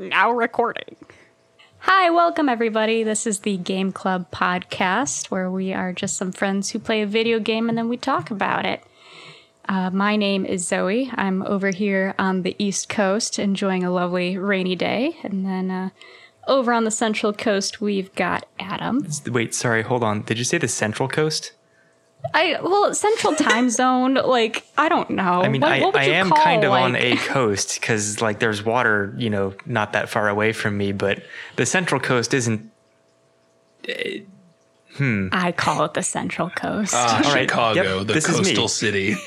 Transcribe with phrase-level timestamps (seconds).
[0.00, 0.96] Now recording.
[1.80, 3.02] Hi, welcome everybody.
[3.02, 7.06] This is the Game Club podcast where we are just some friends who play a
[7.06, 8.82] video game and then we talk about it.
[9.68, 11.10] Uh, my name is Zoe.
[11.16, 15.18] I'm over here on the East Coast enjoying a lovely rainy day.
[15.22, 15.90] And then uh,
[16.48, 19.06] over on the Central Coast, we've got Adam.
[19.26, 20.22] Wait, sorry, hold on.
[20.22, 21.52] Did you say the Central Coast?
[22.34, 24.14] I well, Central Time Zone.
[24.14, 25.42] Like I don't know.
[25.42, 28.38] I mean, What- I, what I am call, kind of on a coast because like
[28.38, 31.22] there's water, you know, not that far away from me, but
[31.56, 32.70] the Central Coast isn't.
[33.88, 34.20] Eh,
[35.32, 36.92] I call it the Central Coast.
[36.94, 39.16] Ah, All right, Chicago, yep, the this is coastal city.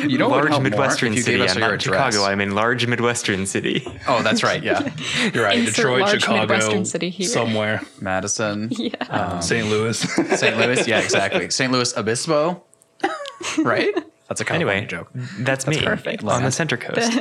[0.00, 1.42] You know what large help Midwestern you city.
[1.46, 1.82] I'm not.
[1.82, 2.24] Chicago.
[2.24, 3.82] I'm in large Midwestern city.
[4.08, 4.62] Oh, that's right.
[4.62, 4.92] Yeah,
[5.34, 5.58] You're right.
[5.58, 7.28] Insert Detroit, large Chicago, Midwestern city here.
[7.28, 7.82] somewhere.
[8.00, 8.94] Madison, yeah.
[9.10, 9.66] um, St.
[9.68, 9.98] Louis.
[9.98, 10.56] St.
[10.56, 10.86] Louis.
[10.88, 11.50] Yeah, exactly.
[11.50, 11.70] St.
[11.72, 12.62] Louis Obispo.
[13.58, 13.92] right.
[14.28, 15.10] That's a California Anyway, joke.
[15.40, 16.22] that's, me perfect.
[16.24, 17.20] on the Center Coast.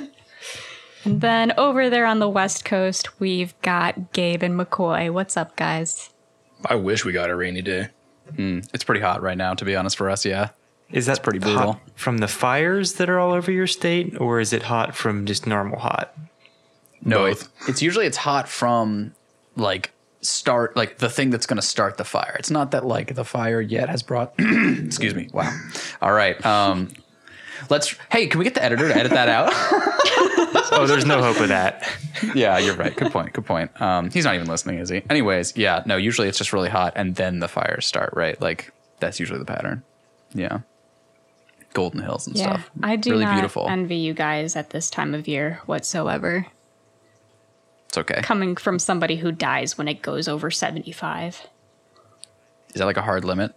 [1.05, 5.11] And then over there on the West Coast, we've got Gabe and McCoy.
[5.11, 6.08] What's up, guys?
[6.65, 7.89] I wish we got a rainy day.
[8.37, 9.97] It's pretty hot right now, to be honest.
[9.97, 10.49] For us, yeah.
[10.91, 11.81] Is that pretty hot brutal.
[11.95, 15.45] from the fires that are all over your state, or is it hot from just
[15.47, 16.15] normal hot?
[17.03, 19.13] No, it- it's usually it's hot from
[19.55, 22.35] like start like the thing that's going to start the fire.
[22.39, 24.33] It's not that like the fire yet has brought.
[24.39, 25.29] excuse me.
[25.33, 25.55] Wow.
[26.01, 26.43] All right.
[26.45, 26.89] Um,
[27.69, 27.95] let's.
[28.11, 29.53] Hey, can we get the editor to edit that out?
[30.71, 31.87] Oh, there's no hope of that.
[32.35, 32.95] yeah, you're right.
[32.95, 33.33] Good point.
[33.33, 33.79] Good point.
[33.81, 35.01] Um, he's not even listening, is he?
[35.09, 35.83] Anyways, yeah.
[35.85, 38.13] No, usually it's just really hot and then the fires start.
[38.15, 38.39] Right.
[38.39, 39.83] Like that's usually the pattern.
[40.33, 40.59] Yeah.
[41.73, 42.71] Golden hills and Yeah, stuff.
[42.83, 43.67] I do really not beautiful.
[43.67, 46.45] envy you guys at this time of year whatsoever.
[47.87, 48.21] it's okay.
[48.21, 51.47] Coming from somebody who dies when it goes over 75.
[52.69, 53.53] Is that like a hard limit?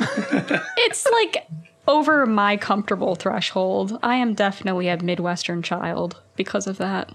[0.00, 1.46] It's like
[1.88, 3.98] over my comfortable threshold.
[4.02, 7.10] I am definitely a Midwestern child because of that.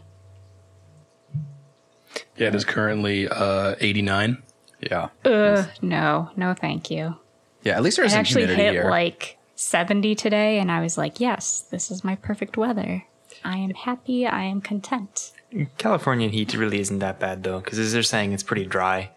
[2.36, 4.42] Yeah, it is currently uh, 89.
[4.82, 5.10] Yeah.
[5.24, 7.16] Ugh, no, no, thank you.
[7.62, 7.78] Yeah.
[7.78, 8.90] At least there's I actually hit here.
[8.90, 13.06] like 70 today, and I was like, yes, this is my perfect weather.
[13.46, 14.26] I am happy.
[14.26, 15.32] I am content.
[15.78, 19.12] Californian heat really isn't that bad though, because as they're saying, it's pretty dry,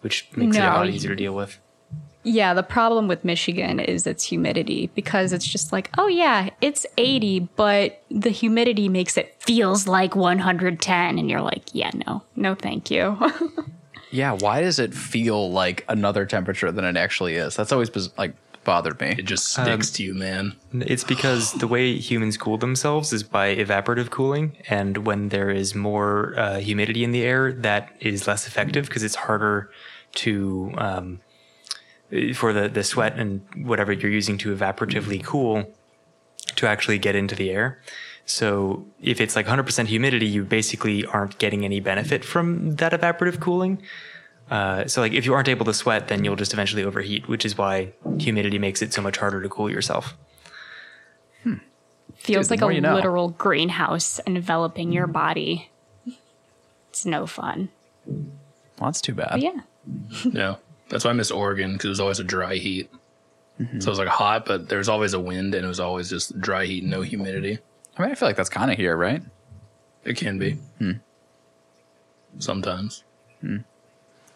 [0.00, 1.58] which makes it a lot easier to deal with.
[2.24, 6.86] Yeah, the problem with Michigan is its humidity because it's just like, oh yeah, it's
[6.96, 12.22] 80, but the humidity makes it feels like 110 and you're like, yeah, no.
[12.36, 13.18] No, thank you.
[14.12, 17.56] Yeah, why does it feel like another temperature than it actually is?
[17.56, 19.16] That's always like bothered me.
[19.18, 20.54] It just sticks to you, man.
[20.72, 25.74] It's because the way humans cool themselves is by evaporative cooling, and when there is
[25.74, 29.70] more uh, humidity in the air, that is less effective because it's harder
[30.16, 31.20] to um,
[32.34, 35.26] for the the sweat and whatever you're using to evaporatively mm-hmm.
[35.26, 35.70] cool
[36.56, 37.80] to actually get into the air.
[38.24, 43.40] So if it's like 100% humidity, you basically aren't getting any benefit from that evaporative
[43.40, 43.82] cooling.
[44.50, 47.44] Uh, so like if you aren't able to sweat, then you'll just eventually overheat, which
[47.44, 50.16] is why humidity makes it so much harder to cool yourself.
[51.42, 51.54] Hmm.
[52.16, 52.94] Feels Dude, like a you know.
[52.94, 55.12] literal greenhouse enveloping your mm-hmm.
[55.12, 55.70] body.
[56.90, 57.70] It's no fun.
[58.06, 59.30] Well, that's too bad.
[59.32, 59.60] But yeah.
[60.30, 60.56] Yeah.
[60.92, 62.92] That's why I miss Oregon because it was always a dry heat.
[63.58, 63.80] Mm-hmm.
[63.80, 66.10] So it was like hot, but there was always a wind and it was always
[66.10, 67.58] just dry heat, no humidity.
[67.96, 69.22] I mean, I feel like that's kind of here, right?
[70.04, 70.58] It can be.
[70.78, 70.92] Hmm.
[72.38, 73.04] Sometimes.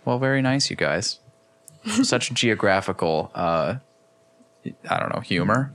[0.07, 1.21] Well, very nice, you guys.
[2.03, 3.77] Such geographical, uh,
[4.89, 5.75] I don't know, humor.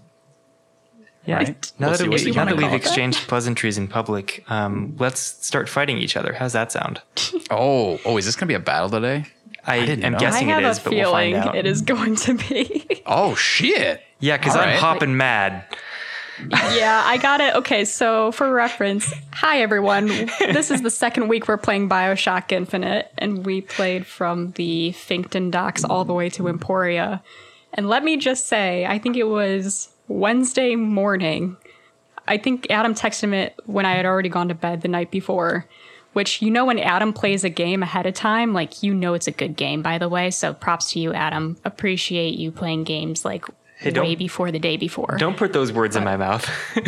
[1.25, 1.37] Yeah.
[1.37, 1.71] Right.
[1.77, 5.99] Now We'll that, we, now that we've exchanged pleasantries in public, um, let's start fighting
[5.99, 6.33] each other.
[6.33, 7.01] How's that sound?
[7.53, 9.25] Oh, oh, is this gonna be a battle today?
[9.65, 10.19] I, didn't am know.
[10.19, 11.55] guessing I have it is, a but we'll feeling find out.
[11.55, 12.87] it is going to be.
[13.05, 14.01] Oh shit!
[14.19, 14.79] Yeah, because All I'm right.
[14.79, 15.65] hopping mad.
[16.49, 17.53] yeah, I got it.
[17.55, 20.07] Okay, so for reference, hi everyone.
[20.39, 25.51] This is the second week we're playing Bioshock Infinite, and we played from the Finkton
[25.51, 27.21] docks all the way to Emporia.
[27.73, 31.57] And let me just say, I think it was Wednesday morning.
[32.27, 35.65] I think Adam texted me when I had already gone to bed the night before.
[36.13, 39.27] Which you know when Adam plays a game ahead of time, like you know it's
[39.27, 40.29] a good game, by the way.
[40.31, 41.57] So props to you, Adam.
[41.63, 43.45] Appreciate you playing games like
[43.81, 45.15] Hey, way before the day before.
[45.17, 46.47] Don't put those words in my mouth.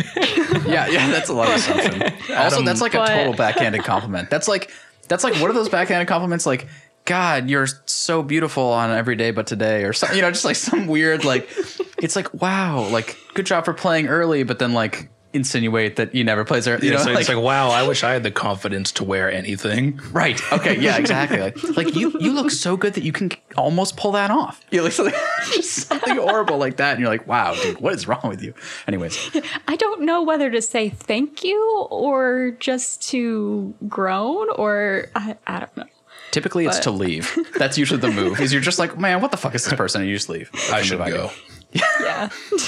[0.66, 2.02] Yeah, yeah, that's a lot of assumption.
[2.36, 4.30] also, that's like a total backhanded compliment.
[4.30, 4.70] That's like,
[5.08, 6.46] that's like, what are those backhanded compliments?
[6.46, 6.68] Like,
[7.04, 10.16] God, you're so beautiful on every day but today, or something.
[10.16, 11.50] You know, just like some weird like,
[11.98, 16.24] it's like, wow, like, good job for playing early, but then like, insinuate that you
[16.24, 16.78] never plays there.
[16.78, 18.92] You You know, know, so like, it's like, wow, I wish I had the confidence
[18.92, 20.00] to wear anything.
[20.12, 20.40] right?
[20.52, 21.40] Okay, yeah, exactly.
[21.40, 24.60] Like, like you, you look so good that you can almost pull that off.
[24.70, 25.14] You look something,
[25.52, 28.54] just something horrible like that, and you're like, wow, dude, what is wrong with you?
[28.86, 29.30] Anyways,
[29.68, 35.60] I don't know whether to say thank you or just to groan or I, I
[35.60, 35.84] don't know.
[36.30, 37.36] typically it's to leave.
[37.58, 38.40] That's usually the move.
[38.40, 40.00] Is you're just like, man, what the fuck is this person?
[40.02, 40.50] And you just leave.
[40.72, 41.30] I should go.
[41.74, 42.28] Yeah.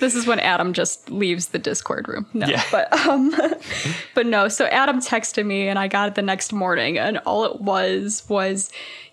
[0.00, 2.26] this is when Adam just leaves the Discord room.
[2.32, 2.46] No.
[2.46, 2.62] Yeah.
[2.70, 3.34] But um
[4.14, 7.44] but no, so Adam texted me and I got it the next morning and all
[7.44, 8.70] it was was,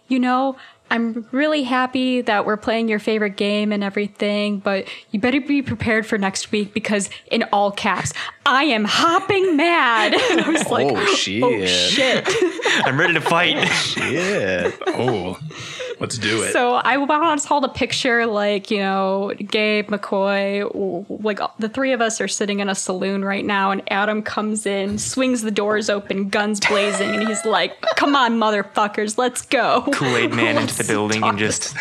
[0.08, 0.58] you know,
[0.92, 5.62] I'm really happy that we're playing your favorite game and everything, but you better be
[5.62, 8.12] prepared for next week because in all caps,
[8.50, 10.14] I am hopping mad.
[10.30, 11.44] And I was like, Oh, shit.
[11.44, 12.28] oh shit.
[12.86, 13.56] I'm ready to fight.
[13.58, 14.72] Oh, yeah.
[14.88, 15.40] Oh,
[16.00, 16.54] let's do it.
[16.54, 21.94] So I went on hold a picture, like, you know, Gabe, McCoy, like the three
[21.94, 25.52] of us are sitting in a saloon right now, and Adam comes in, swings the
[25.52, 29.84] doors open, guns blazing, and he's like, come on, motherfuckers, let's go.
[29.94, 31.76] Kool Aid Man into the building and just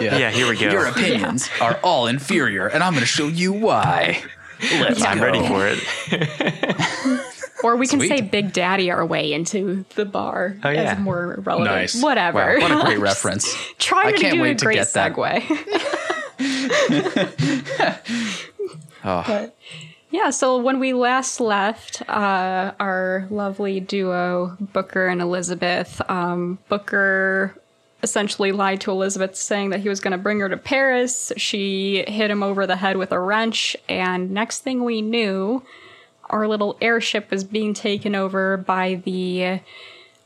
[0.00, 0.70] yeah, here we go.
[0.70, 4.22] Your opinions are all inferior, and I'm going to show you why.
[4.62, 5.24] Let's I'm go.
[5.24, 7.28] ready for it.
[7.64, 8.08] Or we can Sweet.
[8.08, 10.94] say Big Daddy our way into the bar Oh, yeah.
[10.94, 11.70] as more relevant.
[11.76, 12.02] Nice.
[12.02, 12.58] Whatever.
[12.58, 13.54] Wow, what a great reference.
[13.78, 15.12] Trying to can't do a wait to great get that.
[15.14, 15.42] segue.
[19.04, 19.56] Oh, But
[20.10, 27.54] yeah, so when we last left, uh, our lovely duo, Booker and Elizabeth, um, Booker
[28.02, 31.32] essentially lied to Elizabeth saying that he was going to bring her to Paris.
[31.36, 35.62] She hit him over the head with a wrench, and next thing we knew,
[36.30, 39.60] our little airship was being taken over by the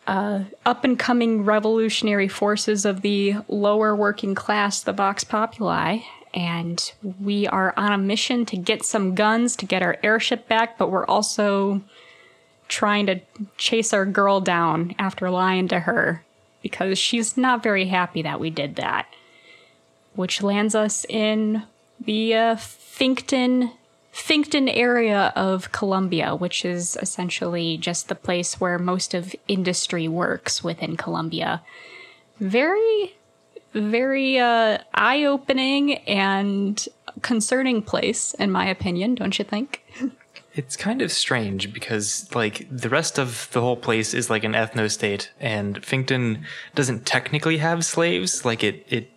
[0.06, 5.98] uh, up and coming revolutionary forces of the lower working class, the Vox Populi.
[6.32, 10.78] And we are on a mission to get some guns to get our airship back,
[10.78, 11.82] but we're also
[12.68, 13.20] trying to
[13.56, 16.25] chase our girl down after lying to her
[16.66, 19.06] because she's not very happy that we did that.
[20.16, 21.62] Which lands us in
[22.04, 23.70] the uh, Finkton
[24.12, 30.64] Finkton area of Columbia, which is essentially just the place where most of industry works
[30.64, 31.62] within Columbia.
[32.40, 33.14] Very,
[33.72, 36.84] very uh, eye opening and
[37.22, 39.84] concerning place, in my opinion, don't you think?
[40.56, 44.52] It's kind of strange because like the rest of the whole place is like an
[44.52, 46.42] ethno state, and Finkton
[46.74, 48.44] doesn't technically have slaves.
[48.44, 49.10] Like it, it,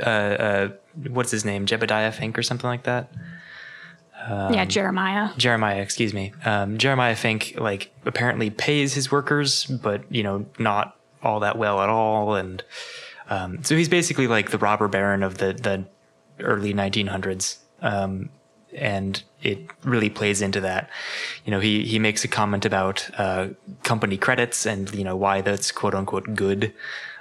[0.00, 0.68] uh, uh,
[1.08, 3.12] what's his name, Jebediah Fink or something like that.
[4.52, 5.30] yeah, Jeremiah.
[5.36, 6.32] Jeremiah, excuse me.
[6.44, 11.80] Um, Jeremiah Fink like apparently pays his workers, but you know not all that well
[11.80, 12.64] at all, and
[13.30, 15.84] um, so he's basically like the robber baron of the the
[16.40, 17.58] early 1900s.
[17.82, 18.30] Um,
[18.76, 20.90] and it really plays into that.
[21.44, 23.48] You know, he he makes a comment about uh,
[23.82, 26.72] company credits and you know why that's quote unquote good,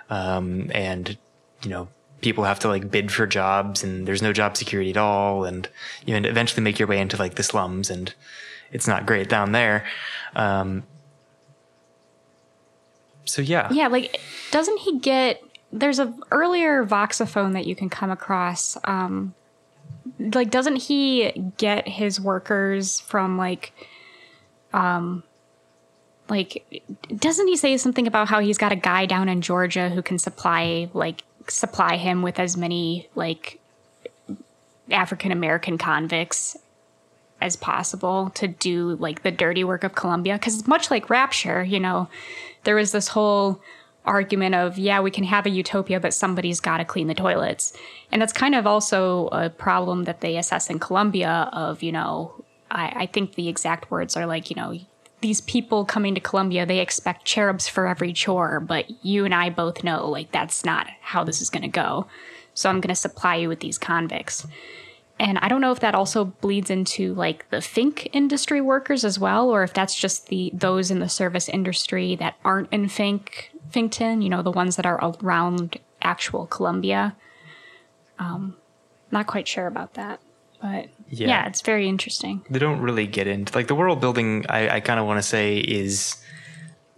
[0.09, 1.17] um, and
[1.63, 1.87] you know
[2.21, 5.69] people have to like bid for jobs and there's no job security at all, and
[6.05, 8.13] you know, eventually make your way into like the slums and
[8.71, 9.85] it's not great down there.
[10.35, 10.83] Um,
[13.25, 14.19] so yeah, Yeah, like
[14.51, 15.41] doesn't he get
[15.71, 19.33] there's a earlier voxophone that you can come across um
[20.19, 23.73] like doesn't he get his workers from like
[24.73, 25.23] um
[26.29, 26.83] like
[27.17, 30.17] doesn't he say something about how he's got a guy down in Georgia who can
[30.17, 33.59] supply like supply him with as many like
[34.89, 36.57] African American convicts
[37.41, 41.63] as possible to do like the dirty work of Columbia because it's much like Rapture,
[41.63, 42.07] you know,
[42.63, 43.62] there was this whole
[44.05, 47.74] argument of yeah we can have a utopia but somebody's got to clean the toilets.
[48.12, 52.43] And that's kind of also a problem that they assess in columbia of you know
[52.71, 54.77] I, I think the exact words are like you know
[55.21, 59.50] these people coming to columbia they expect cherubs for every chore but you and i
[59.50, 62.07] both know like that's not how this is going to go.
[62.53, 64.45] So i'm going to supply you with these convicts.
[65.17, 69.17] And I don't know if that also bleeds into like the Fink industry workers as
[69.17, 73.51] well, or if that's just the those in the service industry that aren't in Fink
[73.72, 77.15] Finkton, you know, the ones that are around actual Columbia.
[78.19, 78.55] Um,
[79.12, 80.19] not quite sure about that,
[80.62, 81.27] but Yeah.
[81.27, 82.43] yeah, it's very interesting.
[82.50, 85.24] they don't really get into like the world building i, I kind of want to
[85.24, 86.15] say is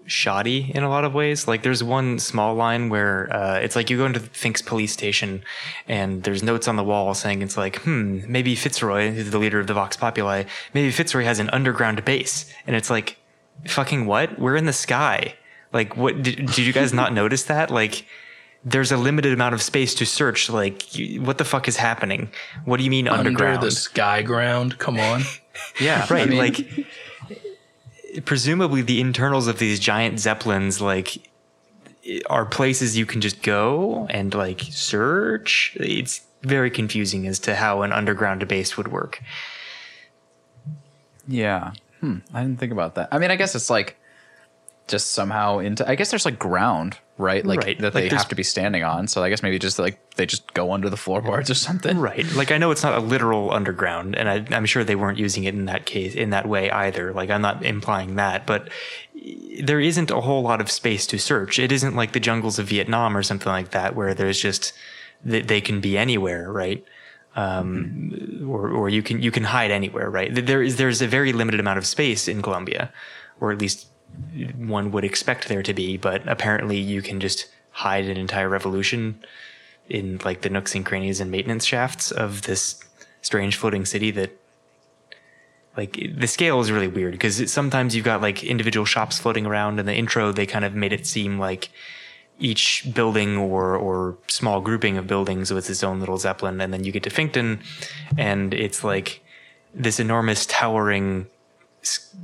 [0.06, 3.90] shoddy in a lot of ways like there's one small line where uh, it's like
[3.90, 5.44] you go into fink's police station
[5.90, 9.60] and there's notes on the wall saying it's like hmm maybe fitzroy who's the leader
[9.60, 10.44] of the vox populi
[10.74, 13.18] maybe fitzroy has an underground base and it's like
[13.66, 15.34] fucking what we're in the sky
[15.74, 18.06] like what did, did you guys not notice that like
[18.66, 22.30] there's a limited amount of space to search like you- what the fuck is happening
[22.66, 24.78] what do you mean underground Under the sky ground.
[24.80, 25.22] Come on.
[25.82, 31.30] Yeah, I right mean- like presumably the internals of these giant zeppelins like
[32.30, 37.82] are places you can just go and like search it's very confusing as to how
[37.82, 39.22] an underground base would work
[41.28, 41.74] Yeah.
[42.00, 42.20] Hmm.
[42.34, 43.10] I didn't think about that.
[43.12, 43.98] I mean, I guess it's like
[44.88, 45.88] just somehow into.
[45.90, 47.46] I guess there's like ground, right?
[47.46, 47.80] Like Right.
[47.80, 49.08] that Like they have to be standing on.
[49.08, 52.00] So I guess maybe just like they just go under the floorboards or something.
[52.00, 55.20] right like i know it's not a literal underground and I, i'm sure they weren't
[55.20, 58.70] using it in that case in that way either like i'm not implying that but
[59.62, 62.66] there isn't a whole lot of space to search it isn't like the jungles of
[62.68, 64.74] vietnam or something like that where there's just
[65.24, 66.84] they, they can be anywhere right
[67.36, 71.32] um, or, or you can you can hide anywhere right there is there's a very
[71.34, 72.92] limited amount of space in columbia
[73.40, 73.88] or at least
[74.58, 79.20] one would expect there to be but apparently you can just hide an entire revolution
[79.90, 82.84] in like the nooks and crannies and maintenance shafts of this
[83.22, 84.32] strange floating city that
[85.76, 89.80] like the scale is really weird because sometimes you've got like individual shops floating around
[89.80, 91.70] in the intro they kind of made it seem like
[92.40, 96.84] each building or or small grouping of buildings with its own little zeppelin and then
[96.84, 97.60] you get to Finkton
[98.18, 99.22] and it's like
[99.74, 101.28] this enormous towering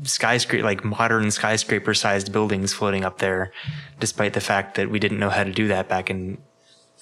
[0.04, 3.52] skyscraper like modern skyscraper sized buildings floating up there
[4.00, 6.38] despite the fact that we didn't know how to do that back in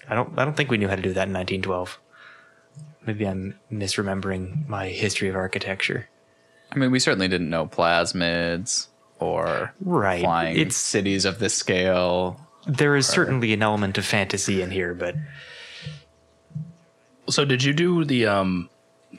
[0.10, 2.00] I don't I don't think we knew how to do that in 1912
[3.06, 6.08] maybe I'm misremembering my history of architecture
[6.74, 8.88] I mean, we certainly didn't know plasmids
[9.20, 10.22] or Right.
[10.24, 12.40] flying It's- cities of this scale.
[12.66, 15.16] there is certainly an element of fantasy in here but
[17.30, 18.70] So did you do the um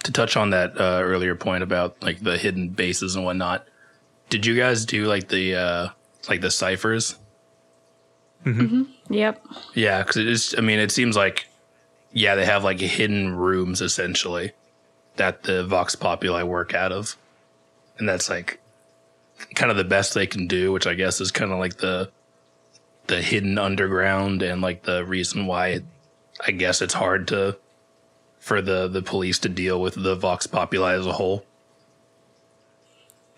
[0.05, 3.67] to touch on that uh, earlier point about like the hidden bases and whatnot?
[4.29, 5.89] Did you guys do like the uh
[6.29, 7.17] like the ciphers?
[9.11, 9.47] Yep.
[9.75, 10.55] Yeah, because it is.
[10.57, 11.47] I mean, it seems like
[12.13, 14.53] yeah, they have like hidden rooms essentially
[15.17, 17.17] that the Vox Populi work out of,
[17.99, 18.61] and that's like
[19.55, 22.11] kind of the best they can do, which I guess is kind of like the
[23.09, 25.85] the hidden underground and like the reason why it,
[26.47, 27.59] I guess it's hard to
[28.43, 31.47] for the the police to deal with the Vox Populi as a whole.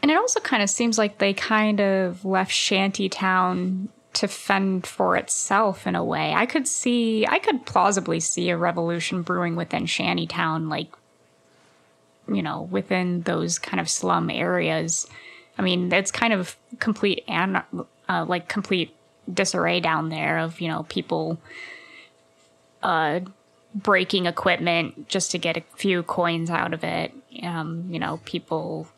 [0.01, 5.17] And it also kind of seems like they kind of left Shantytown to fend for
[5.17, 6.33] itself in a way.
[6.33, 10.89] I could see, I could plausibly see a revolution brewing within Shantytown, like,
[12.29, 15.07] you know, within those kind of slum areas.
[15.59, 17.63] I mean, it's kind of complete and
[18.09, 18.95] uh, like complete
[19.33, 21.39] disarray down there of you know people
[22.83, 23.21] uh
[23.75, 27.13] breaking equipment just to get a few coins out of it.
[27.43, 28.89] Um you know people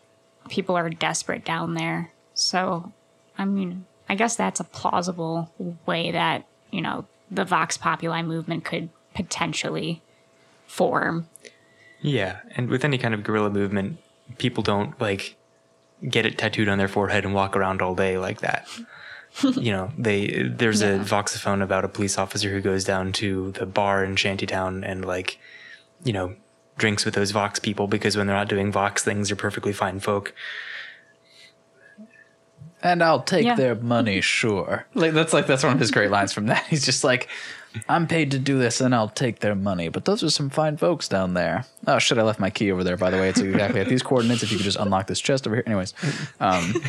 [0.49, 2.13] people are desperate down there.
[2.35, 2.93] So
[3.39, 5.51] i mean i guess that's a plausible
[5.85, 10.03] way that you know the vox populi movement could potentially
[10.67, 11.27] form.
[12.01, 13.99] Yeah, and with any kind of guerrilla movement,
[14.39, 15.37] people don't like
[16.09, 18.69] get it tattooed on their forehead and walk around all day like that.
[19.43, 23.67] You know, they there's a voxophone about a police officer who goes down to the
[23.67, 25.39] bar in Shantytown and like,
[26.05, 26.35] you know,
[26.79, 30.01] drinks with those Vox people because when they're not doing Vox things, they're perfectly fine
[30.01, 30.35] folk.
[32.83, 33.55] And I'll take Yeah.
[33.55, 34.87] their money, sure.
[34.95, 36.65] Like that's like that's one of his great lines from that.
[36.69, 37.29] He's just like,
[37.89, 39.89] I'm paid to do this and I'll take their money.
[39.89, 41.65] But those are some fine folks down there.
[41.87, 43.29] Oh shit, I left my key over there, by the way.
[43.29, 44.43] It's exactly at these coordinates.
[44.43, 45.65] If you could just unlock this chest over here.
[45.67, 45.95] Anyways.
[46.41, 46.75] Um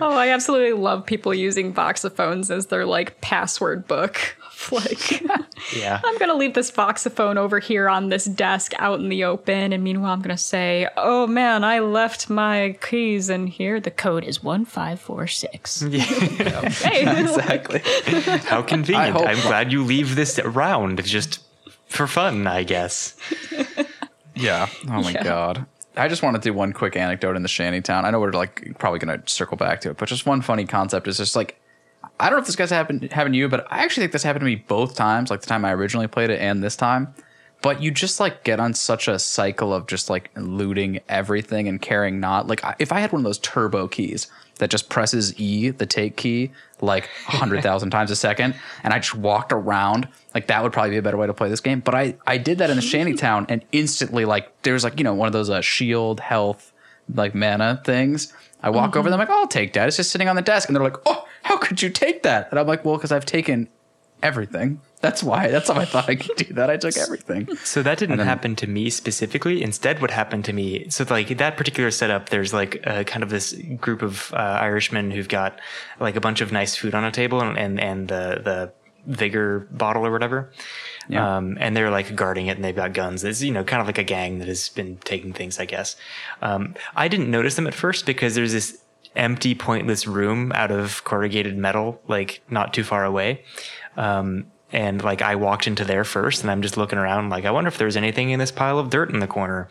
[0.00, 4.36] oh i absolutely love people using voxophones as their like password book
[4.72, 5.22] like
[5.74, 6.00] Yeah.
[6.04, 9.82] I'm gonna leave this voxophone over here on this desk out in the open, and
[9.84, 13.80] meanwhile I'm gonna say, "Oh man, I left my keys in here.
[13.80, 15.80] The code is one five four six.
[15.82, 17.80] Hey, exactly.
[18.48, 19.12] How convenient.
[19.12, 19.46] hope I'm not.
[19.46, 21.40] glad you leave this around just
[21.86, 23.14] for fun, I guess.
[24.34, 24.68] Yeah.
[24.88, 25.22] Oh my Yeah.
[25.24, 25.66] god.
[25.96, 28.04] I just want to do one quick anecdote in the shantytown.
[28.04, 31.06] I know we're like probably gonna circle back to it, but just one funny concept
[31.06, 31.60] is just like
[32.24, 34.22] I don't know if this guy's happened happened to you, but I actually think this
[34.22, 37.14] happened to me both times, like the time I originally played it and this time.
[37.60, 41.80] But you just like get on such a cycle of just like looting everything and
[41.82, 42.46] caring not.
[42.46, 44.26] Like I- if I had one of those turbo keys
[44.58, 46.50] that just presses E, the take key,
[46.80, 50.72] like a hundred thousand times a second, and I just walked around, like that would
[50.72, 51.80] probably be a better way to play this game.
[51.80, 55.12] But I I did that in the shantytown, and instantly like there's like you know
[55.14, 56.72] one of those uh, shield health
[57.14, 58.32] like mana things.
[58.62, 59.88] I walk over them like, oh, I'll take that.
[59.88, 62.48] It's just sitting on the desk, and they're like, oh, how could you take that?
[62.50, 63.68] And I'm like, well, because I've taken
[64.22, 64.80] everything.
[65.00, 65.48] That's why.
[65.48, 66.70] That's how I thought I could do that.
[66.70, 67.54] I took everything.
[67.56, 69.62] So that didn't then- happen to me specifically.
[69.62, 73.28] Instead, what happened to me, so like that particular setup, there's like uh, kind of
[73.28, 75.60] this group of uh, Irishmen who've got
[76.00, 78.72] like a bunch of nice food on a table, and and, and the the
[79.06, 80.50] vigor bottle or whatever.
[81.08, 81.36] Yeah.
[81.36, 83.22] Um, and they're like guarding it and they've got guns.
[83.24, 85.96] It's, you know, kind of like a gang that has been taking things, I guess.
[86.40, 88.80] Um, I didn't notice them at first because there's this
[89.16, 93.42] empty, pointless room out of corrugated metal, like not too far away.
[93.96, 97.52] Um, and like I walked into there first and I'm just looking around like I
[97.52, 99.68] wonder if there's anything in this pile of dirt in the corner.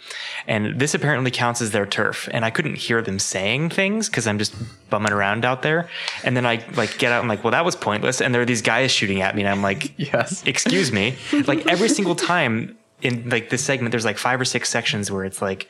[0.48, 2.30] And this apparently counts as their turf.
[2.32, 4.56] And I couldn't hear them saying things because I'm just
[4.90, 5.90] bumming around out there.
[6.24, 8.22] And then I like get out and like, well, that was pointless.
[8.22, 10.42] And there are these guys shooting at me and I'm like, Yes.
[10.46, 11.18] excuse me.
[11.48, 15.26] Like every single time in like this segment, there's like five or six sections where
[15.26, 15.68] it's like,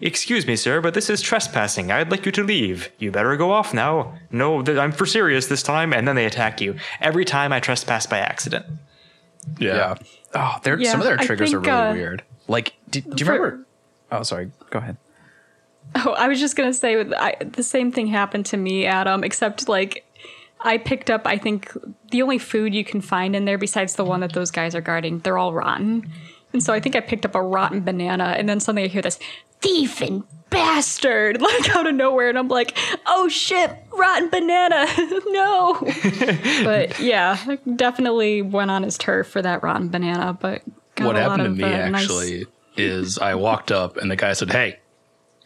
[0.00, 1.90] Excuse me, sir, but this is trespassing.
[1.90, 2.90] I'd like you to leave.
[2.98, 4.14] You better go off now.
[4.30, 5.92] No, th- I'm for serious this time.
[5.92, 6.76] And then they attack you.
[7.00, 8.66] Every time I trespass by accident.
[9.58, 9.74] Yeah.
[9.76, 9.94] Yeah.
[10.34, 12.22] Oh, they're, Yeah, some of their I triggers are really uh, weird.
[12.48, 13.66] Like, do, do you for- remember?
[14.10, 14.50] Oh, sorry.
[14.70, 14.96] Go ahead.
[15.96, 19.22] Oh, I was just gonna say I, the same thing happened to me, Adam.
[19.22, 20.04] Except like
[20.60, 21.26] I picked up.
[21.26, 21.70] I think
[22.10, 24.80] the only food you can find in there besides the one that those guys are
[24.80, 26.10] guarding, they're all rotten.
[26.52, 29.02] And so I think I picked up a rotten banana, and then suddenly I hear
[29.02, 29.18] this
[29.64, 34.86] thief and bastard like out of nowhere, and I'm like, oh shit, rotten banana,
[35.26, 35.78] no.
[36.64, 40.36] but yeah, definitely went on his turf for that rotten banana.
[40.38, 40.62] But
[40.94, 43.96] got what a lot happened to of, me uh, nice- actually is I walked up
[43.96, 44.78] and the guy said, "Hey,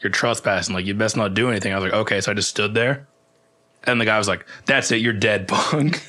[0.01, 0.75] you're trespassing.
[0.75, 3.07] Like you best not do anything." I was like, "Okay," so I just stood there,
[3.85, 4.97] and the guy was like, "That's it.
[4.97, 6.03] You're dead, punk."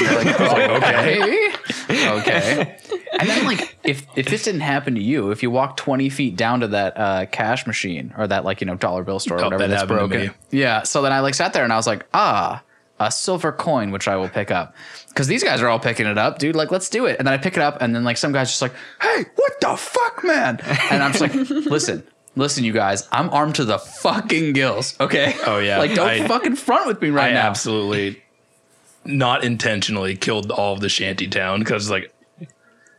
[0.00, 1.52] You're like, oh, okay.
[1.90, 2.78] okay.
[3.24, 6.36] And then, like, if if this didn't happen to you, if you walk twenty feet
[6.36, 9.40] down to that uh, cash machine or that like you know dollar bill store or
[9.40, 10.82] Oh, whatever that that's broken, yeah.
[10.82, 12.62] So then I like sat there and I was like, ah,
[13.00, 14.74] a silver coin, which I will pick up
[15.08, 16.54] because these guys are all picking it up, dude.
[16.56, 17.16] Like, let's do it.
[17.18, 19.60] And then I pick it up, and then like some guys just like, hey, what
[19.60, 20.60] the fuck, man?
[20.90, 21.34] And I'm just like,
[21.66, 22.04] listen.
[22.36, 24.98] Listen, you guys, I'm armed to the fucking gills.
[24.98, 25.36] Okay.
[25.46, 25.78] Oh, yeah.
[25.84, 27.46] Like, don't I- fucking front with me right I now.
[27.46, 28.20] absolutely
[29.04, 32.10] not intentionally killed all of the shanty town because like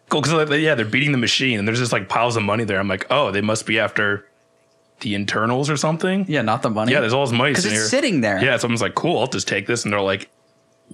[0.09, 2.79] because like, yeah they're beating the machine and there's just like piles of money there
[2.79, 4.27] i'm like oh they must be after
[5.01, 6.91] the internals or something Yeah, not the money.
[6.91, 8.43] yeah there's all this money because it's here sitting there.
[8.43, 10.29] yeah someone's like cool i'll just take this and they're like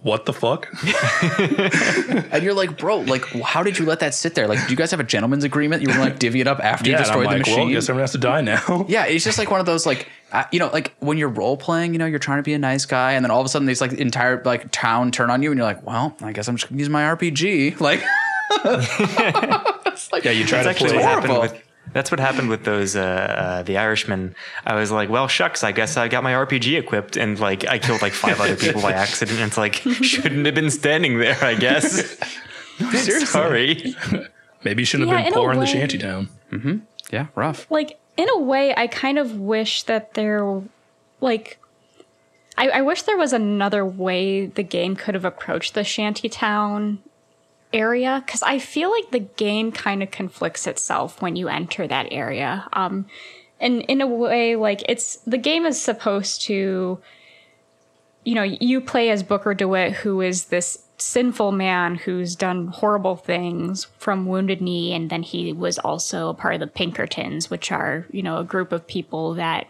[0.04, 0.70] what the fuck
[2.32, 4.48] And you're like, bro, like, how did you let that sit there?
[4.48, 5.82] Like, do you guys have a gentleman's agreement?
[5.82, 7.60] You were like divvy it up after you yeah I'm destroyed the like machine.
[7.60, 10.08] well guess everyone has to die now yeah, it's just like one of those like,
[10.32, 12.58] uh, you know, like when you're role playing, you know, you're trying to be a
[12.60, 15.44] nice guy, and then all of a sudden these like entire like town turn on
[15.44, 17.82] you, and you're like, well, I guess I'm just gonna use my RPG.
[17.82, 18.02] Like,
[20.12, 21.64] like yeah you try That's to actually play what happened with.
[21.94, 24.34] That's what happened with those uh, uh, the Irishmen.
[24.66, 27.80] I was like, well, shucks, I guess I got my RPG equipped, and like I
[27.80, 29.40] killed like five other people by accident.
[29.40, 31.38] And it's like shouldn't have been standing there.
[31.44, 32.18] I guess.
[32.78, 33.26] seriously.
[33.26, 33.96] Sorry.
[34.64, 36.30] maybe you shouldn't Yeah, have been pouring poor in the way- shanty town
[37.12, 37.70] Yeah, rough.
[37.70, 40.62] like in a way i kind of wish that there
[41.22, 41.60] like
[42.58, 47.00] I, I wish there was another way the game could have approached the shantytown
[47.74, 52.08] area because i feel like the game kind of conflicts itself when you enter that
[52.12, 52.68] area.
[52.74, 53.06] Um
[53.60, 57.00] and in a way like it's the game is supposed to
[58.24, 63.16] you know you play as booker dewitt who is this sinful man who's done horrible
[63.16, 67.72] things from wounded knee and then he was also a part of the pinkertons which
[67.72, 69.68] are you know a group of people that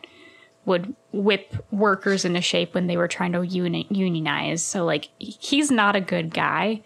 [0.65, 4.61] would whip workers into shape when they were trying to uni- unionize.
[4.61, 6.81] So like he's not a good guy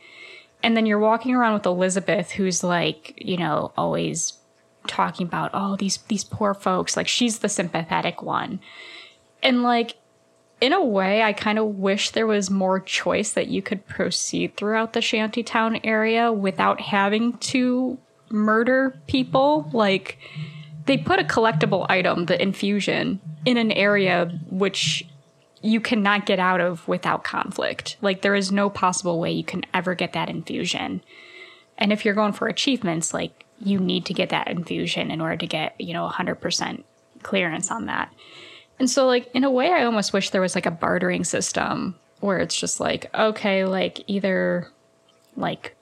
[0.65, 4.33] and then you're walking around with elizabeth who's like you know always
[4.87, 6.97] talking about oh these these poor folks.
[6.97, 8.59] Like she's the sympathetic one.
[9.43, 9.95] And like
[10.61, 14.55] in a way i kind of wish there was more choice that you could proceed
[14.55, 17.97] throughout the shantytown area without having to
[18.29, 19.69] murder people.
[19.73, 20.17] Like
[20.85, 25.05] they put a collectible item the infusion in an area which
[25.65, 27.97] you cannot get out of without conflict.
[28.01, 31.01] Like there is no possible way you can ever get that infusion.
[31.77, 35.37] And if you're going for achievements, like you need to get that infusion in order
[35.37, 36.83] to get, you know, 100%
[37.23, 38.13] clearance on that.
[38.77, 41.95] And so, like, in a way, I almost wish there was like a bartering system
[42.19, 44.69] where it's just like, okay, like either,
[45.37, 45.75] like,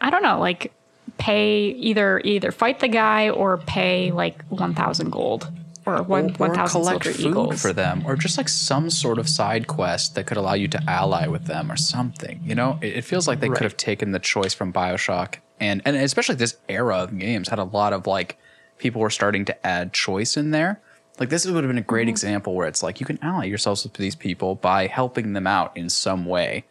[0.00, 0.72] I don't know, like
[1.18, 5.50] pay either either fight the guy or pay like 1,000 gold
[5.86, 7.62] or one or 1,000 collect silver food eagles.
[7.62, 10.82] for them, or just like some sort of side quest that could allow you to
[10.88, 12.40] ally with them, or something.
[12.44, 13.56] You know, it, it feels like they Right.
[13.58, 17.58] could have taken the choice from Bioshock, and and especially this era of games had
[17.60, 18.36] a lot of like
[18.78, 20.80] people were starting to add choice in there.
[21.18, 21.86] Like this would have been a Mm-hmm.
[21.88, 25.46] great example where it's like you can ally yourselves with these people by helping them
[25.46, 26.64] out in some way.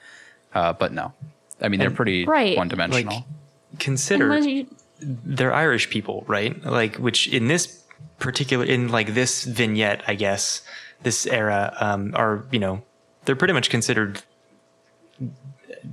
[0.54, 1.14] Uh, but no,
[1.62, 2.56] I mean they're pretty Right.
[2.58, 3.16] one dimensional.
[3.16, 4.68] Like, consider you-
[5.00, 6.64] they're Irish people, right?
[6.64, 7.82] Like, which in this
[8.20, 10.62] particular, in like this vignette, I guess,
[11.04, 12.84] this era, um, are, you know,
[13.26, 14.22] they're pretty much considered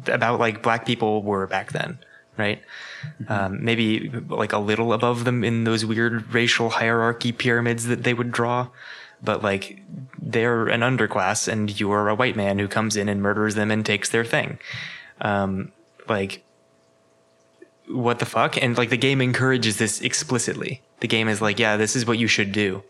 [0.06, 1.98] about like black people were back then,
[2.36, 2.62] right?
[3.28, 8.14] Um, maybe like a little above them in those weird racial hierarchy pyramids that they
[8.14, 8.68] would draw,
[9.22, 9.82] but like
[10.20, 13.70] they're an underclass, and you are a white man who comes in and murders them
[13.70, 14.58] and takes their thing.
[15.20, 15.72] Um,
[16.08, 16.44] like
[17.88, 18.60] what the fuck?
[18.62, 20.82] And like the game encourages this explicitly.
[21.02, 22.84] The game is like, yeah, this is what you should do.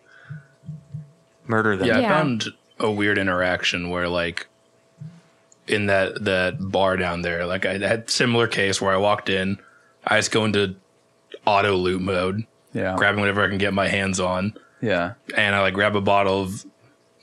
[1.46, 1.88] Murder them.
[1.88, 2.08] Yeah, I Yeah.
[2.10, 2.44] found
[2.78, 4.46] a weird interaction where like
[5.66, 9.56] in that that bar down there, like I had similar case where I walked in,
[10.06, 10.74] I just go into
[11.46, 12.44] auto loot mode,
[12.74, 12.96] Yeah.
[12.98, 15.14] grabbing whatever I can get my hands on, Yeah.
[15.34, 16.66] and I like grab a bottle of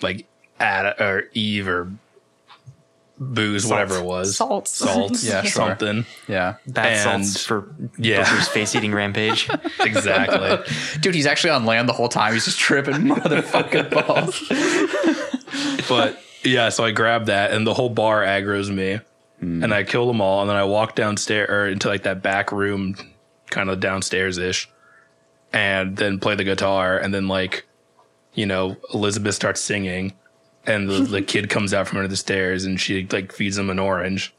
[0.01, 0.25] like
[0.59, 1.91] Ad or Eve or
[3.19, 4.71] booze, whatever it was, Salts.
[4.71, 5.51] salts, Yeah, sure.
[5.51, 6.05] something.
[6.27, 6.55] Yeah.
[6.67, 8.23] Bath And- salts for Yeah.
[8.23, 9.49] Booker's face eating rampage.
[9.81, 10.57] Exactly.
[11.01, 12.33] Dude, he's actually on land the whole time.
[12.33, 14.41] He's just tripping motherfucking balls.
[15.89, 18.99] but yeah, so I grabbed that, and the whole bar aggroes me,
[19.39, 19.63] hmm.
[19.63, 22.51] and I kill them all, and then I walk downstairs or into like that back
[22.51, 22.95] room,
[23.49, 24.69] kind of downstairs ish,
[25.51, 27.65] and then play the guitar, and then like,
[28.33, 30.13] you know, Elizabeth starts singing,
[30.65, 33.69] and the, the kid comes out from under the stairs, and she like feeds him
[33.69, 34.33] an orange.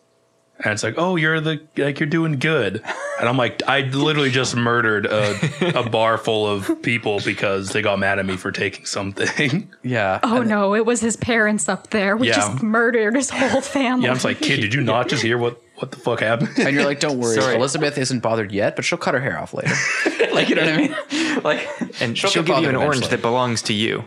[0.63, 2.83] And it's like, oh, you're the like you're doing good,
[3.19, 7.81] and I'm like, I literally just murdered a, a bar full of people because they
[7.81, 9.71] got mad at me for taking something.
[9.83, 10.21] Yeah.
[10.23, 12.15] Oh no, it was his parents up there.
[12.15, 12.35] We Yeah.
[12.35, 14.05] just murdered his whole family.
[14.05, 16.51] Yeah, I'm just like, kid, did you not just hear what what the fuck happened?
[16.59, 17.55] And you're like, don't worry, Sorry.
[17.57, 19.73] Elizabeth isn't bothered yet, but she'll cut her hair off later.
[20.35, 21.43] like, you know what I mean?
[21.43, 21.67] Like,
[22.03, 24.05] And She'll she'll, give you an bothered orange that belongs to you.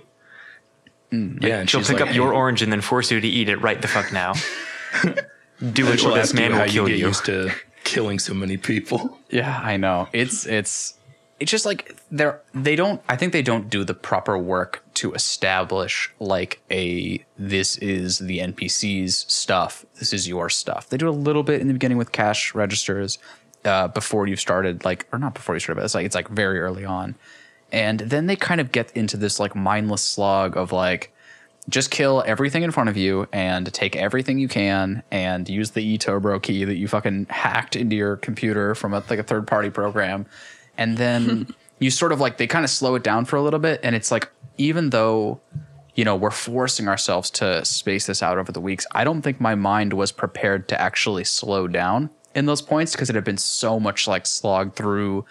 [1.14, 3.58] Yeah, and She'll pick like, up your orange and then force you to eat it
[3.58, 4.34] right the fuck now.
[5.72, 7.08] Do it or this you man will kill get you.
[7.08, 7.52] used to
[7.84, 9.20] killing so many people.
[9.30, 10.10] Yeah, I know.
[10.12, 10.96] It's it's
[11.40, 15.14] it's just like they're they don't I think they don't do the proper work to
[15.14, 19.86] establish like a this is the NPC's stuff.
[20.00, 20.90] This is your stuff.
[20.90, 23.20] They do a little bit in the beginning with cash registers
[23.66, 26.30] uh, before you've started like or not before you started, but it's like it's like
[26.30, 27.16] very early on.
[27.74, 31.12] And then they kind of get into this like mindless slog of like
[31.70, 35.98] just kill everything in front of you and take everything you can and use the
[35.98, 39.70] turbo key that you fucking hacked into your computer from a, like a third party
[39.70, 40.26] program.
[40.78, 43.60] And then you sort of like, they kind of slow it down for a little
[43.60, 43.80] bit.
[43.82, 45.42] And it's like, even though,
[45.96, 49.40] you know, we're forcing ourselves to space this out over the weeks, I don't think
[49.42, 53.38] my mind was prepared to actually slow down in those points because it had been
[53.38, 55.26] so much like slogged through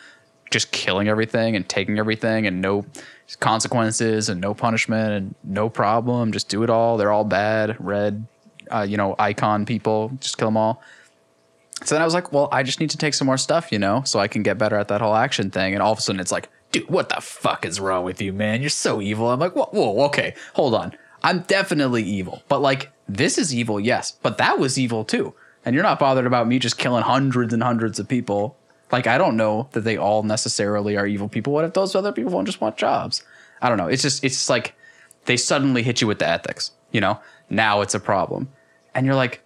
[0.53, 2.85] just killing everything and taking everything and no
[3.41, 6.33] consequences and no punishment and no problem.
[6.33, 6.97] Just do it all.
[6.97, 7.77] They're all bad.
[7.81, 8.27] Red,
[8.71, 10.13] uh, you know, icon people.
[10.21, 10.83] Just kill them all.
[11.85, 13.79] So then I was like, well, I just need to take some more stuff, you
[13.79, 15.75] know, so I can get better at that whole action thing.
[15.75, 18.33] And all of a sudden it's like, dude, what the fuck is wrong with you,
[18.33, 18.61] man?
[18.61, 19.31] You're so evil.
[19.31, 20.95] I'm like, whoa, whoa okay, hold on.
[21.25, 22.43] I'm definitely evil.
[22.49, 24.13] But like, this is evil, yes.
[24.23, 25.35] But that was evil too.
[25.65, 28.57] And you're not bothered about me just killing hundreds and hundreds of people.
[28.93, 31.53] Like, I don't know that they all necessarily are evil people.
[31.53, 33.25] What if those other people won't just want jobs?
[33.61, 33.89] I don't know.
[33.89, 34.75] It's just, it's just like
[35.25, 37.19] they suddenly hit you with the ethics, you know?
[37.49, 38.51] Now it's a problem.
[38.95, 39.43] And you're like,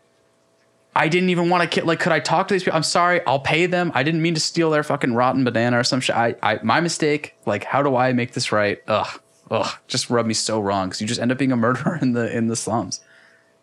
[0.97, 1.85] I didn't even want to kill.
[1.85, 2.77] Like, could I talk to these people?
[2.77, 3.21] I'm sorry.
[3.27, 3.93] I'll pay them.
[3.95, 6.17] I didn't mean to steal their fucking rotten banana or some shit.
[6.17, 7.37] I, I, my mistake.
[7.45, 8.83] Like, how do I make this right?
[8.89, 9.79] Ugh, ugh.
[9.89, 12.35] Just rub me so wrong because you just end up being a murderer in the
[12.35, 13.03] in the slums.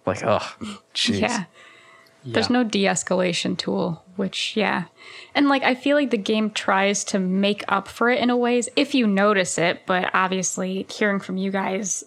[0.06, 0.44] Like, ugh,
[0.94, 1.22] jeez.
[1.22, 1.46] Yeah.
[2.24, 4.86] There's no de escalation tool, which, yeah.
[5.36, 8.38] And like, I feel like the game tries to make up for it in a
[8.38, 12.04] ways if you notice it, but obviously, hearing from you guys,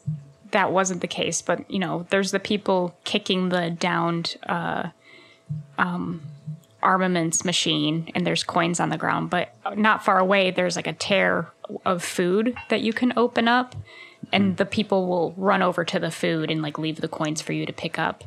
[0.52, 1.42] that wasn't the case.
[1.42, 4.90] But, you know, there's the people kicking the downed uh,
[5.78, 6.22] um,
[6.82, 9.30] armaments machine, and there's coins on the ground.
[9.30, 11.50] But not far away, there's like a tear
[11.84, 13.74] of food that you can open up,
[14.32, 17.52] and the people will run over to the food and like leave the coins for
[17.52, 18.24] you to pick up.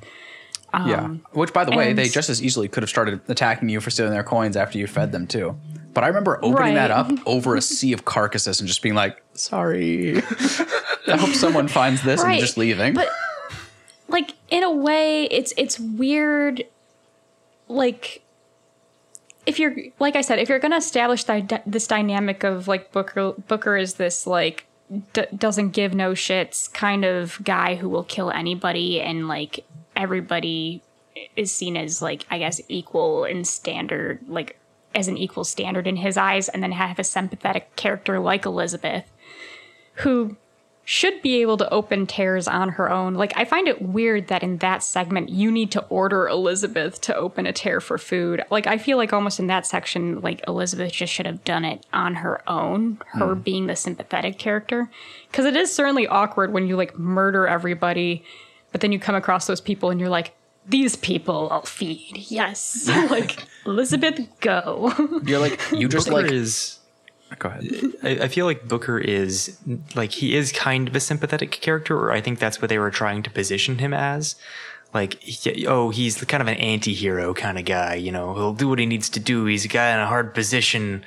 [0.73, 1.03] Yeah.
[1.03, 3.89] Um, Which, by the way, they just as easily could have started attacking you for
[3.89, 5.57] stealing their coins after you fed them too.
[5.93, 9.21] But I remember opening that up over a sea of carcasses and just being like,
[9.33, 10.17] "Sorry,
[11.07, 13.09] I hope someone finds this and just leaving." But
[14.07, 16.63] like in a way, it's it's weird.
[17.67, 18.21] Like
[19.45, 23.33] if you're like I said, if you're gonna establish dy- this dynamic of like Booker,
[23.47, 24.67] Booker is this like
[25.13, 29.65] d- doesn't give no shits kind of guy who will kill anybody, and like
[29.99, 30.81] everybody
[31.35, 34.57] is seen as like I guess equal in standard, like
[34.95, 39.05] as an equal standard in his eyes, and then have a sympathetic character like Elizabeth,
[39.95, 40.35] who
[40.89, 43.13] should be able to open tears on her own.
[43.13, 47.15] Like, I find it weird that in that segment, you need to order Elizabeth to
[47.15, 48.41] open a tear for food.
[48.49, 51.85] Like, I feel like almost in that section, like, Elizabeth just should have done it
[51.93, 53.41] on her own, her hmm.
[53.41, 54.89] being the sympathetic character.
[55.29, 58.23] Because it is certainly awkward when you, like, murder everybody,
[58.71, 60.35] but then you come across those people and you're like,
[60.67, 62.15] these people I'll feed.
[62.29, 62.87] Yes.
[63.09, 64.93] like, Elizabeth, go.
[65.25, 66.77] You're like you just Booker like is.
[67.39, 67.67] go ahead.
[68.03, 69.57] I, I feel like Booker is
[69.95, 72.91] like he is kind of a sympathetic character, or I think that's what they were
[72.91, 74.35] trying to position him as.
[74.93, 77.93] Like, he- oh, he's kind of an anti-hero kind of guy.
[77.95, 79.45] You know, he'll do what he needs to do.
[79.45, 81.03] He's a guy in a hard position,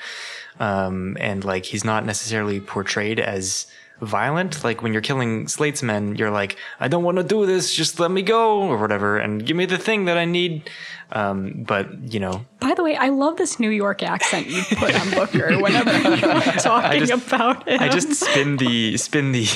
[0.61, 3.67] um, and like he's not necessarily portrayed as
[4.03, 4.63] violent.
[4.65, 7.73] Like when you're killing Slate's men, you're like, I don't want to do this.
[7.75, 10.69] Just let me go, or whatever, and give me the thing that I need.
[11.15, 14.99] Um, but you know, By the way, I love this New York accent you put
[14.99, 17.81] on Booker whenever you're talking just- about him.
[17.83, 19.47] I just spin the spin the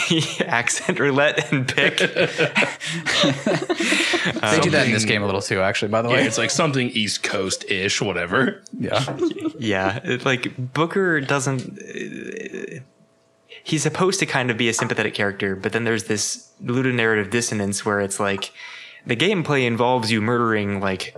[0.47, 1.99] accent roulette and pick.
[3.47, 5.89] They do that in this game a little too, actually.
[5.89, 8.63] By the Yeah, way, it's like something East Coast ish, whatever.
[8.79, 9.17] yeah.
[9.59, 11.79] Yeah, it- like Booker doesn't.
[11.79, 12.81] uh,
[13.67, 17.85] He's supposed to kind of be a sympathetic character, but then there's this ludonarrative dissonance
[17.85, 18.53] where it's like
[19.05, 21.17] the gameplay involves you murdering like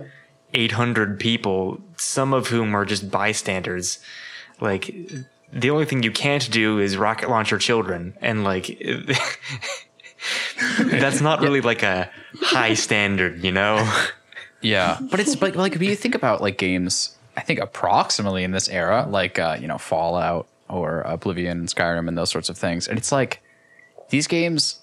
[0.55, 3.99] 800 people, some of whom are just bystanders.
[4.59, 4.95] Like
[5.53, 8.65] the only thing you can't do is rocket launch your children, and like
[10.79, 12.09] that's not really like a
[12.41, 13.87] high standard, you know.
[14.61, 18.51] Yeah, but it's but like if you think about like games, I think approximately in
[18.51, 22.57] this era, like uh, you know Fallout or Oblivion and Skyrim and those sorts of
[22.57, 23.41] things, and it's like
[24.09, 24.79] these games,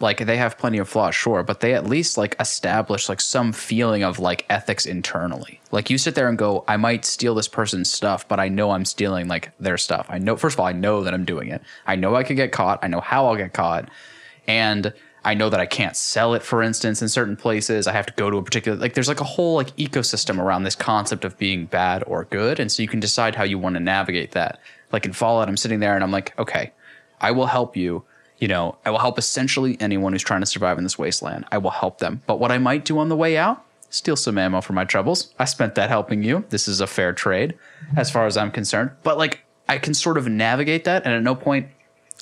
[0.00, 3.52] like they have plenty of flaws, sure, but they at least like establish like some
[3.52, 5.60] feeling of like ethics internally.
[5.70, 8.70] Like you sit there and go, I might steal this person's stuff, but I know
[8.70, 10.06] I'm stealing like their stuff.
[10.08, 11.62] I know first of all, I know that I'm doing it.
[11.86, 12.80] I know I could get caught.
[12.82, 13.90] I know how I'll get caught,
[14.46, 14.92] and
[15.24, 17.86] I know that I can't sell it, for instance, in certain places.
[17.86, 20.62] I have to go to a particular like there's like a whole like ecosystem around
[20.62, 22.60] this concept of being bad or good.
[22.60, 24.60] And so you can decide how you want to navigate that.
[24.92, 26.72] Like in Fallout, I'm sitting there and I'm like, okay,
[27.20, 28.04] I will help you.
[28.38, 31.44] You know, I will help essentially anyone who's trying to survive in this wasteland.
[31.50, 32.22] I will help them.
[32.26, 35.34] But what I might do on the way out, steal some ammo for my troubles.
[35.38, 36.44] I spent that helping you.
[36.50, 37.56] This is a fair trade
[37.96, 38.90] as far as I'm concerned.
[39.02, 41.68] But like I can sort of navigate that and at no point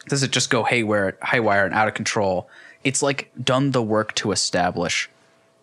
[0.09, 2.49] does it just go haywire, haywire and out of control.
[2.83, 5.11] It's like done the work to establish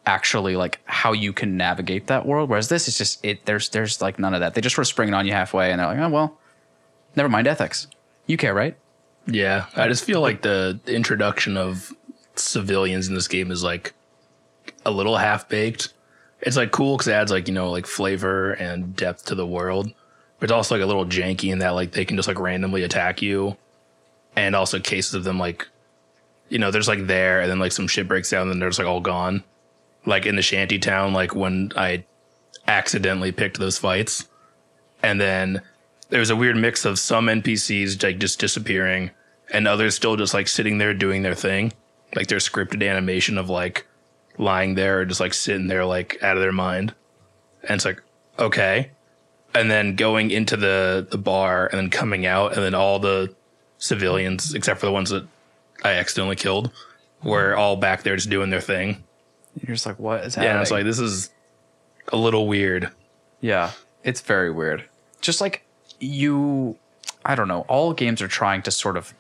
[0.05, 2.49] actually like how you can navigate that world.
[2.49, 3.45] Whereas this is just it.
[3.45, 4.53] There's there's like none of that.
[4.53, 6.37] They just sort of spring it on you halfway, and they're like, oh well,
[7.15, 7.87] never mind ethics.
[8.27, 8.77] You care, right?
[9.25, 11.93] Yeah, I just feel like the introduction of
[12.35, 13.93] civilians in this game is like
[14.85, 15.93] a little half baked.
[16.41, 19.47] It's like cool because it adds like you know like flavor and depth to the
[19.47, 19.93] world,
[20.39, 22.83] but it's also like a little janky in that like they can just like randomly
[22.83, 23.55] attack you,
[24.35, 25.67] and also cases of them like,
[26.49, 28.69] you know, there's like there and then like some shit breaks down and then they're
[28.69, 29.43] just like all gone,
[30.05, 32.03] like in the shanty town like when I
[32.67, 34.27] accidentally picked those fights,
[35.01, 35.61] and then
[36.13, 39.09] there was a weird mix of some NPCs like just disappearing
[39.51, 41.73] and others still just like sitting there doing their thing.
[42.15, 43.87] Like their scripted animation of like
[44.37, 46.93] lying there or just like sitting there like out of their mind.
[47.63, 47.99] And it's like,
[48.37, 48.91] okay.
[49.55, 53.33] And then going into the the bar and then coming out and then all the
[53.79, 55.25] civilians, except for the ones that
[55.83, 56.69] I accidentally killed,
[57.23, 59.03] were all back there just doing their thing.
[59.59, 60.51] You're just like, what is Yeah, happening?
[60.57, 61.31] and it's like this is
[62.09, 62.91] a little weird.
[63.41, 63.71] Yeah,
[64.03, 64.87] it's very weird.
[65.19, 65.65] Just like
[66.03, 66.77] you,
[67.25, 67.61] I don't know.
[67.67, 69.13] All games are trying to sort of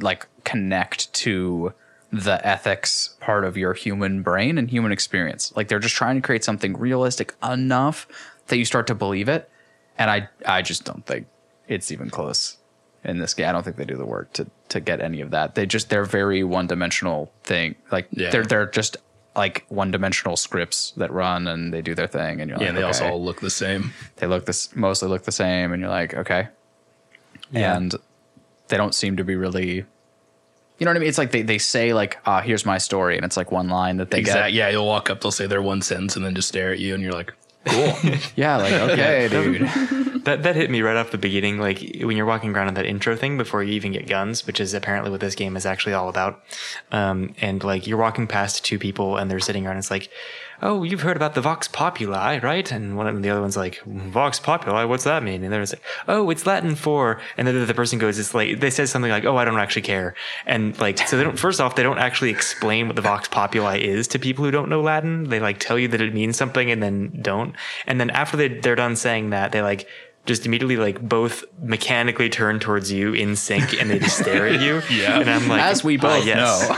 [0.00, 1.72] like connect to
[2.12, 5.52] the ethics part of your human brain and human experience.
[5.56, 8.06] Like they're just trying to create something realistic enough
[8.48, 9.50] that you start to believe it.
[9.98, 11.26] And I, I just don't think
[11.68, 12.56] it's even close
[13.04, 13.48] in this game.
[13.48, 15.54] I don't think they do the work to to get any of that.
[15.54, 17.74] They just they're very one dimensional thing.
[17.92, 18.30] Like Yeah.
[18.30, 18.96] they're they're just
[19.36, 22.68] like one dimensional scripts that run and they do their thing and you're Yeah, like
[22.68, 23.92] and they also all look the same.
[24.16, 26.48] they look this mostly look the same and you're like okay
[27.50, 27.76] Yeah.
[27.76, 27.94] and
[28.68, 29.84] they don't seem to be really
[30.78, 33.16] you know what i mean it's like they, they say like ah here's my story
[33.16, 34.52] and it's like one line that they Exactly.
[34.52, 36.78] get Yeah, you'll walk up, they'll say their one sentence, and then just stare at
[36.78, 37.32] you, and you're like,
[37.66, 37.92] cool.
[38.36, 41.58] yeah like okay dude That that hit me right off the beginning.
[41.58, 44.60] Like when you're walking around on that intro thing before you even get guns, which
[44.60, 46.42] is apparently what this game is actually all about.
[46.92, 49.78] Um, and like you're walking past two people and they're sitting around.
[49.78, 50.10] It's like,
[50.62, 52.70] oh, you've heard about the Vox Populi, right?
[52.72, 55.44] And one of the other one's like, Vox Populi, what's that mean?
[55.44, 57.20] And they're like, oh, it's Latin for.
[57.36, 59.82] And then the person goes, it's like they say something like, oh, I don't actually
[59.82, 60.14] care.
[60.46, 61.38] And like so they don't.
[61.38, 64.68] First off, they don't actually explain what the Vox Populi is to people who don't
[64.68, 65.24] know Latin.
[65.24, 67.54] They like tell you that it means something and then don't.
[67.86, 69.86] And then after they they're done saying that, they like
[70.26, 74.60] just immediately like both mechanically turn towards you in sync and they just stare at
[74.60, 74.80] you.
[74.90, 75.20] Yeah.
[75.20, 76.76] And I'm like, as we "Ah, both yes." know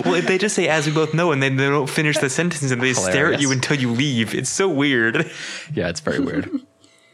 [0.04, 2.30] Well, if they just say as we both know and then they don't finish the
[2.30, 4.34] sentence and they stare at you until you leave.
[4.34, 5.30] It's so weird.
[5.74, 6.50] yeah it's very weird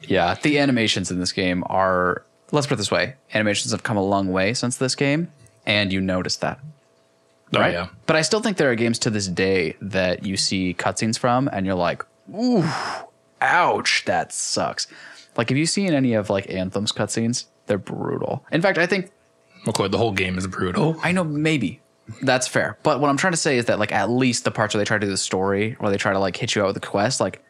[0.03, 3.97] yeah the animations in this game are let's put it this way animations have come
[3.97, 5.33] a long way since this game
[5.65, 6.61] and you notice that
[7.55, 7.73] Oh, right?
[7.73, 7.89] yeah.
[8.07, 11.49] But I still think there are games to this day that you see cutscenes from,
[11.53, 12.05] and you're like,
[12.35, 12.65] ooh,
[13.41, 14.87] ouch, that sucks.
[15.37, 17.47] Like, have you seen any of like Anthem's cutscenes?
[17.67, 18.45] They're brutal.
[18.53, 19.11] In fact, I think
[19.69, 20.97] Okay, the whole game is brutal.
[21.03, 21.81] I know maybe
[22.23, 24.73] that's fair, but what I'm trying to say is that like at least the parts
[24.75, 26.69] where they try to do the story, or they try to like hit you out
[26.69, 27.43] with a quest, like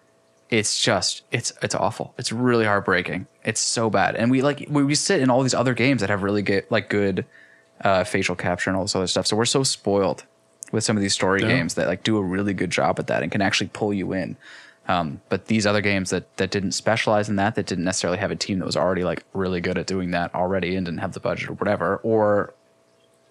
[0.49, 2.15] it's just it's it's awful.
[2.17, 3.27] It's really heartbreaking.
[3.45, 6.09] It's so bad, and we like we, we sit in all these other games that
[6.09, 7.27] have really get like good
[7.83, 9.27] uh, facial capture and all this other stuff.
[9.27, 10.25] So we're so spoiled
[10.73, 11.49] with some of these story Yeah.
[11.49, 14.15] games that like do a really good job at that and can actually pull you
[14.15, 14.37] in.
[14.89, 18.31] Um, but these other games that that didn't specialize in that, that didn't necessarily have
[18.31, 21.13] a team that was already like really good at doing that already and didn't have
[21.13, 22.55] the budget or whatever, or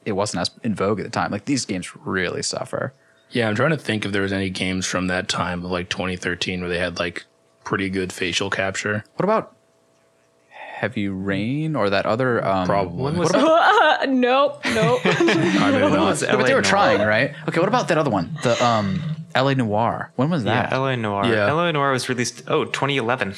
[0.04, 1.32] it wasn't as in vogue at the time.
[1.32, 2.94] Like these games really suffer.
[3.32, 5.90] Yeah, I'm trying to think if there was any games from that time of like
[5.90, 7.26] 2013 where they had like
[7.64, 9.04] pretty good facial capture.
[9.16, 9.56] What about
[10.50, 12.46] Heavy Rain or that other?
[12.46, 13.02] Um, Probably.
[13.04, 15.02] When was Uh, nope, nope.
[15.06, 17.34] I mean, No, but they were trying, right?
[17.48, 18.38] Okay, what about that other one?
[18.44, 19.02] The um,
[19.36, 20.12] LA Noire.
[20.16, 20.76] When was Yeah, that?
[20.76, 21.26] LA Noire.
[21.28, 21.52] Yeah.
[21.52, 23.36] LA Noire was released, oh, 2011.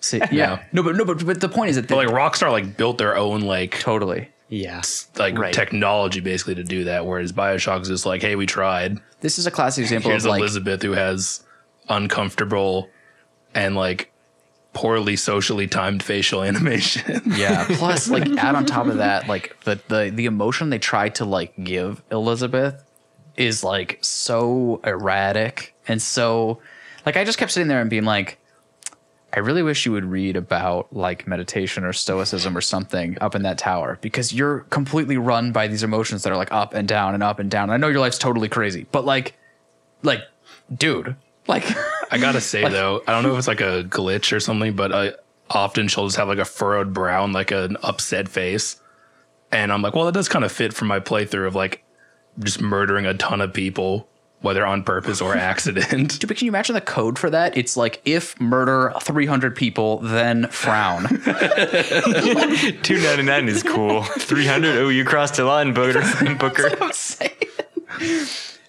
[0.00, 0.28] See, yeah.
[0.30, 0.62] Yeah.
[0.72, 2.98] No, but no, but, but the point is that they, but like Rockstar like built
[2.98, 4.28] their own like totally.
[4.48, 4.82] Yeah.
[5.16, 5.52] like Right.
[5.54, 8.98] technology basically to do that, whereas Bioshock's just like, hey, we tried.
[9.20, 11.44] This is a classic example Here's of like Elizabeth who has
[11.88, 12.88] uncomfortable
[13.54, 14.10] and like
[14.72, 17.22] poorly socially timed facial animation.
[17.26, 17.66] Yeah.
[17.68, 21.24] Plus, like add on top of that, like the the the emotion they tried to
[21.24, 22.82] like give Elizabeth
[23.40, 26.60] is like so erratic and so
[27.06, 28.38] like I just kept sitting there and being like,
[29.32, 33.42] I really wish you would read about like meditation or stoicism or something up in
[33.42, 37.14] that tower because you're completely run by these emotions that are like up and down
[37.14, 37.70] and up and down.
[37.70, 39.34] I know your life's totally crazy, but like,
[40.02, 40.20] like,
[40.74, 41.64] dude, like.
[42.12, 44.92] I gotta say though, I don't know if it's like a glitch or something, but
[44.92, 45.12] I
[45.48, 48.78] often she'll just have like a furrowed brow and like an upset face.
[49.50, 51.84] And I'm like, well, that does kind of fit for my playthrough of like
[52.38, 54.08] just murdering a ton of people,
[54.40, 56.18] whether on purpose or accident.
[56.20, 57.56] Dude, but can you imagine the code for that?
[57.56, 61.06] It's like if murder 300 people, then frown.
[61.08, 64.02] 299 is cool.
[64.02, 66.02] 300, oh, you crossed a line, Booker.
[66.38, 66.70] Booker.
[66.80, 67.32] I'm saying.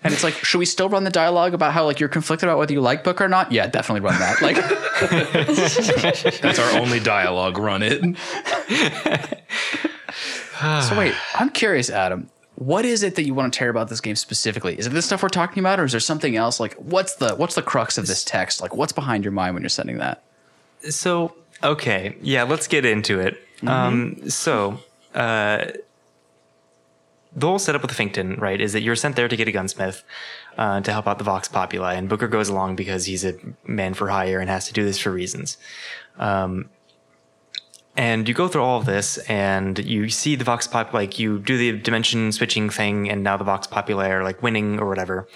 [0.04, 2.58] And it's like, should we still run the dialogue about how like you're conflicted about
[2.58, 3.52] whether you like Booker not?
[3.52, 4.42] Yeah, definitely run that.
[4.42, 4.56] Like,
[6.42, 7.60] That's our only dialogue.
[7.60, 8.02] Run it.
[10.84, 12.32] so wait, I'm curious, Adam.
[12.62, 14.78] What is it that you want to tear about this game specifically?
[14.78, 16.60] Is it this stuff we're talking about, or is there something else?
[16.60, 18.62] Like, what's the what's the crux of this text?
[18.62, 20.22] Like, what's behind your mind when you're sending that?
[20.88, 22.16] So, okay.
[22.22, 23.44] Yeah, let's get into it.
[23.66, 24.80] Um, so,
[25.16, 25.72] uh,
[27.36, 29.52] the whole setup with the Finkton, right, is that you're sent there to get a
[29.52, 30.04] gunsmith
[30.60, 33.34] uh, to help out the Vox Populi, and Booker goes along because he's a
[33.66, 35.58] man for hire and has to do this for reasons.
[36.20, 36.70] Um,
[37.98, 41.40] and you go through all of this, and you see the Vox Populi, like you
[41.40, 45.28] do the dimension switching thing, and now the Vox Populi are like winning or whatever.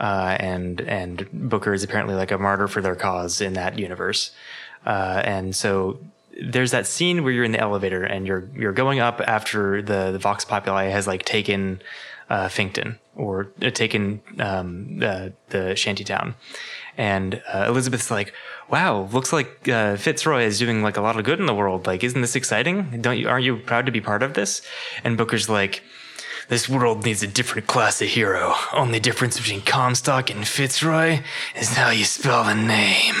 [0.00, 4.30] Uh, and and Booker is apparently like a martyr for their cause in that universe.
[4.86, 5.98] Uh, and so
[6.40, 10.12] there's that scene where you're in the elevator and you're you're going up after the
[10.12, 11.82] the Vox Populi has like taken
[12.30, 16.34] uh, Finkton or uh, taken um, uh, the shantytown,
[16.96, 18.32] and uh, Elizabeth's like,
[18.70, 21.86] "Wow, looks like uh, Fitzroy is doing like a lot of good in the world.
[21.86, 23.00] Like, isn't this exciting?
[23.00, 24.62] Don't you aren't you proud to be part of this?"
[25.04, 25.82] And Booker's like.
[26.48, 28.54] This world needs a different class of hero.
[28.72, 31.20] Only difference between Comstock and Fitzroy
[31.54, 33.16] is how you spell the name.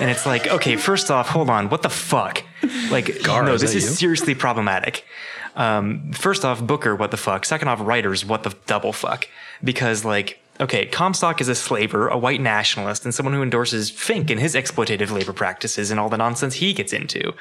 [0.00, 2.42] And it's like, okay, first off, hold on, what the fuck?
[2.90, 3.90] Like, Gar, no, is this is you?
[3.90, 5.04] seriously problematic.
[5.56, 7.44] Um, first off, Booker, what the fuck?
[7.44, 9.28] Second off, writers, what the double fuck?
[9.62, 14.30] Because like, okay, Comstock is a slaver, a white nationalist, and someone who endorses Fink
[14.30, 17.32] and his exploitative labor practices and all the nonsense he gets into.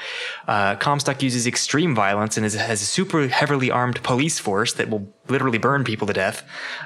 [0.47, 4.89] Uh, Comstock uses extreme violence and is, has a super heavily armed police force that
[4.89, 6.43] will literally burn people to death,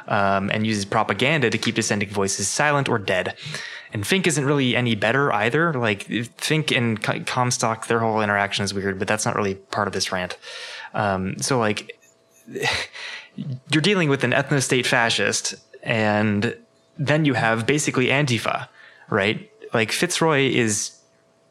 [0.07, 3.35] um, and uses propaganda to keep dissenting voices silent or dead.
[3.93, 5.73] And Fink isn't really any better either.
[5.73, 6.03] Like
[6.37, 10.11] Fink and Comstock, their whole interaction is weird, but that's not really part of this
[10.11, 10.37] rant.
[10.93, 11.99] Um, so like,
[13.71, 16.55] you're dealing with an ethno state fascist, and
[16.97, 18.67] then you have basically Antifa,
[19.09, 19.51] right?
[19.73, 20.97] Like Fitzroy is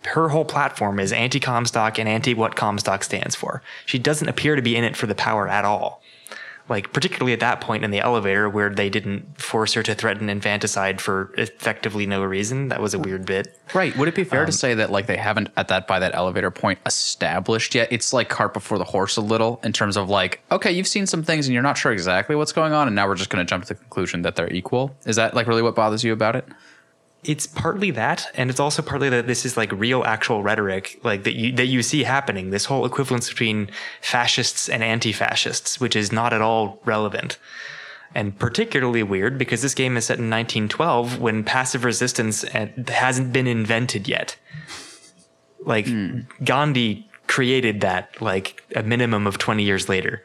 [0.06, 3.62] her whole platform is anti Comstock and anti what Comstock stands for.
[3.86, 6.02] She doesn't appear to be in it for the power at all.
[6.68, 10.28] Like, particularly at that point in the elevator where they didn't force her to threaten
[10.28, 12.68] infanticide for effectively no reason.
[12.68, 13.56] That was a weird bit.
[13.72, 13.96] Right.
[13.96, 16.14] Would it be fair Um, to say that like they haven't at that by that
[16.14, 17.88] elevator point established yet?
[17.92, 21.06] It's like cart before the horse a little in terms of like, okay, you've seen
[21.06, 23.44] some things and you're not sure exactly what's going on, and now we're just going
[23.44, 24.96] to jump to the conclusion that they're equal.
[25.06, 26.46] Is that like really what bothers you about it?
[27.26, 31.24] It's partly that, and it's also partly that this is like real, actual rhetoric, like
[31.24, 32.50] that you that you see happening.
[32.50, 33.70] This whole equivalence between
[34.00, 37.38] fascists and anti-fascists, which is not at all relevant.
[38.14, 43.32] And particularly weird because this game is set in 1912 when passive resistance uh, hasn't
[43.32, 44.36] been invented yet.
[45.60, 45.86] Like
[46.42, 50.22] Gandhi created that like a minimum of 20 years later.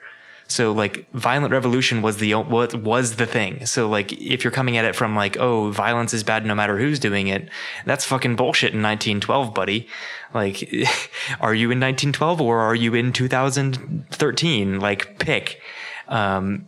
[0.51, 3.65] So like violent revolution was the what was the thing.
[3.65, 6.77] So like if you're coming at it from like oh violence is bad no matter
[6.77, 7.49] who's doing it,
[7.85, 9.87] that's fucking bullshit in 1912, buddy.
[10.33, 10.61] Like
[11.39, 14.79] are you in 1912 or are you in 2013?
[14.79, 15.61] Like pick.
[16.07, 16.67] Um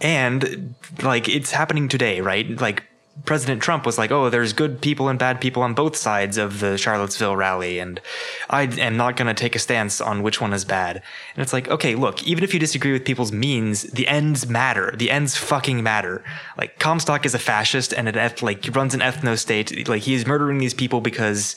[0.00, 2.60] and like it's happening today, right?
[2.60, 2.84] Like
[3.24, 6.60] President Trump was like, "Oh, there's good people and bad people on both sides of
[6.60, 8.00] the Charlottesville rally, and
[8.48, 10.96] I am not going to take a stance on which one is bad."
[11.34, 14.94] And it's like, okay, look, even if you disagree with people's means, the ends matter.
[14.96, 16.24] The ends fucking matter.
[16.56, 19.88] Like Comstock is a fascist and an eth- like he runs an ethno state.
[19.88, 21.56] Like he's murdering these people because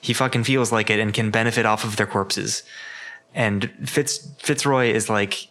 [0.00, 2.62] he fucking feels like it and can benefit off of their corpses.
[3.34, 5.48] And Fitz Fitzroy is like,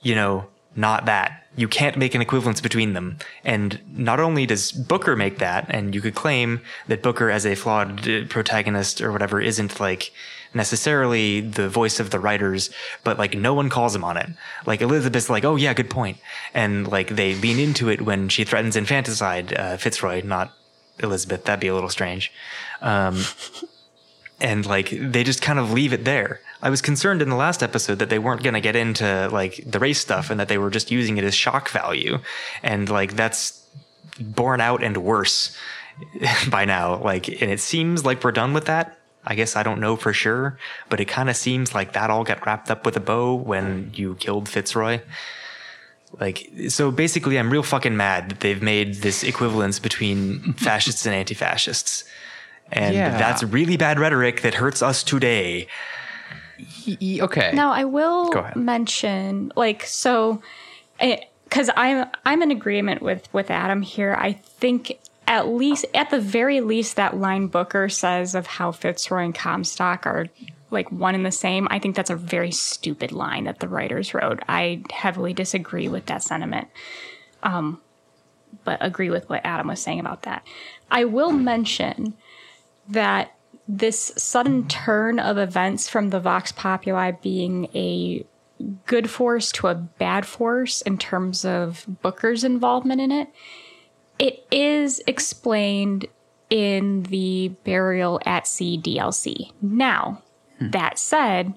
[0.00, 0.46] you know,
[0.78, 1.44] not that.
[1.56, 3.18] You can't make an equivalence between them.
[3.44, 7.56] And not only does Booker make that, and you could claim that Booker as a
[7.56, 10.12] flawed uh, protagonist or whatever isn't like
[10.54, 12.70] necessarily the voice of the writers,
[13.02, 14.28] but like no one calls him on it.
[14.66, 16.18] Like Elizabeth's like, oh yeah, good point.
[16.54, 20.54] And like they lean into it when she threatens infanticide, uh, Fitzroy, not
[21.00, 21.44] Elizabeth.
[21.44, 22.32] That'd be a little strange.
[22.80, 23.24] Um,
[24.40, 26.40] and like they just kind of leave it there.
[26.62, 29.62] I was concerned in the last episode that they weren't going to get into like
[29.64, 32.18] the race stuff and that they were just using it as shock value.
[32.62, 33.64] And like that's
[34.20, 35.56] borne out and worse
[36.50, 36.96] by now.
[36.96, 38.98] Like, and it seems like we're done with that.
[39.24, 42.24] I guess I don't know for sure, but it kind of seems like that all
[42.24, 45.00] got wrapped up with a bow when you killed Fitzroy.
[46.18, 51.14] Like, so basically, I'm real fucking mad that they've made this equivalence between fascists and
[51.14, 52.04] anti fascists.
[52.72, 53.18] And Yeah.
[53.18, 55.68] that's really bad rhetoric that hurts us today.
[56.86, 57.52] Y- okay.
[57.52, 60.42] Now I will mention like so
[60.98, 64.16] because I'm I'm in agreement with with Adam here.
[64.18, 69.24] I think at least at the very least that line Booker says of how Fitzroy
[69.24, 70.26] and Comstock are
[70.70, 71.68] like one and the same.
[71.70, 74.42] I think that's a very stupid line that the writers wrote.
[74.48, 76.68] I heavily disagree with that sentiment.
[77.42, 77.80] Um
[78.64, 80.46] but agree with what Adam was saying about that.
[80.90, 82.14] I will mention
[82.88, 83.34] that
[83.68, 88.24] this sudden turn of events from the Vox Populi being a
[88.86, 93.28] good force to a bad force in terms of Booker's involvement in it,
[94.18, 96.06] it is explained
[96.50, 99.52] in the Burial at Sea DLC.
[99.60, 100.22] Now,
[100.58, 100.70] hmm.
[100.70, 101.54] that said,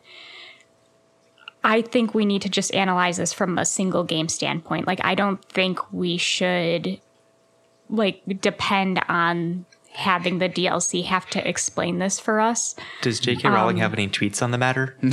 [1.64, 4.86] I think we need to just analyze this from a single game standpoint.
[4.86, 7.00] Like, I don't think we should
[7.90, 12.76] like depend on having the DLC have to explain this for us.
[13.02, 13.50] Does J.K.
[13.50, 14.96] Rowling um, have any tweets on the matter?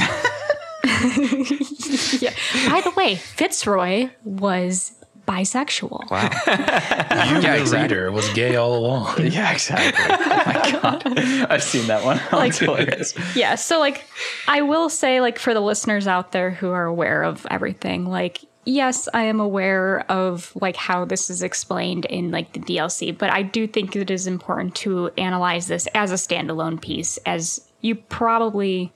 [2.20, 2.32] Yeah.
[2.68, 4.92] By the way, Fitzroy was
[5.26, 6.10] bisexual.
[6.10, 6.30] Wow.
[7.28, 7.96] You, Yeah, the exactly.
[7.96, 9.18] reader, was gay all along.
[9.26, 10.04] Yeah, exactly.
[10.08, 11.18] oh my god,
[11.50, 12.20] I've seen that one.
[12.32, 13.14] Like- hilarious.
[13.36, 14.04] Yeah, so like
[14.46, 18.44] I will say like for the listeners out there who are aware of everything, like
[18.64, 23.30] yes, I am aware of like how this is explained in like the DLC, but
[23.32, 27.94] I do think it is important to analyze this as a standalone piece as you
[27.94, 28.92] probably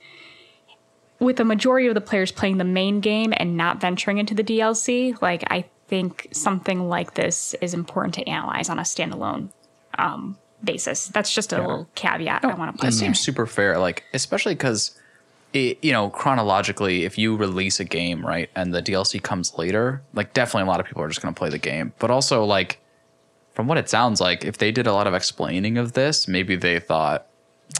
[1.19, 4.43] with a majority of the players playing the main game and not venturing into the
[4.43, 9.49] DLC, like I think something like this is important to analyze on a standalone
[9.97, 11.07] um, basis.
[11.07, 13.77] That's just a little caveat I want to put That seems super fair.
[13.77, 14.97] Like, especially because,
[15.53, 20.33] you know, chronologically, if you release a game, right, and the DLC comes later, like,
[20.33, 21.93] definitely a lot of people are just going to play the game.
[21.99, 22.79] But also, like,
[23.53, 26.55] from what it sounds like, if they did a lot of explaining of this, maybe
[26.55, 27.27] they thought,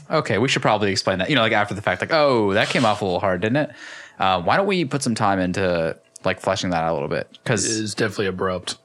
[0.10, 1.30] okay, we should probably explain that.
[1.30, 3.58] You know, like after the fact, like, oh, that came off a little hard, didn't
[3.58, 3.72] it?
[4.20, 7.28] Uh, why don't we put some time into like fleshing that out a little bit?
[7.32, 8.78] Because It's definitely abrupt.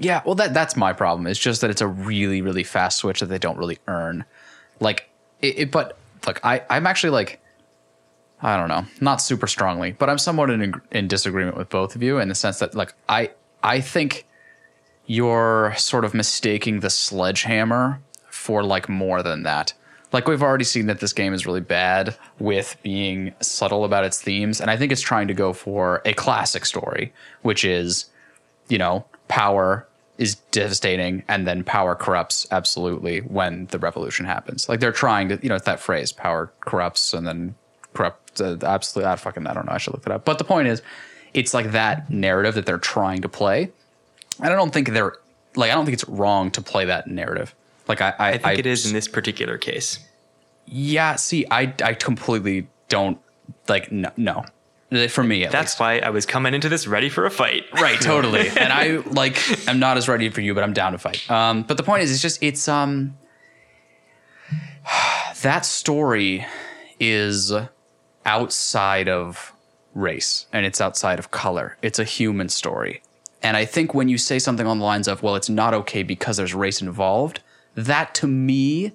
[0.00, 1.28] yeah, well, that that's my problem.
[1.28, 4.24] It's just that it's a really, really fast switch that they don't really earn.
[4.80, 5.08] Like,
[5.40, 5.96] it, it but
[6.26, 7.40] look, I I'm actually like,
[8.42, 12.02] I don't know, not super strongly, but I'm somewhat in in disagreement with both of
[12.02, 13.30] you in the sense that like I
[13.62, 14.26] I think
[15.06, 19.72] you're sort of mistaking the sledgehammer for like more than that.
[20.12, 24.20] Like we've already seen that this game is really bad with being subtle about its
[24.20, 27.12] themes, and I think it's trying to go for a classic story,
[27.42, 28.06] which is
[28.68, 29.86] you know, power
[30.18, 34.68] is devastating and then power corrupts absolutely when the revolution happens.
[34.68, 37.54] Like they're trying to, you know, it's that phrase, power corrupts and then
[38.40, 39.10] uh, absolutely.
[39.10, 39.72] I fucking, I don't know.
[39.72, 40.24] I should look it up.
[40.24, 40.82] But the point is,
[41.34, 43.70] it's like that narrative that they're trying to play.
[44.38, 45.14] And I don't think they're
[45.54, 47.54] like, I don't think it's wrong to play that narrative.
[47.88, 49.98] Like I, I, I think it is in this particular case.
[50.66, 53.18] yeah, see, I I completely don't
[53.68, 54.44] like no no.
[55.08, 55.80] For me, at That's least.
[55.80, 57.64] why I was coming into this ready for a fight.
[57.74, 58.48] right, totally.
[58.56, 61.28] and I like I'm not as ready for you, but I'm down to fight.
[61.30, 63.16] Um, but the point is, it's just it's um
[65.42, 66.46] that story
[66.98, 67.52] is
[68.26, 69.54] outside of
[69.94, 71.76] race and it's outside of color.
[71.80, 73.00] It's a human story.
[73.42, 76.02] And I think when you say something on the lines of, well, it's not okay
[76.02, 77.40] because there's race involved,
[77.74, 78.92] that to me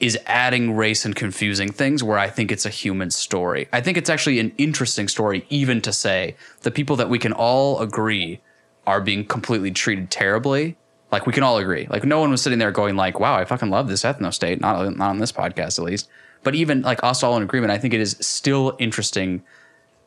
[0.00, 3.68] is adding race and confusing things where I think it's a human story.
[3.72, 7.32] I think it's actually an interesting story, even to say the people that we can
[7.32, 8.40] all agree
[8.86, 10.76] are being completely treated terribly.
[11.10, 11.86] Like we can all agree.
[11.88, 14.60] Like no one was sitting there going like, "Wow, I fucking love this ethno state."
[14.60, 16.08] Not not on this podcast at least.
[16.44, 19.42] But even like us all in agreement, I think it is still interesting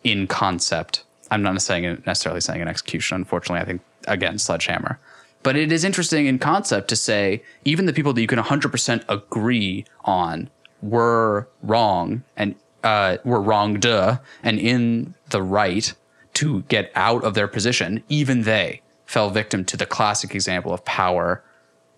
[0.03, 1.03] in concept.
[1.29, 3.15] I'm not saying necessarily saying an execution.
[3.15, 4.99] Unfortunately, I think again sledgehammer.
[5.43, 9.03] But it is interesting in concept to say even the people that you can 100%
[9.07, 10.49] agree on
[10.81, 15.93] were wrong and uh, were wronged and in the right
[16.35, 18.03] to get out of their position.
[18.09, 21.43] Even they fell victim to the classic example of power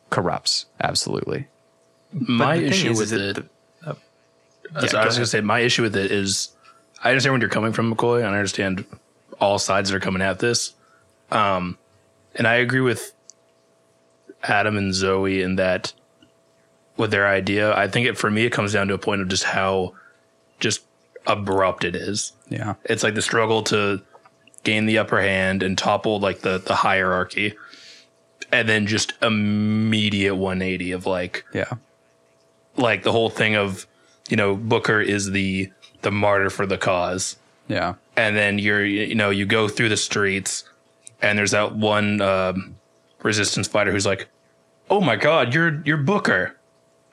[0.09, 0.65] corrupts.
[0.81, 1.47] Absolutely.
[2.11, 3.17] my issue is, with it.
[3.17, 3.49] that the-
[4.73, 6.49] Yeah, so go I was gonna say my issue with it is
[7.03, 8.85] I understand where you're coming from, McCoy, and I understand
[9.39, 10.73] all sides that are coming at this.
[11.31, 11.77] Um,
[12.35, 13.13] and I agree with
[14.43, 15.93] Adam and Zoe in that
[16.97, 17.75] with their idea.
[17.75, 19.93] I think it for me it comes down to a point of just how
[20.59, 20.81] just
[21.25, 22.33] abrupt it is.
[22.49, 22.75] Yeah.
[22.85, 24.01] It's like the struggle to
[24.63, 27.55] gain the upper hand and topple like the the hierarchy,
[28.51, 31.71] and then just immediate 180 of like Yeah.
[32.75, 33.87] like the whole thing of
[34.29, 35.71] you know Booker is the
[36.01, 37.35] the martyr for the cause,
[37.67, 37.95] Yeah.
[38.15, 40.63] and then you're you know you go through the streets,
[41.21, 42.75] and there's that one um,
[43.23, 44.27] resistance fighter who's like,
[44.89, 46.55] "Oh my God, you're you're Booker,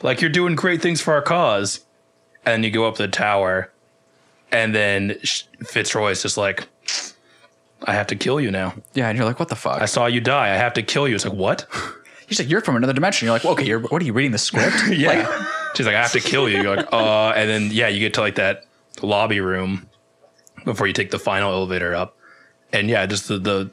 [0.02, 1.80] like you're doing great things for our cause,"
[2.44, 3.72] and you go up the tower,
[4.52, 6.68] and then Sh- Fitzroy's just like,
[7.84, 8.74] "I have to kill you now.
[8.94, 9.08] Yeah.
[9.08, 9.80] And you're like, what the fuck?
[9.82, 10.52] I saw you die.
[10.54, 11.66] I have to kill you." It's like what?
[12.28, 13.26] He's like, you're from another dimension.
[13.26, 14.74] You're like, well, okay, you're, what are you reading the script?
[14.90, 15.46] Yeah.
[15.76, 16.62] She's like, I have to kill you.
[16.62, 18.64] You're like, uh, and then yeah, you get to like that
[19.02, 19.88] lobby room
[20.64, 22.16] before you take the final elevator up.
[22.72, 23.70] And yeah, just the the,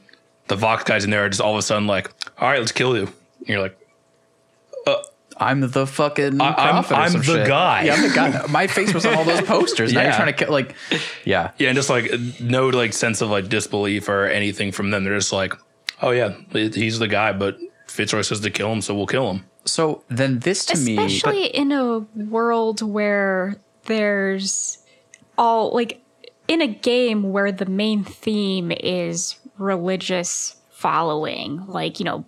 [0.47, 2.72] the Vox guys in there are just all of a sudden like, all right, let's
[2.72, 3.04] kill you.
[3.39, 3.78] And you're like,
[5.38, 7.47] I'm the fucking I- I'm- prophet I'm the shit.
[7.47, 7.84] guy.
[7.86, 8.45] Yeah, I'm the guy.
[8.49, 9.91] My face was on all those posters.
[9.91, 10.76] Now you're trying to kill, like,
[11.26, 11.51] yeah.
[11.58, 15.04] yeah, and just like no like sense of like disbelief or anything from them.
[15.04, 15.54] They're just like,
[16.04, 19.45] oh yeah, he's the guy, but Fitzroy says to kill him, so we'll kill him.
[19.66, 24.80] So then this to me, Especially in a world where there's
[25.38, 26.01] all like
[26.47, 32.26] in a game where the main theme is religious following, like, you know,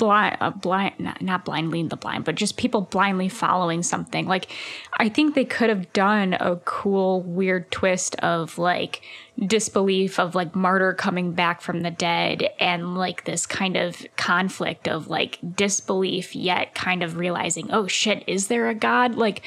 [0.00, 4.26] blind, uh, blind, not, not blind leading the blind, but just people blindly following something.
[4.26, 4.48] Like,
[4.94, 9.02] I think they could have done a cool, weird twist of like
[9.38, 14.88] disbelief of like martyr coming back from the dead and like this kind of conflict
[14.88, 19.16] of like disbelief, yet kind of realizing, oh shit, is there a God?
[19.16, 19.42] Like,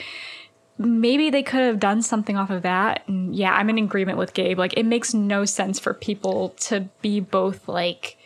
[0.78, 3.08] maybe they could have done something off of that.
[3.08, 4.60] And yeah, I'm in agreement with Gabe.
[4.60, 8.18] Like, it makes no sense for people to be both like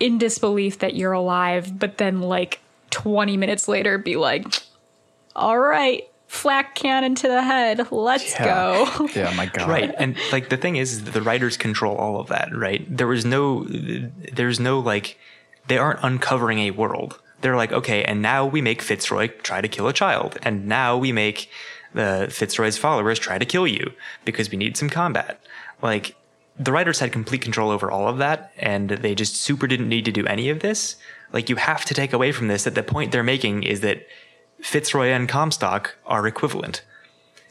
[0.00, 4.46] in disbelief that you're alive, but then like 20 minutes later be like,
[5.34, 8.88] all right, flak cannon to the head, let's go.
[9.14, 9.68] yeah, my God.
[9.68, 9.94] Right.
[9.96, 12.84] And like the thing is, is the writers control all of that, right?
[12.94, 15.18] There was no, there's no like,
[15.68, 17.20] they aren't uncovering a world.
[17.40, 20.38] They're like, okay, and now we make Fitzroy try to kill a child.
[20.42, 21.50] And now we make
[21.92, 23.92] the Fitzroy's followers try to kill you
[24.24, 25.40] because we need some combat.
[25.82, 26.16] Like,
[26.58, 30.04] the writers had complete control over all of that, and they just super didn't need
[30.04, 30.96] to do any of this.
[31.32, 34.06] Like, you have to take away from this that the point they're making is that
[34.60, 36.82] Fitzroy and Comstock are equivalent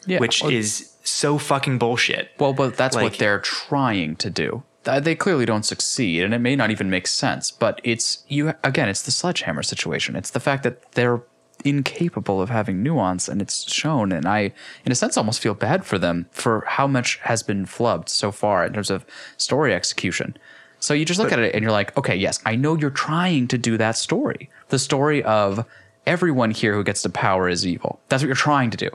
[0.05, 0.19] Yeah.
[0.19, 2.31] which well, is so fucking bullshit.
[2.39, 4.63] well, but that's what they're trying to do.
[4.83, 7.51] They clearly don't succeed, and it may not even make sense.
[7.51, 8.89] But it's you again.
[8.89, 10.15] It's the sledgehammer situation.
[10.17, 11.21] It's the fact that they're
[11.63, 14.11] incapable of having nuance, and it's shown.
[14.11, 14.51] And I,
[14.85, 18.31] in a sense, almost feel bad for them for how much has been flubbed so
[18.31, 19.05] far in terms of
[19.37, 20.37] story execution.
[20.79, 23.47] So you just look at it and you're like, okay, yes, I know you're trying
[23.47, 24.49] to do that story.
[24.67, 25.65] The story of
[26.05, 28.01] everyone here who gets to power is evil.
[28.09, 28.89] That's what you're trying to do.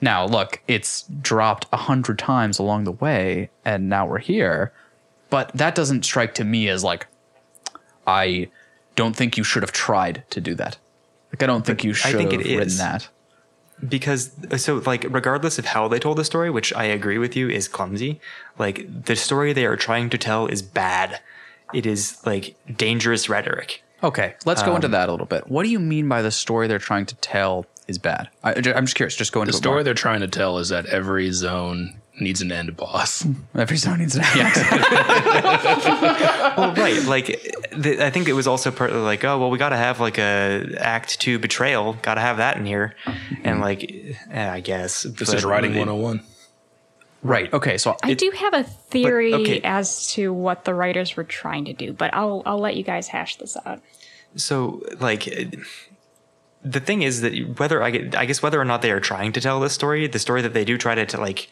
[0.00, 4.72] Now, look, it's dropped a hundred times along the way, and now we're here.
[5.30, 7.06] But that doesn't strike to me as like,
[8.06, 8.48] I
[8.94, 10.76] don't think you should have tried to do that.
[11.32, 12.78] Like, I don't think you should I should think have it written is.
[12.78, 13.08] that.
[13.86, 17.48] Because so like regardless of how they told the story, which I agree with you
[17.48, 18.20] is clumsy,
[18.58, 21.20] like the story they are trying to tell is bad.
[21.74, 23.82] It is like dangerous rhetoric.
[24.04, 25.48] Okay, let's go Um, into that a little bit.
[25.48, 28.28] What do you mean by the story they're trying to tell is bad?
[28.44, 29.16] I, am just curious.
[29.16, 29.82] Just go into The it story more.
[29.84, 33.26] they're trying to tell is that every zone needs an end boss.
[33.54, 34.54] Every zone needs an yeah.
[36.56, 37.02] well, right.
[37.04, 40.00] Like, th- I think it was also partly like, oh, well, we got to have
[40.00, 41.94] like a Act Two betrayal.
[41.94, 42.94] Got to have that in here,
[43.44, 43.84] and like,
[44.30, 46.22] eh, I guess This but is writing 101.
[47.22, 47.52] right.
[47.52, 47.78] Okay.
[47.78, 49.60] So I do have a theory okay.
[49.64, 53.08] as to what the writers were trying to do, but I'll I'll let you guys
[53.08, 53.80] hash this out.
[54.34, 55.24] So, like,
[56.64, 59.32] the thing is that whether I get, I guess whether or not they are trying
[59.32, 61.50] to tell this story, the story that they do try to, to like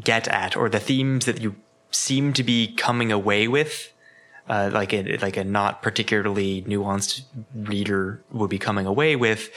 [0.00, 1.56] get at, or the themes that you
[1.90, 3.92] seem to be coming away with,
[4.48, 7.22] uh, like a like a not particularly nuanced
[7.54, 9.50] reader would be coming away with,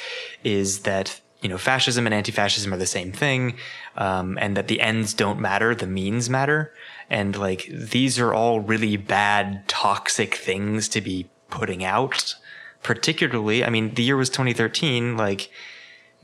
[0.43, 3.57] is that you know fascism and anti-fascism are the same thing,
[3.97, 6.73] um, and that the ends don't matter, the means matter,
[7.09, 12.35] and like these are all really bad, toxic things to be putting out.
[12.83, 15.17] Particularly, I mean, the year was 2013.
[15.17, 15.49] Like,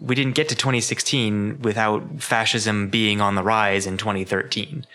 [0.01, 4.85] we didn't get to 2016 without fascism being on the rise in 2013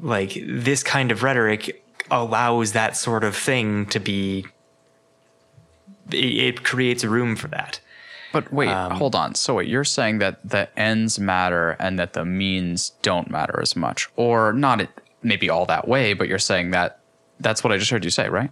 [0.00, 4.46] like this kind of rhetoric allows that sort of thing to be
[6.10, 7.80] it, creates room for that
[8.32, 9.34] But wait, um, hold on.
[9.34, 13.74] So wait, you're saying that the ends matter and that the means don't matter as
[13.74, 14.86] much, or not
[15.22, 17.00] maybe all that way, but you're saying that
[17.40, 18.50] that's what I just heard you say, right?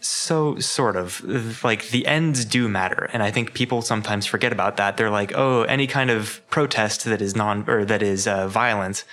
[0.00, 4.76] So sort of like the ends do matter and i think people sometimes forget about
[4.76, 4.96] that.
[4.96, 9.04] They're like oh any kind of protest that is non or that is uh, violent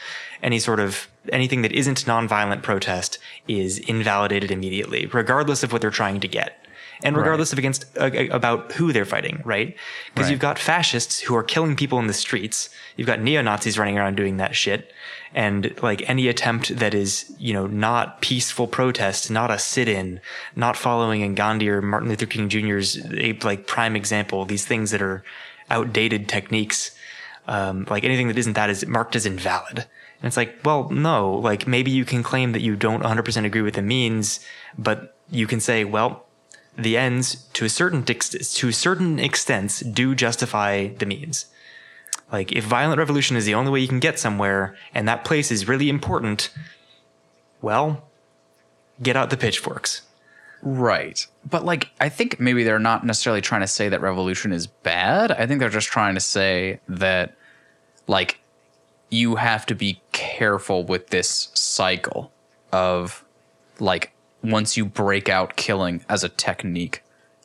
[0.43, 3.17] any sort of anything that isn't nonviolent protest
[3.47, 6.61] is invalidated immediately regardless of what they're trying to get
[7.03, 9.75] and regardless of against uh, about who they're fighting right?
[10.13, 10.31] Because Right.
[10.31, 12.69] you've got fascists who are killing people in the streets.
[12.95, 14.91] You've got neo-nazis running around doing that shit
[15.35, 20.19] and like any attempt that is you know not peaceful protest not a sit-in
[20.55, 22.97] not following in gandhi or martin luther king jr's
[23.43, 25.23] like prime example these things that are
[25.69, 26.95] outdated techniques
[27.47, 29.79] um, like anything that isn't that is marked as invalid.
[29.79, 33.61] And it's like well no like maybe you can claim that you don't 100% agree
[33.61, 34.39] with the means
[34.77, 36.25] but you can say well
[36.77, 41.45] the ends to a certain ex- to certain extents do justify the means
[42.31, 45.51] like if violent revolution is the only way you can get somewhere and that place
[45.51, 46.49] is really important,
[47.61, 48.03] well,
[49.01, 50.01] get out the pitchforks.
[50.61, 51.25] Right.
[51.47, 55.31] But like I think maybe they're not necessarily trying to say that revolution is bad.
[55.31, 57.35] I think they're just trying to say that
[58.07, 58.39] like
[59.09, 62.31] you have to be careful with this cycle
[62.71, 63.23] of
[63.79, 64.11] like
[64.43, 67.03] once you break out killing as a technique,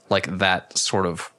[0.09, 1.33] like that sort of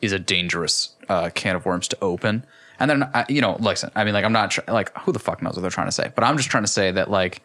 [0.00, 2.44] is a dangerous uh, can of worms to open.
[2.82, 5.20] And then, uh, you know, listen, I mean, like, I'm not tr- like, who the
[5.20, 6.10] fuck knows what they're trying to say?
[6.16, 7.40] But I'm just trying to say that, like,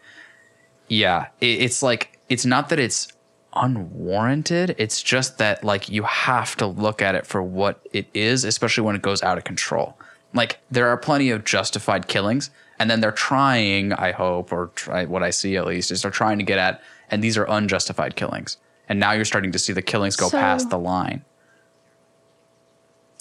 [0.88, 3.08] yeah, it, it's like, it's not that it's
[3.54, 4.74] unwarranted.
[4.80, 8.84] It's just that, like, you have to look at it for what it is, especially
[8.84, 9.96] when it goes out of control.
[10.34, 15.06] Like, there are plenty of justified killings, and then they're trying, I hope, or try,
[15.06, 16.82] what I see at least, is they're trying to get at,
[17.12, 18.58] and these are unjustified killings.
[18.90, 21.24] And now you're starting to see the killings go So- past the line.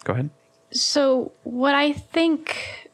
[0.05, 0.31] Go ahead.
[0.73, 2.91] So what I think,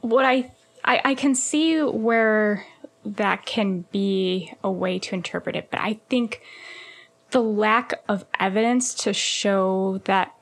[0.00, 0.50] what I,
[0.84, 2.64] I I can see where
[3.04, 6.42] that can be a way to interpret it, but I think
[7.30, 10.34] the lack of evidence to show that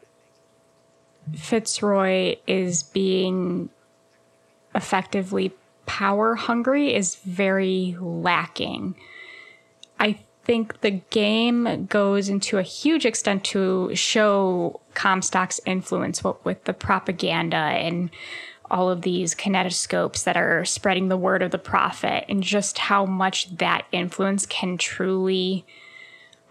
[1.35, 3.71] Fitzroy is being
[4.75, 5.53] effectively
[5.87, 8.95] power hungry is very lacking.
[9.99, 16.72] I think the game goes into a huge extent to show Comstock's influence with the
[16.72, 18.11] propaganda and
[18.70, 23.05] all of these kinetoscopes that are spreading the word of the prophet and just how
[23.05, 25.64] much that influence can truly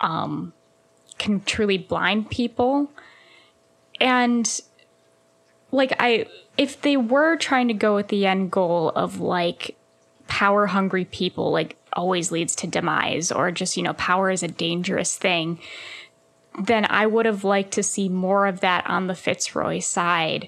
[0.02, 0.54] um
[1.18, 2.92] can truly blind people.
[4.00, 4.62] And
[5.74, 6.26] like i
[6.56, 9.76] if they were trying to go with the end goal of like
[10.28, 14.48] power hungry people like always leads to demise or just you know power is a
[14.48, 15.60] dangerous thing
[16.66, 20.48] then i would have liked to see more of that on the fitzroy side.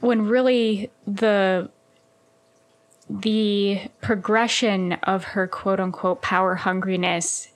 [0.00, 1.70] When really the
[3.08, 7.48] the progression of her quote unquote power hungriness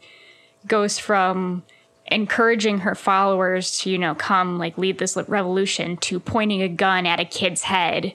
[0.66, 1.62] goes from
[2.10, 7.06] encouraging her followers to you know come like lead this revolution to pointing a gun
[7.06, 8.14] at a kid's head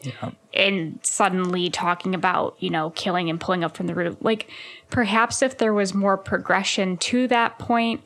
[0.53, 4.17] and suddenly talking about you know killing and pulling up from the roof.
[4.21, 4.49] Like
[4.89, 8.01] perhaps if there was more progression to that point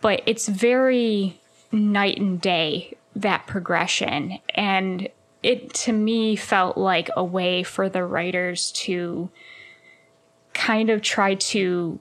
[0.00, 1.38] but it's very
[1.72, 4.38] night and day that progression.
[4.54, 5.08] And
[5.42, 9.30] it to me felt like a way for the writers to
[10.52, 11.98] kind of try to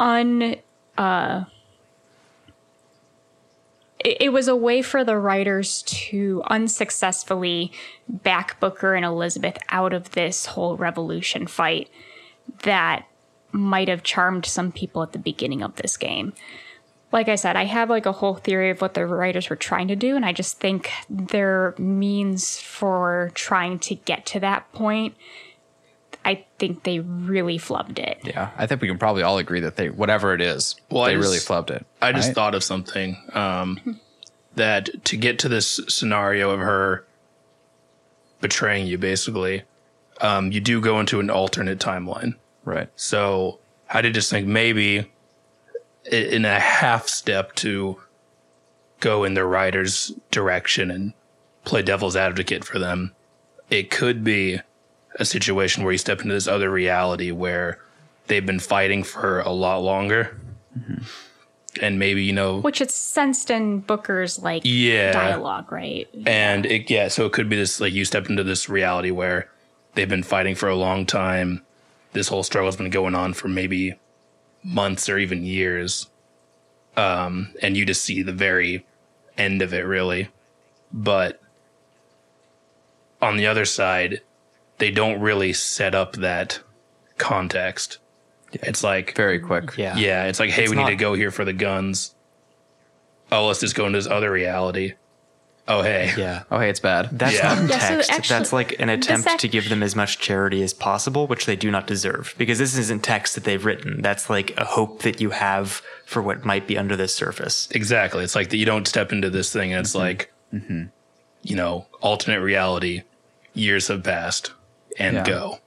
[0.00, 0.56] un
[0.98, 1.44] uh
[3.98, 7.72] it, it was a way for the writers to unsuccessfully
[8.08, 11.88] back Booker and Elizabeth out of this whole revolution fight
[12.62, 13.06] that
[13.52, 16.32] might have charmed some people at the beginning of this game.
[17.10, 19.88] Like I said, I have like a whole theory of what the writers were trying
[19.88, 25.14] to do, and I just think their means for trying to get to that point,
[26.24, 28.20] I think they really flubbed it.
[28.24, 31.08] Yeah, I think we can probably all agree that they, whatever it is, Well, I
[31.08, 31.86] they just- really flubbed it.
[32.02, 32.34] I just right?
[32.34, 33.98] thought of something um,
[34.56, 37.06] that to get to this scenario of her
[38.40, 39.62] betraying you, basically,
[40.20, 42.34] um, you do go into an alternate timeline.
[42.64, 42.88] right.
[42.96, 43.58] So
[43.90, 45.10] I did just think maybe
[46.10, 48.00] in a half step to
[49.00, 51.12] go in the writer's direction and
[51.64, 53.12] play devil's advocate for them,
[53.70, 54.60] it could be
[55.18, 57.78] a situation where you step into this other reality where
[58.26, 60.38] they've been fighting for a lot longer.
[61.80, 65.12] And maybe, you know, Which it's sensed in Booker's like Yeah.
[65.12, 66.08] dialogue, right?
[66.26, 69.48] and it yeah so it could be this like you step into this reality where
[69.94, 71.62] they've been fighting for a long time
[72.12, 73.94] this whole struggle's been going on for maybe
[74.64, 76.08] months or even years
[76.96, 78.84] um and you just see the very
[79.36, 80.28] end of it really
[80.92, 81.40] but
[83.22, 84.20] on the other side
[84.78, 86.60] they don't really set up that
[87.18, 87.98] context
[88.52, 89.76] it's like Very quick.
[89.76, 89.96] Yeah.
[89.96, 92.14] yeah it's like hey It's we not- need to go here for the guns
[93.30, 94.94] oh let's just go into this other reality
[95.66, 96.44] oh hey Yeah.
[96.50, 97.10] Oh, hey, it's bad.
[97.12, 97.54] That's Yeah.
[97.54, 98.10] not Yeah, so text.
[98.10, 101.44] actually- That's like an attempt act- to give them as much charity as possible, which
[101.44, 102.34] they do not deserve.
[102.38, 104.00] Because this isn't text that they've written.
[104.00, 107.68] That's like a hope that you have for what might be under the surface.
[107.72, 108.24] Exactly.
[108.24, 109.98] It's like that you don't step into this thing and it's mm-hmm.
[109.98, 110.84] like, mm-hmm.
[111.42, 113.02] you know, alternate reality,
[113.52, 114.52] years have passed
[114.98, 115.24] and Yeah.
[115.24, 115.58] go.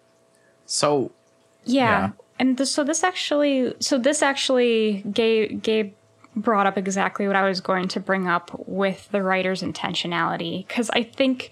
[0.65, 1.11] So,
[1.63, 1.84] Yeah.
[1.84, 2.09] Yeah.
[2.39, 5.93] And th- so this actually, so this actually, Gabe, Gabe
[6.36, 10.65] brought up exactly what I was going to bring up with the writer's intentionality.
[10.67, 11.51] Because I think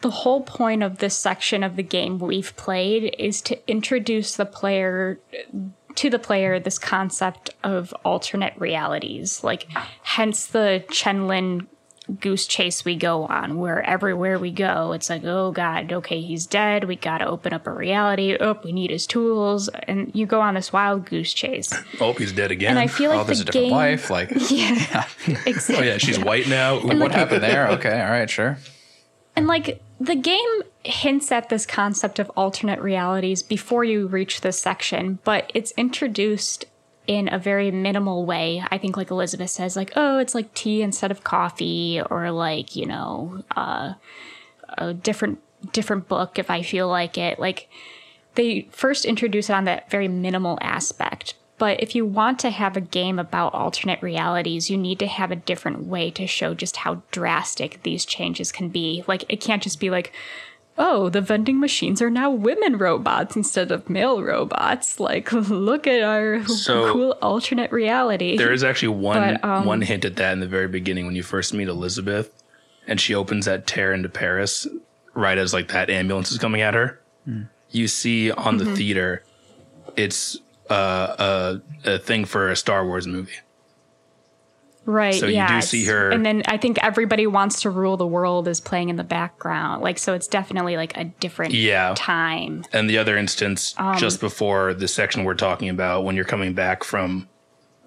[0.00, 4.46] the whole point of this section of the game we've played is to introduce the
[4.46, 5.18] player
[5.94, 9.66] to the player this concept of alternate realities like
[10.02, 11.66] hence the Chen Lin
[12.20, 16.46] goose chase we go on where everywhere we go it's like oh god okay he's
[16.46, 20.40] dead we gotta open up a reality oh we need his tools and you go
[20.40, 22.70] on this wild goose chase Oh, he's dead again.
[22.70, 24.08] and i feel like oh, there's the a different game wife.
[24.10, 25.04] Like, yeah
[25.46, 26.76] exactly oh, yeah, she's white now.
[26.76, 27.68] Ooh, what happened there?
[27.70, 28.58] Okay, all right, sure.
[29.34, 34.60] And like the game hints at this concept of alternate realities before you reach this
[34.60, 36.64] section, but it's introduced
[37.06, 38.62] in a very minimal way.
[38.70, 42.76] I think like Elizabeth says like, "Oh, it's like tea instead of coffee," or like,
[42.76, 43.94] you know, uh,
[44.78, 45.40] a different
[45.72, 47.38] different book if I feel like it.
[47.38, 47.68] Like
[48.34, 51.34] they first introduce it on that very minimal aspect.
[51.58, 55.30] But if you want to have a game about alternate realities, you need to have
[55.30, 59.02] a different way to show just how drastic these changes can be.
[59.06, 60.12] Like, it can't just be like,
[60.78, 65.00] oh, the vending machines are now women robots instead of male robots.
[65.00, 68.36] Like, look at our So- cool alternate reality.
[68.36, 71.14] There is actually one But, um, one hint at that in the very beginning when
[71.16, 72.30] you first meet Elizabeth,
[72.86, 74.66] and she opens that tear into Paris
[75.14, 77.00] right as like that ambulance is coming at her.
[77.70, 78.70] You see on Mm-hmm.
[78.70, 79.22] the theater,
[79.96, 80.38] it's
[80.70, 83.32] uh, a a thing for a Star Wars movie.
[84.86, 85.14] Right.
[85.14, 88.06] So you yeah, do see her- and then I think everybody wants to rule the
[88.06, 89.82] world is playing in the background.
[89.82, 91.92] Like, so it's definitely like a different Yeah.
[91.96, 92.64] time.
[92.72, 96.54] And the other instance, Um, just before the section we're talking about, when you're coming
[96.54, 97.28] back from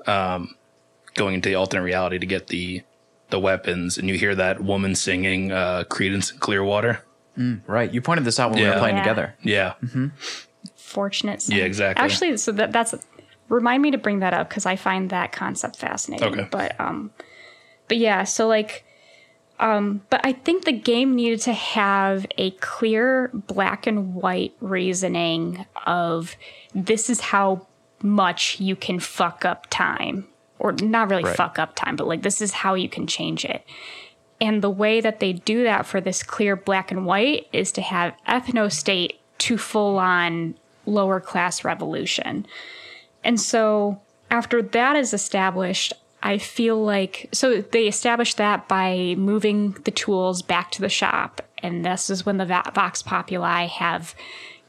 [0.08, 0.56] um,
[1.16, 2.84] going into the alternate reality to get the
[3.30, 7.02] the weapons, and you hear that woman singing uh, "Creedence and Clearwater."
[7.68, 7.94] Right.
[7.94, 9.04] You pointed this out when we were playing Yeah.
[9.04, 9.36] together.
[9.44, 9.74] Yeah,
[10.76, 11.48] Fortunate.
[11.48, 12.04] Yeah, exactly.
[12.04, 12.96] Actually, so that that's
[13.50, 16.40] remind me to bring that up because I find that concept fascinating.
[16.40, 16.48] Okay.
[16.50, 17.12] But um,
[17.88, 18.86] but yeah, so like.
[19.62, 25.66] Um, but I think the game needed to have a clear black and white reasoning
[25.86, 26.38] of
[26.74, 27.68] this is how
[28.02, 30.28] much you can fuck up time.
[30.60, 31.36] Or not really Right.
[31.36, 33.66] fuck up time, but like this is how you can change it.
[34.40, 37.82] And the way that they do that for this clear black and white is to
[37.82, 42.46] have ethnostate to full on lower class revolution.
[43.24, 49.72] And so after that is established, I feel like so they established that by moving
[49.84, 51.42] the tools back to the shop.
[51.60, 54.16] And this is when the Vox Populi have,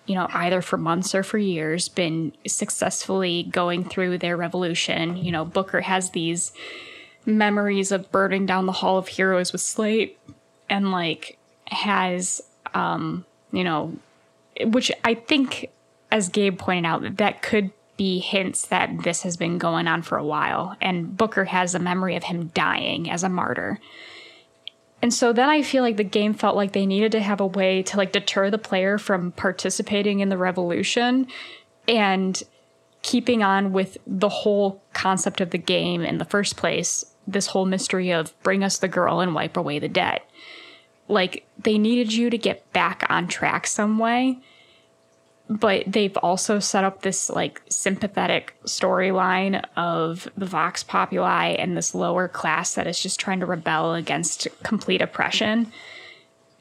[0.07, 5.17] you know, either for months or for years been successfully going through their revolution.
[5.17, 6.53] You know, Booker has these
[7.27, 10.19] memories of burning down the Hall of Heroes with Slate
[10.69, 11.37] and like
[11.67, 12.41] has
[12.75, 13.97] um, you know,
[14.65, 15.71] which I think
[16.11, 17.71] as Gabe pointed out that could
[18.01, 20.75] be hints that this has been going on for a while.
[20.81, 23.79] And Booker has a memory of him dying as a martyr.
[25.03, 27.47] And so then I feel like the game felt like they needed to have a
[27.47, 31.27] way to like deter the player from participating in the revolution
[31.87, 32.43] and
[33.03, 37.05] keeping on with the whole concept of the game in the first place.
[37.27, 40.27] This whole mystery of bring us the girl and wipe away the debt.
[41.07, 44.39] Like they needed you to get back on track some way
[45.51, 51.93] but they've also set up this like sympathetic storyline of the vox populi and this
[51.93, 55.73] lower class that is just trying to rebel against complete oppression.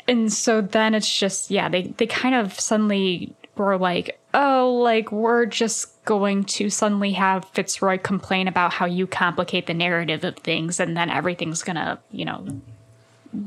[0.07, 5.11] And so then it's just yeah they, they kind of suddenly were like oh like
[5.11, 10.35] we're just going to suddenly have fitzroy complain about how you complicate the narrative of
[10.37, 12.43] things and then everything's gonna you know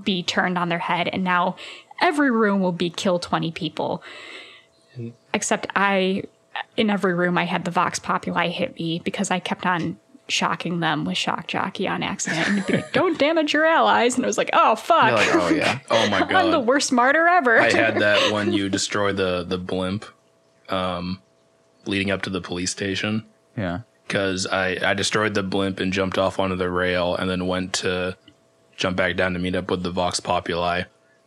[0.04, 1.56] be turned on their head and now
[2.00, 4.02] every room will be kill 20 people
[5.34, 6.24] except I,
[6.76, 10.80] in every room, I had the Vox Populi hit me because I kept on shocking
[10.80, 14.26] them with shock jockey on accident and be like, "Don't damage your allies," and I
[14.26, 15.78] was like, "Oh fuck." Like, oh yeah.
[15.90, 16.32] Oh my god.
[16.32, 17.60] I'm the worst martyr ever.
[17.60, 20.04] I had that when you destroy the the blimp,
[20.68, 21.20] um,
[21.86, 23.24] leading up to the police station.
[23.56, 23.80] Yeah.
[24.06, 27.72] Because I I destroyed the blimp and jumped off onto the rail, and then went
[27.74, 28.16] to
[28.76, 30.84] jump back down to meet up with the Vox Populi,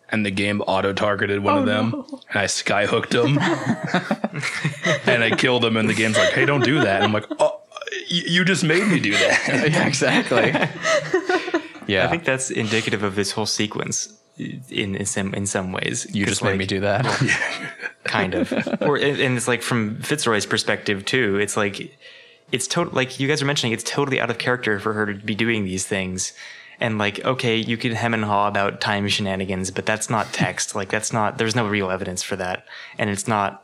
[0.09, 2.21] and the game auto targeted one Oh, of them, no.
[2.29, 3.37] and I sky hooked him,
[5.05, 7.25] and I killed him, and the game's like, "Hey, don't do that." And I'm like,
[7.39, 7.61] "Oh,
[8.07, 10.51] you, you just made me do that." Yeah, exactly.
[11.87, 12.05] yeah.
[12.05, 16.07] I think that's indicative of this whole sequence in in some in some ways.
[16.13, 17.05] You just made me do that.
[18.03, 18.51] kind of
[18.81, 21.97] or and it's like from fitzroy's perspective too it's like
[22.51, 25.15] it's total like you guys are mentioning it's totally out of character for her to
[25.25, 26.31] be doing these things
[26.80, 30.76] and like okay you can hem and haw about time shenanigans but that's not text
[30.76, 32.65] like that's not there's no real evidence for that
[32.97, 33.63] and it's not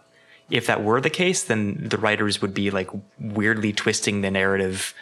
[0.50, 2.90] if that were the case then the writers would be like
[3.20, 4.94] weirdly twisting the narrative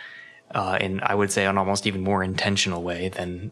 [0.52, 3.52] uh, in i would say an almost even more intentional way than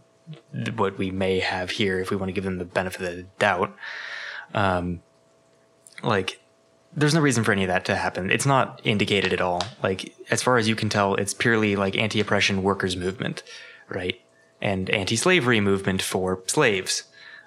[0.76, 3.24] what we may have here if we want to give them the benefit of the
[3.40, 3.76] doubt
[4.54, 5.02] um,
[6.04, 6.40] like
[6.98, 8.32] there's no reason for any of that to happen.
[8.32, 9.62] It's not indicated at all.
[9.84, 13.44] Like as far as you can tell, it's purely like anti-oppression workers movement,
[13.88, 14.20] right?
[14.62, 17.04] And anti-slavery movement for slaves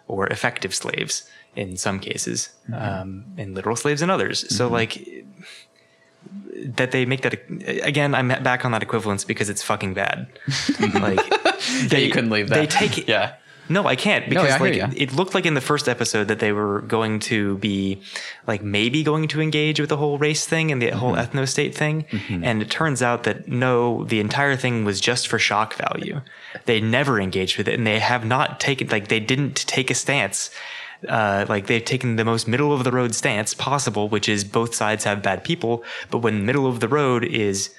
[0.07, 4.55] or effective slaves in some cases, um, and literal slaves in others.
[4.57, 5.25] So like
[6.77, 7.35] that they make that
[7.83, 8.15] again.
[8.15, 10.29] I'm back on that equivalence because it's fucking bad.
[10.95, 11.19] like
[11.91, 12.55] yeah, you couldn't leave that.
[12.55, 13.09] They take it.
[13.09, 13.35] Yeah.
[13.69, 14.89] No, I can't because yeah, I like ya.
[14.97, 18.03] it looked like in the first episode that they were going to be
[18.49, 21.37] like maybe going to engage with the whole race thing and the whole Mm-hmm.
[21.39, 25.39] ethno state thing, and it turns out that no, the entire thing was just for
[25.39, 26.21] shock value.
[26.67, 29.95] They never engaged with it, and they have not taken like they didn't take a
[29.95, 30.51] stance.
[31.09, 34.75] Uh, like they've taken the most middle of the road stance possible, which is both
[34.75, 37.75] sides have bad people, but when middle of the road is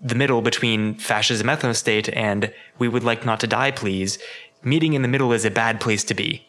[0.00, 4.16] the middle between fascism ethno state and we would like not to die please
[4.62, 6.48] meeting in the middle is a bad place to be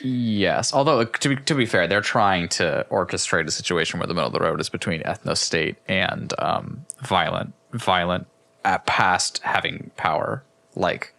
[0.00, 0.72] Yes.
[0.72, 4.28] Although to be, to be fair, they're trying to orchestrate a situation where the middle
[4.28, 8.26] of the road is between ethno state and um, violent, violent
[8.64, 10.42] at past having power,
[10.78, 11.12] like,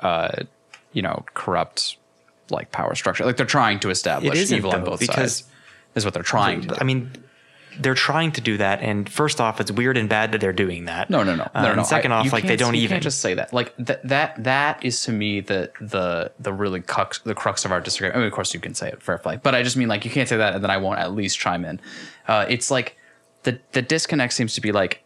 [0.00, 0.30] uh,
[0.92, 1.96] you know, corrupt,
[2.50, 3.24] like power structure.
[3.24, 5.48] Like they're trying to establish evil on both because- sides.
[5.94, 6.68] Is what they're trying to.
[6.68, 6.74] do.
[6.80, 7.10] i mean
[7.78, 10.86] they're trying to do that and first off it's weird and bad that they're doing
[10.86, 11.82] that No, no, no, Uh, no, no.
[11.82, 13.52] second I- off like they don't you even can't just say that.
[13.52, 17.72] Like that, that, that is to me the the the really crux, the crux of
[17.72, 18.16] our disagreement.
[18.16, 20.06] I mean, of course, you can say it, fair play, but I just mean like
[20.06, 21.78] you can't say that, and then I won't at least chime in.
[22.26, 22.96] Uh, it's like
[23.42, 25.02] the the disconnect seems to be like,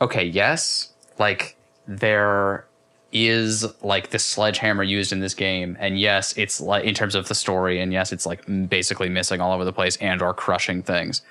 [0.00, 1.56] okay, yes, like
[1.86, 2.64] there
[3.12, 7.28] is like the sledgehammer used in this game, and yes, it's like in terms of
[7.28, 10.82] the story, and yes, it's like basically missing all over the place and or crushing
[10.82, 11.22] things,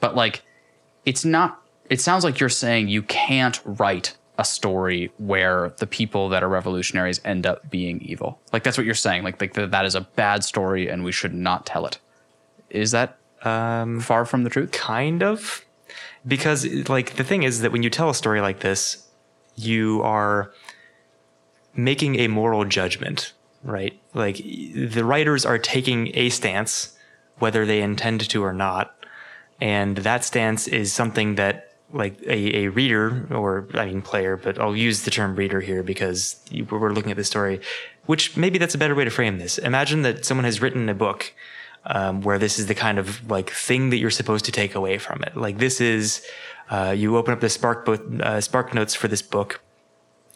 [0.00, 0.42] but like
[1.06, 1.60] it's not
[1.90, 6.48] it sounds like you're saying you can't write a story where the people that are
[6.48, 8.40] revolutionaries end up being evil.
[8.52, 11.34] Like that's what you're saying like, like that is a bad story and we should
[11.34, 11.98] not tell it.
[12.70, 14.72] Is that um, far from the truth?
[14.72, 15.64] kind of.
[16.26, 19.06] Because like the thing is that when you tell a story like this
[19.56, 20.52] you are
[21.76, 23.32] making a moral judgment
[23.64, 23.98] right?
[24.12, 26.96] Like the writers are taking a stance
[27.38, 28.94] whether they intend to or not.
[29.60, 34.58] And that stance is something that like a, a reader or i mean player but
[34.58, 37.60] i'll use the term reader here because we're looking at the story
[38.06, 39.58] which maybe that's a better way to frame this.
[39.58, 41.32] Imagine that someone has written a book
[41.86, 44.98] um, where this is the kind of like thing that you're supposed to take away
[44.98, 45.36] from it.
[45.36, 46.24] Like this is
[46.70, 49.60] uh, you open up the spark book uh, spark notes for this book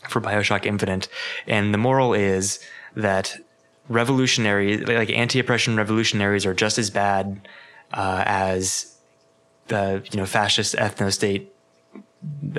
[0.08, 1.08] for bioshock infinite
[1.46, 2.58] and the moral is
[2.96, 3.36] that
[3.88, 7.48] revolutionaries like anti-oppression revolutionaries are just as bad
[7.94, 8.96] uh, as
[9.68, 11.52] the you know fascist ethno state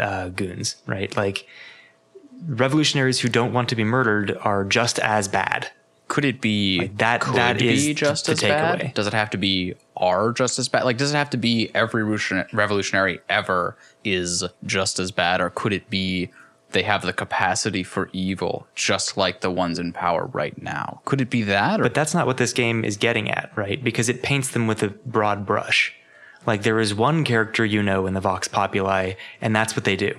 [0.01, 1.15] uh, goons, right?
[1.17, 1.45] Like
[2.47, 5.69] revolutionaries who don't want to be murdered are just as bad.
[6.07, 8.79] Could it be Like, that- Could that is be just the as bad?
[8.79, 8.93] takeaway.
[8.93, 10.83] Does it have to be are just as bad?
[10.85, 15.73] Like, does it have to be every revolutionary ever is just as bad, or could
[15.73, 16.31] it be
[16.71, 21.01] they have the capacity for evil, just like the ones in power right now?
[21.05, 21.79] Could it be that?
[21.79, 23.83] Or But that's not what this game is getting at, right?
[23.83, 25.93] Because it paints them with a broad brush.
[26.45, 29.95] Like there is one character you know in the Vox Populi, and that's what they
[29.95, 30.15] do.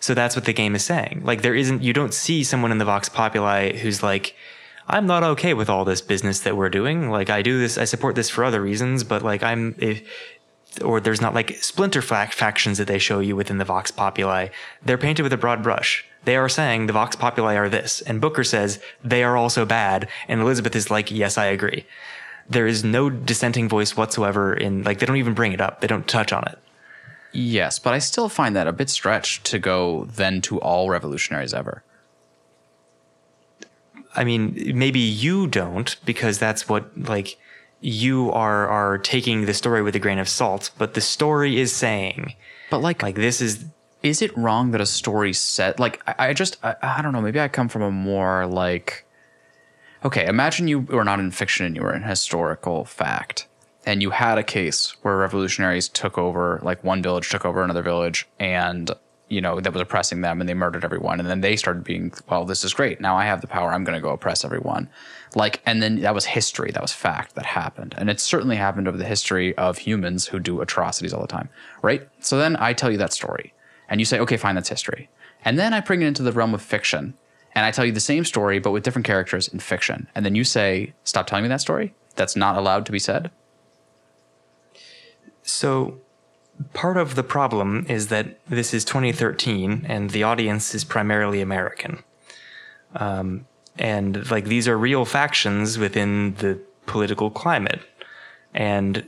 [0.00, 1.22] So that's what the game is saying.
[1.24, 4.34] Like there isn't, you don't see someone in the Vox Populi who's like,
[4.88, 7.08] I'm not okay with all this business that we're doing.
[7.08, 10.02] Like I do this, I support this for other reasons, but like I'm, if,
[10.80, 14.48] or there's not like splinter fac- factions that they show you within the Vox Populi.
[14.82, 16.04] They're painted with a broad brush.
[16.24, 20.08] They are saying the Vox Populi are this, and Booker says they are also bad,
[20.28, 21.84] and Elizabeth is like, yes, I agree.
[22.48, 25.80] There is no dissenting voice whatsoever in like they don't even bring it up.
[25.80, 26.58] They don't touch on it.
[27.32, 31.54] yes, but I still find that a bit stretched to go then to all revolutionaries
[31.54, 31.82] ever.
[34.14, 37.38] I mean, maybe you don't because that's what like
[37.82, 41.72] you are are taking the story with a grain of salt, but the story is
[41.72, 42.34] saying
[42.70, 43.66] But like, like this is
[44.02, 47.20] is it wrong that a story set like I, I just I, I don't know
[47.20, 49.04] maybe I come from a more like
[50.04, 53.46] okay imagine you were not in fiction and you were in historical fact
[53.84, 57.82] and you had a case where revolutionaries took over like one village took over another
[57.82, 58.90] village and
[59.28, 62.12] you know that was oppressing them and they murdered everyone and then they started being
[62.28, 64.88] well this is great now I have the power I'm going to go oppress everyone
[65.34, 68.86] like and then that was history that was fact that happened and it certainly happened
[68.86, 71.48] over the history of humans who do atrocities all the time
[71.82, 73.52] right so then I tell you that story
[73.92, 75.10] and you say, okay, fine, that's history.
[75.44, 77.12] And then I bring it into the realm of fiction,
[77.54, 80.08] and I tell you the same story, but with different characters in fiction.
[80.14, 81.92] And then you say, stop telling me that story.
[82.16, 83.30] That's not allowed to be said.
[85.42, 85.98] So,
[86.72, 92.02] part of the problem is that this is 2013 and the audience is primarily American.
[92.94, 93.46] Um,
[93.78, 97.80] and like these are real factions within the political climate.
[98.54, 99.06] And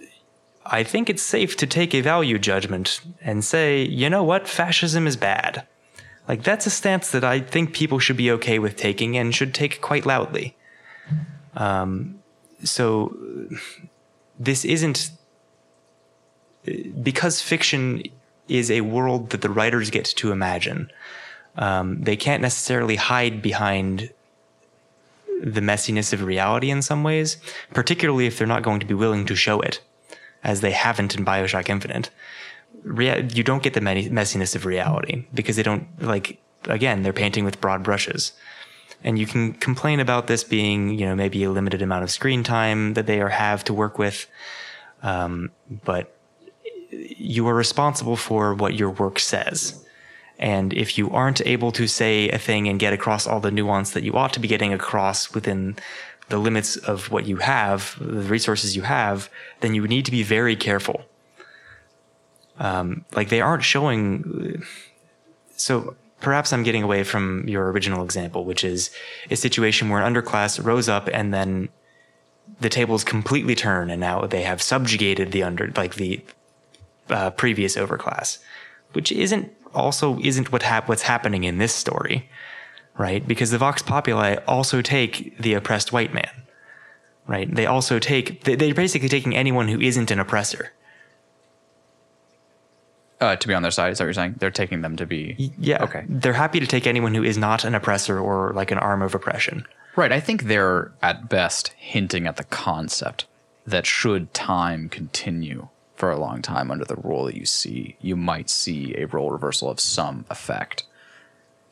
[0.67, 5.07] I think it's safe to take a value judgment and say, you know what, fascism
[5.07, 5.67] is bad.
[6.27, 9.53] Like that's a stance that I think people should be okay with taking and should
[9.53, 10.57] take quite loudly.
[11.55, 12.21] Um,
[12.63, 13.15] so
[14.39, 15.11] this isn't
[17.03, 18.03] because fiction
[18.49, 20.91] is a world that the writers get to imagine.
[21.57, 24.11] Um, they can't necessarily hide behind
[25.45, 27.37] the messiness of reality in some ways,
[27.73, 29.81] particularly if they're not going to be willing to show it,
[30.43, 32.11] as they haven't in Bioshock Infinite.
[32.83, 36.41] Rea- you don't get the me- messiness of reality because they don't like.
[36.65, 38.33] Again, they're painting with broad brushes,
[39.03, 42.43] and you can complain about this being, you know, maybe a limited amount of screen
[42.43, 44.27] time that they are have to work with,
[45.03, 45.51] um,
[45.85, 46.17] but
[46.91, 49.84] you are responsible for what your work says.
[50.45, 53.93] And if you aren't able to say a thing and get across all the nuance
[53.93, 55.75] that you ought to be getting across within
[56.29, 59.31] the limits of what you have, the resources you have,
[59.61, 61.07] then you need to be very careful.
[62.59, 64.63] Um, like they aren't showing.
[65.57, 68.91] So perhaps I'm getting away from your original example, which is
[69.31, 71.71] a situation where an underclass rose up and then
[72.61, 76.21] the tables completely turn and now they have subjugated the under, like the
[77.09, 78.41] uh, previous overclass,
[78.93, 82.29] which isn't also isn't what hap- what's happening in this story,
[82.97, 83.27] right?
[83.27, 86.31] Because the Vox Populi also take the oppressed white man,
[87.27, 87.53] right?
[87.55, 90.73] They also take they- they're basically taking anyone who isn't an oppressor.
[93.21, 94.35] Uh, to be on their side, is that what you're saying?
[94.39, 95.53] They're taking them to be.
[95.59, 96.05] Yeah, Okay.
[96.09, 99.15] They're happy to take anyone who is not an oppressor or like an arm of
[99.15, 99.65] oppression.
[99.97, 100.13] Right.
[100.13, 103.27] I think they're at best hinting at the concept
[103.67, 108.17] that should time continue for a long time under the rule that you see, you
[108.17, 110.85] might see a role reversal of some effect.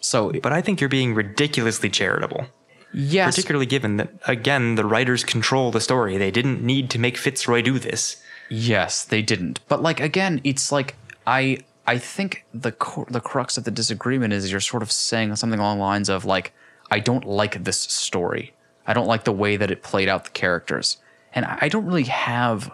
[0.00, 2.46] So, But I think you're being ridiculously charitable.
[2.92, 7.16] yes, particularly given that again the writers control the story they didn't need to make
[7.16, 8.16] fitzroy do this
[8.50, 9.60] Yes, they didn't.
[9.66, 10.94] But like again, it's like
[11.26, 15.34] I I think the cor- the crux of the disagreement is you're sort of saying
[15.36, 16.52] something along the lines of like
[16.90, 18.52] I don't like this story.
[18.86, 20.98] I don't like the way that it played out the characters.
[21.34, 22.70] And I I don't really have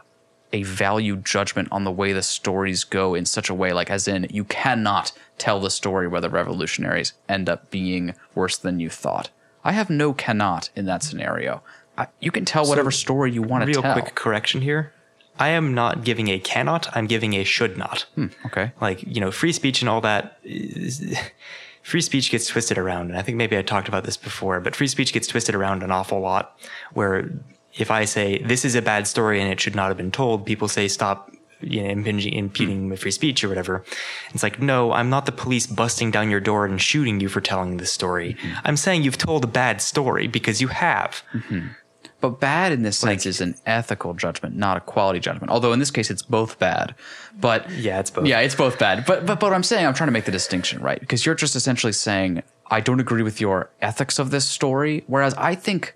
[0.52, 4.08] a value judgment on the way the stories go in such a way like as
[4.08, 8.88] in you cannot tell the story where the revolutionaries end up being worse than you
[8.90, 9.30] thought.
[9.64, 11.62] I have no cannot in that scenario.
[11.98, 13.82] I, you can tell whatever story you want to tell.
[13.82, 14.92] real quick correction here
[15.40, 18.70] i am not giving a cannot i'm giving a should not hmm, Okay.
[18.80, 21.16] like you know free speech and all that is,
[21.82, 24.76] free speech gets twisted around and i think maybe i talked about this before but
[24.76, 26.56] free speech gets twisted around an awful lot
[26.92, 27.30] where
[27.78, 30.44] if i say this is a bad story and it should not have been told
[30.44, 32.94] people say stop you know, impinging, impeding hmm.
[32.94, 33.84] free speech or whatever.
[34.32, 37.40] It's like, no, I'm not the police busting down your door and shooting you for
[37.40, 38.36] telling this story.
[38.40, 38.52] Hmm.
[38.64, 41.22] I'm saying you've told a bad story because you have.
[41.32, 41.68] Hmm.
[42.20, 45.52] But bad in this sense is an ethical judgment, not a quality judgment.
[45.52, 46.96] Although in this case, it's both bad.
[47.38, 48.26] But Yeah, it's both.
[48.26, 49.04] Yeah, it's both bad.
[49.06, 50.98] But but but what I'm saying, I'm trying to make the distinction, right?
[50.98, 55.32] Because you're just essentially saying I don't agree with your ethics of this story, whereas
[55.34, 55.94] I think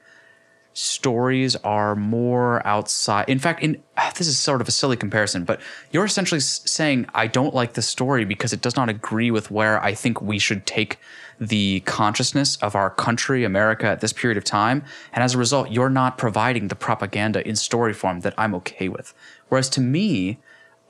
[0.74, 3.28] stories are more outside.
[3.28, 3.82] In fact, in
[4.16, 5.60] this is sort of a silly comparison, but
[5.90, 9.82] you're essentially saying I don't like the story because it does not agree with where
[9.82, 10.98] I think we should take
[11.40, 15.70] the consciousness of our country, America, at this period of time, and as a result,
[15.70, 19.12] you're not providing the propaganda in story form that I'm okay with.
[19.48, 20.38] Whereas to me,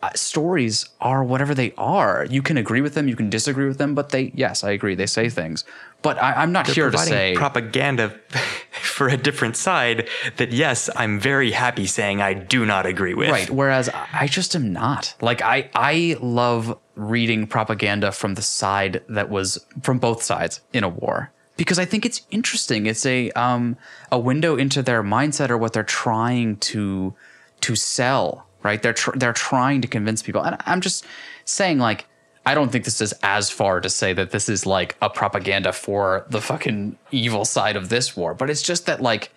[0.03, 2.27] uh, stories are whatever they are.
[2.29, 4.95] You can agree with them, you can disagree with them, but they, yes, I agree,
[4.95, 5.65] they say things.
[6.03, 8.11] But I, I'm not They're here to say propaganda
[8.73, 13.31] for a different side that yes, I'm very happy saying I do not agree with.
[13.31, 13.51] Right.
[13.51, 15.15] Whereas I I just am not.
[15.21, 20.85] Like I I love reading propaganda from the side that was from both sides in
[20.85, 22.87] a war because I think it's interesting.
[22.87, 23.77] It's a um
[24.11, 27.15] a window into their mindset or what they're trying to
[27.63, 28.47] to sell.
[28.63, 28.81] Right.
[28.81, 31.05] They're tr- they're trying to convince people, and I'm just
[31.45, 32.07] saying like.
[32.45, 35.73] I don't think this is as far to say that this is like a propaganda
[35.73, 39.33] for the fucking evil side of this war, but it's just that like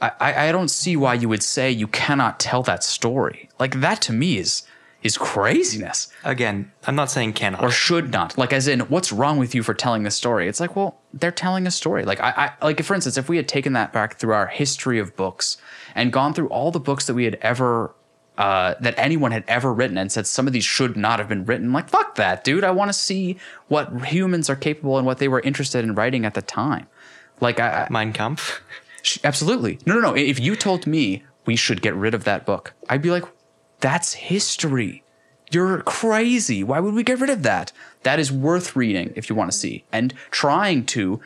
[0.00, 3.48] I, I don't see why you would say you cannot tell that story.
[3.58, 4.64] Like that to me is
[5.02, 6.08] is craziness.
[6.24, 7.62] Again, I'm not saying cannot.
[7.62, 8.38] Or should not.
[8.38, 10.48] Like as in, what's wrong with you for telling this story?
[10.48, 12.04] It's like, well, they're telling a story.
[12.04, 14.98] Like I, I like for instance, if we had taken that back through our history
[14.98, 15.58] of books
[15.94, 17.94] and gone through all the books that we had ever
[18.36, 21.44] uh, that anyone had ever written and said some of these should not have been
[21.44, 21.72] written.
[21.72, 22.64] Like, fuck that, dude.
[22.64, 26.24] I want to see what humans are capable and what they were interested in writing
[26.24, 26.86] at the time.
[27.40, 28.60] Like, I, I, Mein Kampf.
[29.22, 29.78] Absolutely.
[29.86, 30.16] No, no, no.
[30.16, 33.24] If you told me we should get rid of that book, I'd be like,
[33.80, 35.04] that's history.
[35.50, 36.64] You're crazy.
[36.64, 37.70] Why would we get rid of that?
[38.02, 41.20] That is worth reading if you want to see and trying to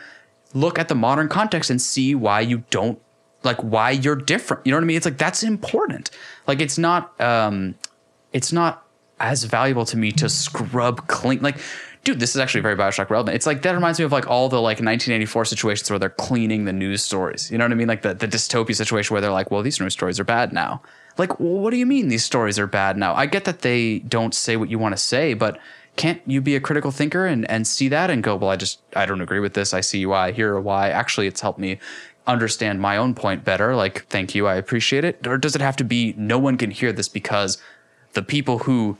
[0.52, 3.00] look at the modern context and see why you don't
[3.42, 4.66] like why you're different.
[4.66, 4.96] You know what I mean?
[4.96, 6.10] It's like that's important.
[6.46, 7.74] Like it's not um
[8.32, 8.84] it's not
[9.20, 11.58] as valuable to me to scrub clean like
[12.04, 13.34] dude this is actually very bioshock relevant.
[13.34, 16.64] It's like that reminds me of like all the like 1984 situations where they're cleaning
[16.64, 17.50] the news stories.
[17.50, 17.88] You know what i mean?
[17.88, 20.82] Like the, the dystopia situation where they're like well these news stories are bad now.
[21.16, 23.14] Like well, what do you mean these stories are bad now?
[23.14, 25.58] I get that they don't say what you want to say but
[25.96, 28.78] can't you be a critical thinker and, and see that and go well i just
[28.94, 29.74] i don't agree with this.
[29.74, 30.90] I see why here why.
[30.90, 31.78] Actually it's helped me
[32.28, 35.76] understand my own point better like thank you i appreciate it or does it have
[35.76, 37.58] to be no one can hear this because
[38.12, 38.96] the people who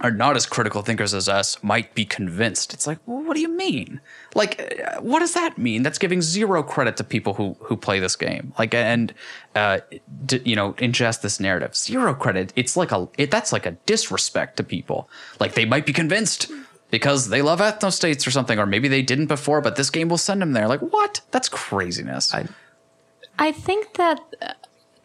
[0.00, 2.72] are not as critical thinkers as us might be convinced.
[2.72, 4.00] It's like, well, what do you mean?
[4.34, 5.82] Like, uh, what does that mean?
[5.82, 9.12] That's giving zero credit to people who who play this game, like, and
[9.54, 9.80] uh,
[10.26, 11.74] d- you know, ingest this narrative.
[11.74, 12.52] Zero credit.
[12.54, 15.08] It's like a it, that's like a disrespect to people.
[15.40, 16.50] Like they might be convinced
[16.90, 20.08] because they love ethno states or something, or maybe they didn't before, but this game
[20.08, 20.68] will send them there.
[20.68, 21.20] Like, what?
[21.30, 22.34] That's craziness.
[22.34, 22.48] I,
[23.38, 24.52] I think that uh,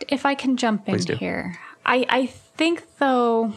[0.07, 1.15] if I can jump in do.
[1.15, 3.53] here, I, I think though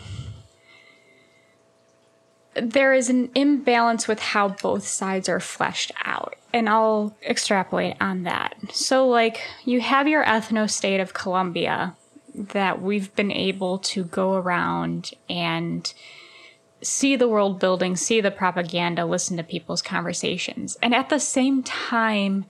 [2.55, 6.35] there is an imbalance with how both sides are fleshed out.
[6.53, 8.55] And I'll extrapolate on that.
[8.73, 11.95] So, like, you have your ethno state of Columbia
[12.35, 15.93] that we've been able to go around and
[16.87, 20.77] see the world building, see the propaganda, listen to people's conversations.
[20.83, 22.47] And at the same time,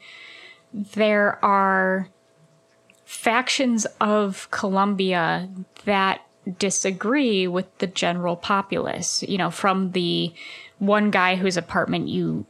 [0.72, 2.08] there are
[3.04, 5.48] factions of Columbia
[5.84, 6.22] that
[6.58, 9.22] disagree with the general populace.
[9.22, 10.32] You know, from the
[10.78, 12.46] one guy whose apartment you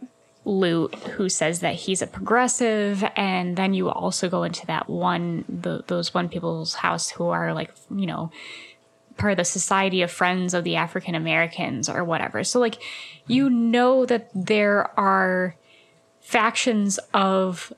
[0.46, 5.44] loot who says that he's a progressive and then you also go into that one
[5.48, 8.30] the, those one people's house who are like you know
[9.16, 12.80] part of the society of friends of the african americans or whatever so like
[13.26, 15.56] you know that there are
[16.20, 17.72] factions of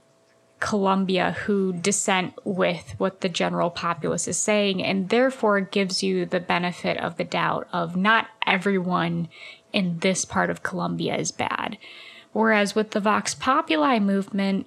[0.61, 6.41] Columbia who dissent with what the general populace is saying, and therefore gives you the
[6.41, 9.29] benefit of the doubt of not everyone
[9.73, 11.79] in this part of Columbia is bad.
[12.33, 14.67] Whereas with the Vox Populi movement,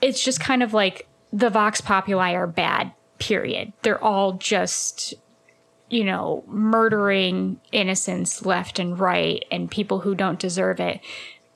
[0.00, 3.72] it's just kind of like the Vox Populi are bad, period.
[3.82, 5.14] They're all just,
[5.90, 11.00] you know, murdering innocents left and right and people who don't deserve it.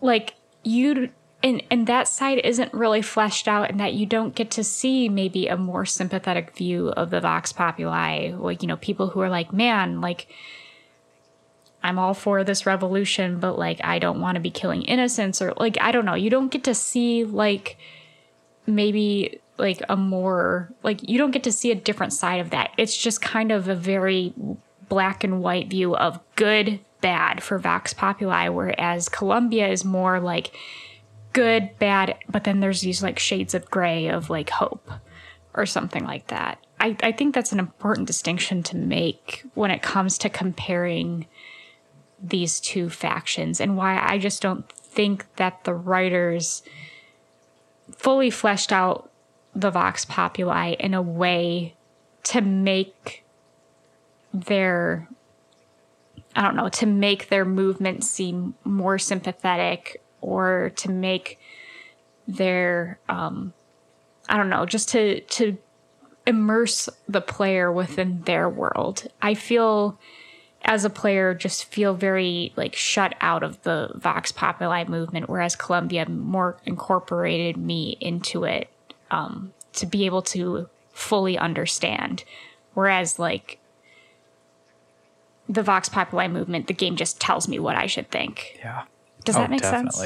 [0.01, 0.35] Like,
[0.65, 1.11] you
[1.43, 5.09] and and that side isn't really fleshed out and that you don't get to see
[5.09, 9.29] maybe a more sympathetic view of the vox populi like you know people who are
[9.29, 10.29] like man like
[11.83, 15.53] i'm all for this revolution but like i don't want to be killing innocents or
[15.57, 17.77] like i don't know you don't get to see like
[18.67, 22.71] maybe like a more like you don't get to see a different side of that
[22.79, 24.33] it's just kind of a very
[24.93, 30.55] black and white view of good, bad for Vox Populi, whereas Columbia is more like
[31.33, 34.91] good, bad, but then there's these like shades of gray of like hope
[35.55, 36.59] or something like that.
[36.79, 41.27] I, I think that's an important distinction to make when it comes to comparing
[42.23, 46.63] these two factions and why I just don't think that the writers
[47.97, 49.11] fully fleshed out
[49.55, 51.75] the Vox Populi in a way
[52.25, 53.25] to make
[54.33, 55.09] their
[56.35, 61.39] I don't know, to make their movement seem more sympathetic or to make
[62.27, 63.53] their um
[64.29, 65.59] I don't know, just to to
[66.27, 69.09] immerse the player within their world.
[69.21, 69.99] I feel
[70.65, 75.57] as a player just feel very like shut out of the Vox Populi movement, whereas
[75.57, 78.72] Columbia more incorporated me into it
[79.13, 82.25] um, to be able to fully understand.
[82.75, 83.59] Whereas like
[85.49, 88.59] the Vox Populi movement, the game just tells me what I should think.
[88.59, 88.85] Yeah.
[89.25, 90.03] Does that make sense?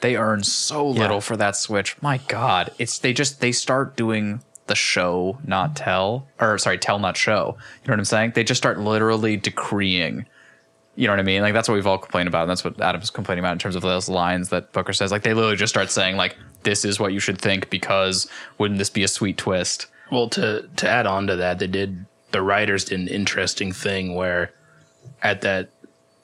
[0.00, 2.00] They earn so little for that switch.
[2.02, 6.98] My God, it's they just they start doing the show, not tell, or sorry, tell,
[6.98, 7.56] not show.
[7.82, 8.32] You know what I'm saying?
[8.34, 10.26] They just start literally decreeing.
[10.96, 11.42] You know what I mean?
[11.42, 12.42] Like that's what we've all complained about.
[12.42, 15.12] And that's what Adam's complaining about in terms of those lines that Booker says.
[15.12, 18.28] Like they literally just start saying like, "This is what you should think," because
[18.58, 19.86] wouldn't this be a sweet twist?
[20.10, 24.14] Well, to to add on to that, they did the writers did an interesting thing
[24.14, 24.52] where
[25.22, 25.70] at that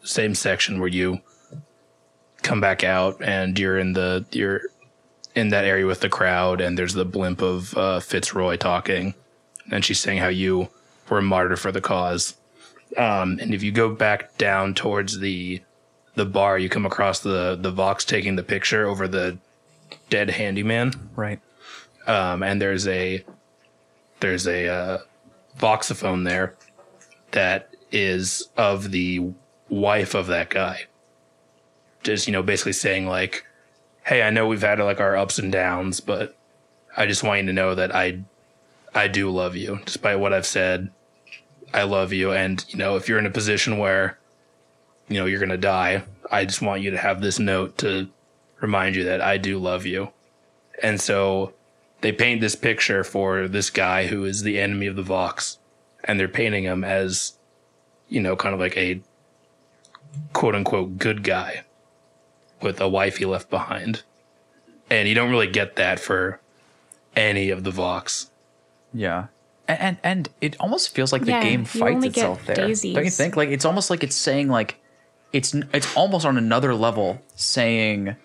[0.03, 1.21] same section where you
[2.43, 4.63] come back out and you're in the you're
[5.35, 9.15] in that area with the crowd and there's the blimp of uh, Fitzroy talking
[9.71, 10.69] and she's saying how you
[11.09, 12.35] were a martyr for the cause.
[12.97, 15.63] Um, and if you go back down towards the
[16.15, 19.39] the bar, you come across the the Vox taking the picture over the
[20.11, 21.41] dead handyman Right.
[22.07, 23.25] um, and there's a
[24.21, 24.99] there's a uh,
[25.59, 26.55] voxophone there
[27.33, 29.33] that is of the
[29.69, 30.85] wife of that guy.
[32.03, 33.47] Just you know, basically saying like,
[34.05, 36.37] "Hey, I know we've had like our ups and downs, but
[36.97, 38.21] I just want you to know that I
[38.95, 40.91] I do love you, despite what I've said.
[41.75, 44.19] I love you, and you know, if you're in a position where
[45.09, 48.09] you know you're gonna die, I just want you to have this note to
[48.61, 50.13] remind you that I do love you."
[50.83, 51.55] And so
[52.01, 55.59] they paint this picture for this guy who is the enemy of the Vox,
[56.05, 57.39] and they're painting him as,
[58.09, 59.01] you know, kind of like a
[60.33, 61.63] quote unquote good guy
[62.61, 64.03] with a wife he left behind.
[64.91, 66.41] And you don't really get that for
[67.17, 68.31] any of the Vox.
[68.93, 69.27] Yeah.
[69.73, 72.57] And, and and it almost feels like the Yeah, game fights itself there.
[72.57, 73.37] Don't you think?
[73.37, 74.77] Like it's almost like it's saying like
[75.33, 78.17] it's it's almost on another level saying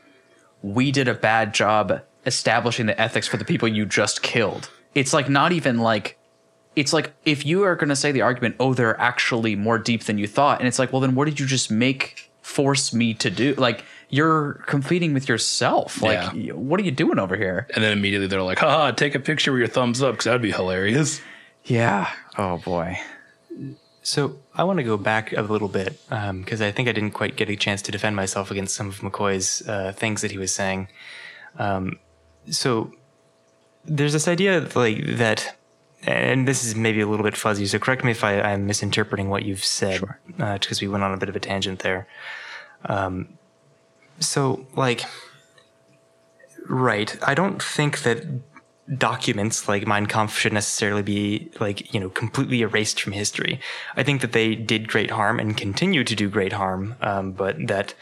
[0.61, 4.69] we did a bad job establishing the ethics for the people you just killed.
[4.95, 6.17] It's like not even like
[6.75, 10.03] it's like if you are going to say the argument, oh, they're actually more deep
[10.03, 13.13] than you thought, and it's like, well, then what did you just make force me
[13.15, 13.53] to do?
[13.55, 16.01] Like you're competing with yourself.
[16.01, 16.53] Like, Yeah.
[16.53, 17.67] what are you doing over here?
[17.73, 20.41] And then immediately they're like, haha, take a picture with your thumbs up because that'd
[20.41, 21.19] be hilarious.
[21.67, 22.09] Yeah.
[22.37, 22.97] Oh boy.
[24.01, 27.35] So I want to go back a little bit because I think I didn't quite
[27.35, 30.55] get a chance to defend myself against some of McCoy's uh, things that he was
[30.55, 30.87] saying.
[31.59, 31.99] Um,
[32.49, 32.93] so
[33.83, 35.57] there's this idea like that,
[36.03, 37.65] and this is maybe a little bit fuzzy.
[37.65, 40.01] So correct me if I, I'm misinterpreting what you've said,
[40.37, 42.07] because we went on a bit of a tangent there.
[42.85, 43.37] Um,
[44.19, 45.03] so like,
[46.69, 47.17] right?
[47.27, 48.25] I don't think that
[48.95, 53.59] documents like Mein Kampf should necessarily be like, you know, completely erased from history.
[53.95, 57.67] I think that they did great harm and continue to do great harm, um, but
[57.67, 57.93] that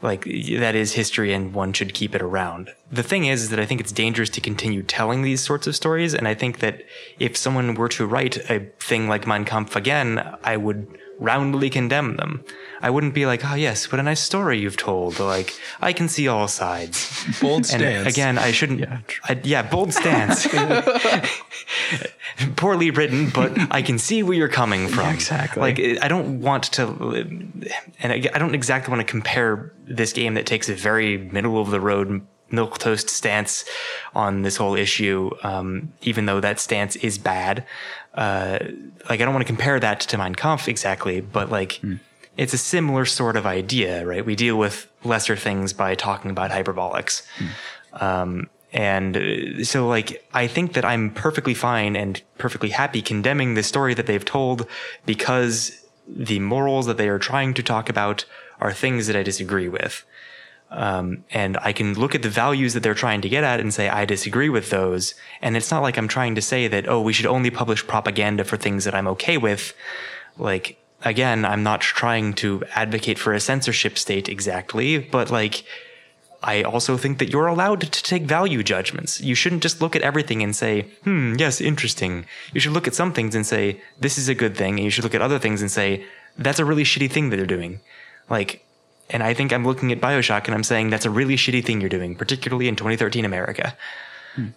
[0.00, 2.70] like that is history and one should keep it around.
[2.90, 5.76] The thing is, is that I think it's dangerous to continue telling these sorts of
[5.76, 6.12] stories.
[6.12, 6.82] And I think that
[7.20, 12.16] if someone were to write a thing like Mein Kampf again, I would roundly condemn
[12.16, 12.44] them.
[12.80, 15.20] I wouldn't be like, oh yes, what a nice story you've told.
[15.20, 17.24] Like, I can see all sides.
[17.40, 18.08] Bold And stance.
[18.08, 18.80] again, I shouldn't.
[18.80, 20.46] Yeah, I, yeah bold stance.
[22.56, 25.08] Poorly written, but I can see where you're coming from.
[25.14, 25.60] exactly.
[25.60, 26.86] Like I don't want to,
[28.00, 31.60] and I I don't exactly want to compare this game that takes a very middle
[31.60, 33.64] of the road milk toast stance
[34.14, 37.64] on this whole issue, um, even though that stance is bad.
[38.14, 38.58] Uh,
[39.08, 41.80] like I don't want to compare that to Mein Kampf exactly, but like
[42.36, 44.24] it's a similar sort of idea, right?
[44.24, 47.22] We deal with lesser things by talking about hyperbolics.
[47.94, 53.54] Um, and uh, so, like, I think that I'm perfectly fine and perfectly happy condemning
[53.54, 54.66] the story that they've told
[55.04, 55.78] because
[56.08, 58.24] the morals that they are trying to talk about
[58.60, 60.04] are things that I disagree with.
[60.72, 63.72] Um, and I can look at the values that they're trying to get at and
[63.74, 65.14] say, I disagree with those.
[65.42, 68.42] And it's not like I'm trying to say that, oh, we should only publish propaganda
[68.44, 69.74] for things that I'm okay with.
[70.38, 75.64] Like, again, I'm not trying to advocate for a censorship state exactly, but like,
[76.42, 79.20] I also think that you're allowed to take value judgments.
[79.20, 82.24] You shouldn't just look at everything and say, hmm, yes, interesting.
[82.52, 84.74] You should look at some things and say, this is a good thing.
[84.74, 86.04] And you should look at other things and say,
[86.36, 87.78] that's a really shitty thing that they're doing.
[88.28, 88.64] Like,
[89.10, 91.80] and I think I'm looking at Bioshock and I'm saying that's a really shitty thing
[91.80, 93.76] you're doing, particularly in 2013 America.
[94.34, 94.48] Hmm.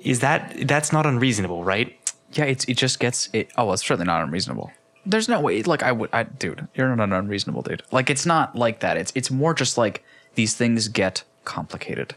[0.00, 1.96] Is that, that's not unreasonable, right?
[2.32, 3.50] Yeah, it's it just gets it.
[3.56, 4.72] Oh, well, it's certainly not unreasonable.
[5.04, 5.62] There's no way.
[5.62, 7.82] Like I would, I dude, you're not unreasonable, dude.
[7.90, 8.96] Like it's not like that.
[8.96, 10.02] It's it's more just like
[10.34, 12.14] these things get complicated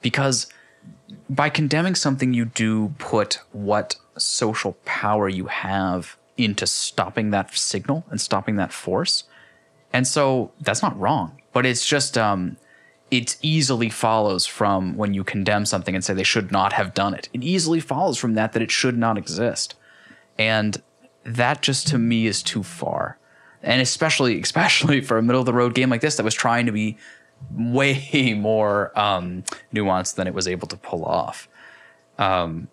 [0.00, 0.46] because
[1.28, 8.04] by condemning something, you do put what social power you have into stopping that signal
[8.10, 9.24] and stopping that force.
[9.94, 12.56] And so that's not wrong, but it's just um,
[13.12, 17.14] it easily follows from when you condemn something and say they should not have done
[17.14, 17.28] it.
[17.32, 19.76] It easily follows from that that it should not exist,
[20.36, 20.82] and
[21.22, 23.18] that just to me is too far.
[23.62, 26.66] And especially, especially for a middle of the road game like this that was trying
[26.66, 26.98] to be
[27.52, 31.48] way more um, nuanced than it was able to pull off.
[32.18, 32.66] Um,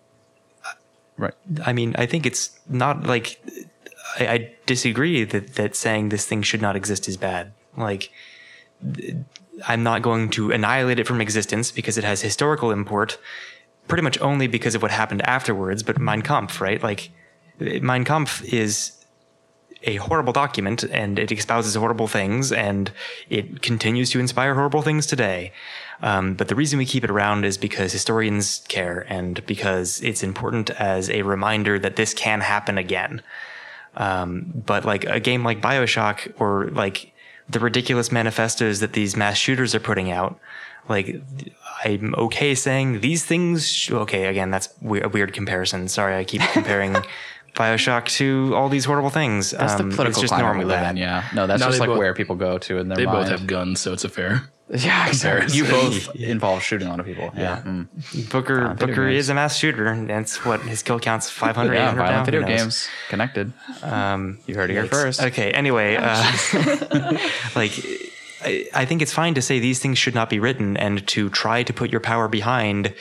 [1.16, 1.34] right.
[1.64, 3.40] I mean, I think it's not like
[4.18, 7.52] I, I disagree that that saying this thing should not exist is bad.
[7.76, 8.10] Like,
[9.66, 13.18] I'm not going to annihilate it from existence because it has historical import,
[13.88, 15.82] pretty much only because of what happened afterwards.
[15.82, 16.82] But Mein Kampf, right?
[16.82, 17.10] Like,
[17.58, 19.02] Mein Kampf is
[19.84, 22.92] a horrible document and it espouses horrible things and
[23.28, 25.52] it continues to inspire horrible things today.
[26.02, 30.22] Um, but the reason we keep it around is because historians care and because it's
[30.22, 33.22] important as a reminder that this can happen again.
[33.94, 37.12] Um, but like a game like Bioshock or like
[37.48, 40.38] the ridiculous manifestos that these mass shooters are putting out,
[40.88, 41.22] like
[41.84, 43.68] I'm okay saying these things.
[43.70, 45.88] sh- Okay, again, that's we- a weird comparison.
[45.88, 46.96] Sorry, I keep comparing
[47.54, 49.50] Bioshock to all these horrible things.
[49.50, 50.90] That's Um, the political it's just climate we live that.
[50.92, 50.96] in.
[50.96, 51.24] Yeah.
[51.34, 53.18] No, that's No, just like both- where people go to in their They mind.
[53.18, 54.42] both have guns, so it's a fair.
[54.88, 55.54] Yeah, exactly.
[55.54, 57.30] You both involve shooting a lot of people.
[57.36, 57.42] Yeah.
[57.42, 57.62] Yeah.
[57.62, 58.30] Mm.
[58.30, 59.24] Booker Uh, Booker games.
[59.24, 59.86] is a mass shooter.
[59.86, 63.52] and That's what his kill counts 500, Yeah, 800 violent now, video games connected.
[63.82, 65.22] Um, You heard it here first.
[65.22, 65.50] Okay.
[65.52, 66.14] Anyway, uh,
[67.54, 67.72] like,
[68.44, 71.28] I, I think it's fine to say these things should not be written and to
[71.30, 72.94] try to put your power behind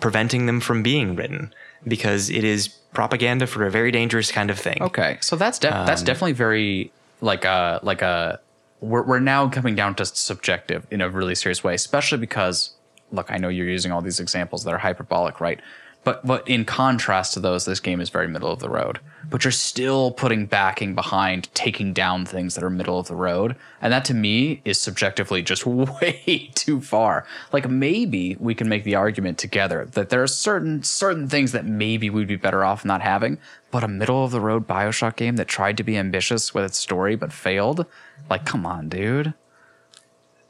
[0.00, 1.54] preventing them from being written
[1.86, 4.78] because it is propaganda for a very dangerous kind of thing.
[4.82, 6.90] Okay, so that's de- that's Um, definitely very
[7.20, 8.40] like a like a
[8.86, 12.72] we're we're now coming down to subjective in a really serious way, especially because
[13.12, 15.60] look, I know you're using all these examples that are hyperbolic, right?
[16.06, 19.00] But but in contrast to those, this game is very middle of the road.
[19.28, 23.56] But you're still putting backing behind taking down things that are middle of the road,
[23.82, 27.26] and that to me is subjectively just way too far.
[27.52, 31.66] Like maybe we can make the argument together that there are certain certain things that
[31.66, 33.38] maybe we'd be better off not having,
[33.72, 36.78] but a middle of the road BioShock game that tried to be ambitious with its
[36.78, 37.84] story but failed.
[38.30, 39.34] Like, come on, dude.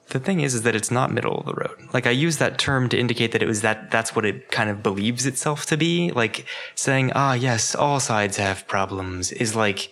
[0.08, 1.88] The thing is, is that it's not middle of the road.
[1.92, 4.70] Like I use that term to indicate that it was that that's what it kind
[4.70, 6.12] of believes itself to be.
[6.12, 9.90] Like saying, ah, yes, all sides have problems is like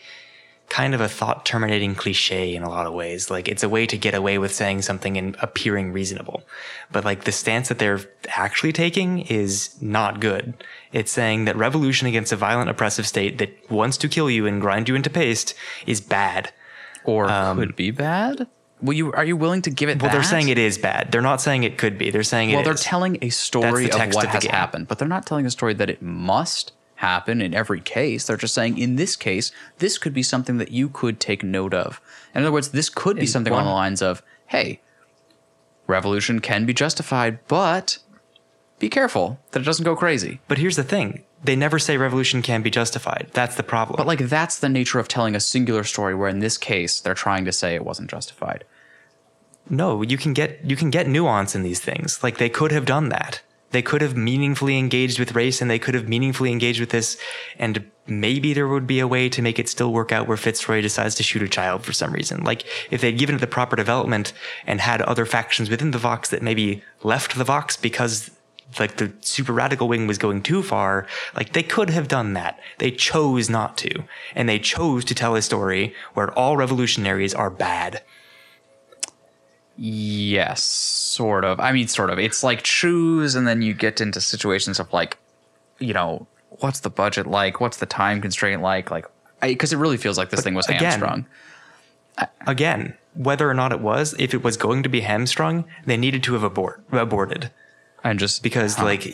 [0.69, 3.31] kind of a thought terminating cliche in a lot of ways.
[3.31, 6.43] Like it's a way to get away with saying something and appearing reasonable.
[6.91, 10.55] But like the stance that they're actually taking is not good.
[10.93, 14.61] It's saying that revolution against a violent oppressive state that wants to kill you and
[14.61, 15.55] grind you into paste
[15.87, 16.53] is bad.
[17.05, 18.47] Or could be bad.
[18.85, 19.13] Will you?
[19.13, 20.01] Are you willing to give it?
[20.03, 20.17] Well, that?
[20.17, 21.11] they're saying it is bad.
[21.11, 22.11] They're not saying it could be.
[22.11, 22.83] They're saying it Well, they're is.
[22.83, 24.53] telling a story the of what of has game.
[24.53, 28.27] happened, but they're not telling a story that it must happen in every case.
[28.27, 31.73] They're just saying, in this case, this could be something that you could take note
[31.75, 32.01] of.
[32.35, 34.81] In other words, this could be In something one- on the lines of, hey,
[35.87, 37.99] revolution can be justified, but
[38.79, 40.41] be careful that it doesn't go crazy.
[40.47, 43.31] But here's the thing: they never say revolution can be justified.
[43.33, 43.97] That's the problem.
[43.97, 47.15] But like that's the nature of telling a singular story where in this case they're
[47.15, 48.65] trying to say it wasn't justified.
[49.69, 52.23] No, you can get you can get nuance in these things.
[52.23, 53.43] Like they could have done that.
[53.71, 57.19] They could have meaningfully engaged with race, and they could have meaningfully engaged with this.
[57.59, 60.81] And maybe there would be a way to make it still work out where Fitzroy
[60.81, 62.45] decides to shoot a child for some reason.
[62.45, 64.33] Like if they'd given it the proper development
[64.67, 68.31] and had other factions within the Vox that maybe left the Vox because
[68.79, 72.59] like the super radical wing was going too far, like they could have done that.
[72.79, 74.05] They chose not to.
[74.35, 78.03] And they chose to tell a story where all revolutionaries are bad.
[79.77, 81.59] Yes, sort of.
[81.61, 82.19] I mean, sort of.
[82.19, 85.19] It's like choose, and then you get into situations of like,
[85.79, 86.27] you know,
[86.61, 87.61] what's the budget like?
[87.61, 88.91] What's the time constraint like?
[88.91, 89.07] Like,
[89.41, 91.27] because it really feels like this thing was again, hamstrung.
[92.47, 96.23] Again, whether or not it was, if it was going to be hamstrung, they needed
[96.25, 97.51] to have abort, aborted.
[98.05, 98.85] And just Because, Huh.
[98.85, 99.07] like,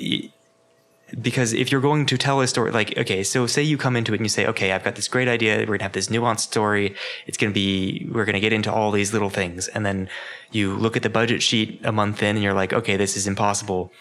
[1.21, 4.13] because if you're going to tell a story like okay so say you come into
[4.13, 6.09] it and you say okay i've got this great idea we're going to have this
[6.09, 6.95] nuanced story
[7.27, 9.69] it's going to be we're going to get into all these little things.
[9.69, 10.09] And then
[10.51, 13.27] you look at the budget sheet a month in and you're like okay this is
[13.27, 13.93] impossible.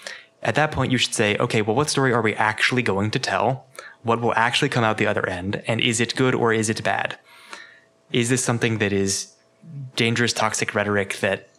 [0.42, 3.20] At that point you should say okay well what story are we actually going to
[3.20, 3.66] tell?
[4.04, 5.62] What will actually come out the other end?
[5.68, 7.18] And is it good or is it bad?
[8.12, 9.34] Is this something that is
[9.96, 11.50] dangerous toxic rhetoric that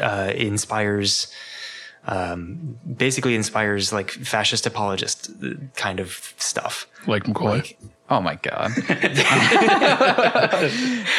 [0.00, 1.32] uh, inspires
[2.08, 5.30] um, basically inspires like fascist apologist
[5.76, 6.86] kind of stuff.
[7.06, 7.74] Like McCoy.
[8.10, 8.72] Oh my god.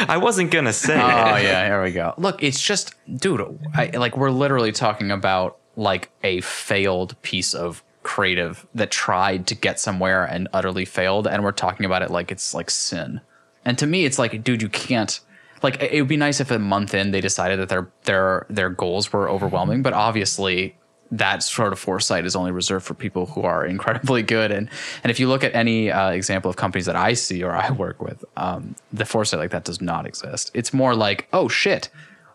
[0.10, 1.44] I wasn't gonna say Oh it.
[1.44, 2.14] yeah, here we go.
[2.18, 3.60] Look, it's just, dude.
[3.76, 9.56] I, like we're literally talking about like a failed piece of creative that tried to
[9.56, 13.22] get somewhere and utterly failed, and we're talking about it like it's like sin.
[13.66, 15.20] And to me, it's like, dude, you can't.
[15.62, 18.70] Like, it would be nice if a month in they decided that their their their
[18.70, 20.76] goals were overwhelming, but obviously
[21.12, 24.52] that sort of foresight is only reserved for people who are incredibly good.
[24.52, 24.70] And
[25.04, 27.72] and if you look at any uh, example of companies that I see or I
[27.86, 30.52] work with, um, the foresight like that does not exist.
[30.54, 31.90] It's more like, oh shit,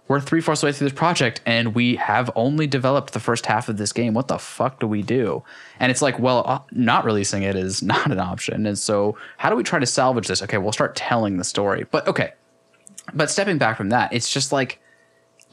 [0.06, 3.68] we're three fourths way through this project and we have only developed the first half
[3.68, 4.12] of this game.
[4.12, 5.42] What the fuck do we do?
[5.80, 8.66] And it's like, well, uh, not releasing it is not an option.
[8.66, 10.42] And so, how do we try to salvage this?
[10.42, 11.86] Okay, we'll start telling the story.
[11.90, 12.32] But okay,
[13.14, 14.80] but stepping back from that, it's just like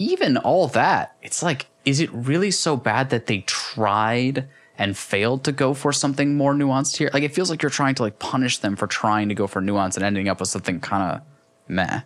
[0.02, 4.48] even all that, it's like, is it really so bad that they tried
[4.78, 7.11] and failed to go for something more nuanced here?
[7.14, 9.61] Like, it feels like you're trying to like punish them for trying to go for
[9.61, 11.22] nuance and ending up with something kind of
[11.68, 12.02] meh.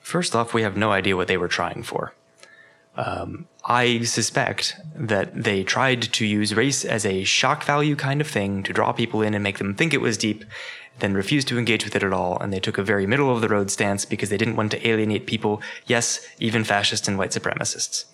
[0.00, 2.14] First off, we have no idea what they were trying for.
[2.96, 8.26] Um, I suspect that they tried to use race as a shock value kind of
[8.26, 10.44] thing to draw people in and make them think it was deep,
[11.00, 12.38] then refused to engage with it at all.
[12.38, 14.88] And they took a very middle of the road stance because they didn't want to
[14.88, 18.06] alienate people, yes, even fascists and white supremacists.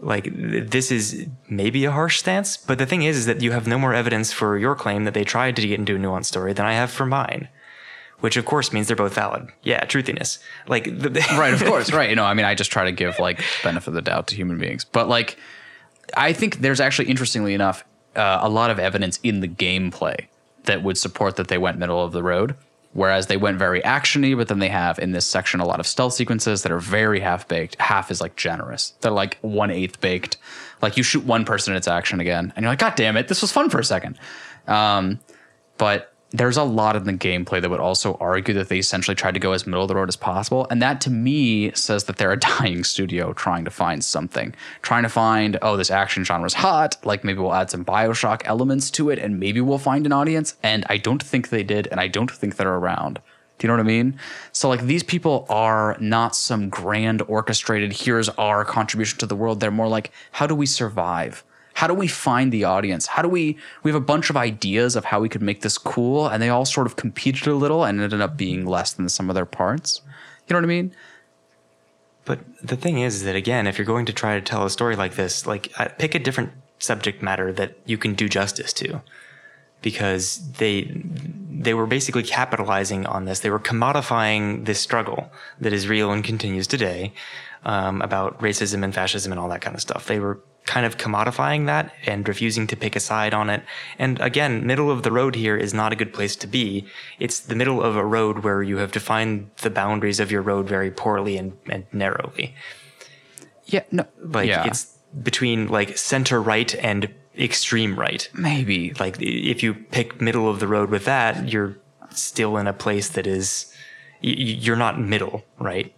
[0.00, 3.66] Like, this is maybe a harsh stance, but the thing is, is that you have
[3.66, 6.52] no more evidence for your claim that they tried to get into a nuanced story
[6.52, 7.48] than I have for mine.
[8.24, 9.50] Which of course means they're both valid.
[9.64, 10.38] Yeah, truthiness.
[10.66, 11.92] Like the, right of course.
[11.92, 12.08] Right.
[12.08, 14.34] You know i mean i just try to give like benefit of the doubt to
[14.34, 14.82] human beings.
[14.82, 15.36] But like
[16.16, 17.84] i think there's actually interestingly enough
[18.16, 20.26] uh, a lot of evidence in the gameplay
[20.62, 22.54] that would support that they went middle of the road
[22.94, 25.86] whereas they went very actiony but then they have in this section a lot of
[25.86, 28.94] stealth sequences that are very half baked half is like generous.
[29.02, 30.38] They're like one eighth baked.
[30.80, 33.28] Like you shoot one person and it's action again and you're like god damn it
[33.28, 34.18] this was fun for a second.
[34.66, 35.20] Um,
[35.76, 39.34] but there's a lot in the gameplay that would also argue that they essentially tried
[39.34, 40.66] to go as middle of the road as possible.
[40.68, 44.52] And that to me says that they're a dying studio trying to find something,
[44.82, 46.96] trying to find, oh, this action genre is hot.
[47.04, 50.56] Like maybe we'll add some Bioshock elements to it and maybe we'll find an audience.
[50.60, 51.86] And I don't think they did.
[51.86, 53.20] And I don't think they're around.
[53.58, 54.18] Do you know what I mean?
[54.50, 59.60] So, like, these people are not some grand orchestrated, here's our contribution to the world.
[59.60, 61.44] They're more like, how do we survive?
[61.74, 63.06] How do we find the audience?
[63.06, 63.58] How do we?
[63.82, 66.48] We have a bunch of ideas of how we could make this cool, and they
[66.48, 69.44] all sort of competed a little and ended up being less than some of their
[69.44, 70.00] parts.
[70.46, 70.94] You know what I mean?
[72.24, 74.96] But the thing is that again, if you're going to try to tell a story
[74.96, 79.02] like this, like uh, pick a different subject matter that you can do justice to,
[79.82, 81.02] because they
[81.50, 83.40] they were basically capitalizing on this.
[83.40, 85.30] They were commodifying this struggle
[85.60, 87.12] that is real and continues today
[87.64, 90.06] um, about racism and fascism and all that kind of stuff.
[90.06, 93.62] They were kind of commodifying that and refusing to pick a side on it.
[93.98, 96.86] And again, middle of the road here is not a good place to be.
[97.18, 100.66] It's the middle of a road where you have defined the boundaries of your road
[100.66, 102.54] very poorly and, and narrowly.
[103.66, 103.84] Yeah.
[103.90, 104.06] No.
[104.22, 104.66] Like yeah.
[104.66, 108.28] it's between like center right and extreme right.
[108.34, 111.76] maybe Like if you pick middle of the road with that, you're
[112.10, 113.72] still in a place that is
[114.22, 115.94] y- y- you're not middle, right?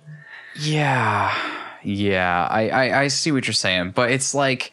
[0.60, 1.36] Yeah.
[1.82, 2.48] Yeah.
[2.50, 4.72] I, I, I see what you're saying, but it's like,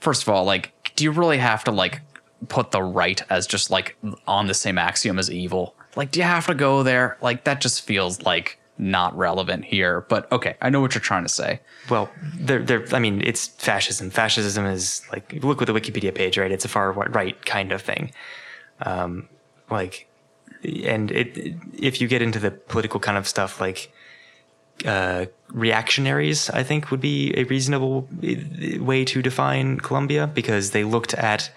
[0.00, 2.00] first of all, like, do you really have to like
[2.48, 3.96] put the right as just like
[4.26, 5.74] on the same axiom as evil?
[5.96, 7.16] Like, do you have to go there?
[7.20, 10.02] Like, that just feels like not relevant here.
[10.02, 11.60] But okay, I know what you're trying to say.
[11.90, 14.10] Well, they're, they're, I mean, it's fascism.
[14.10, 16.52] Fascism is like, look at the Wikipedia page, right?
[16.52, 18.12] It's a far right kind of thing.
[18.82, 19.28] Um,
[19.70, 20.08] like,
[20.84, 23.92] and it, if you get into the political kind of stuff, like,
[24.86, 30.84] uh, reactionaries, I think would be a reasonable uh, way to define Columbia because they
[30.84, 31.50] looked at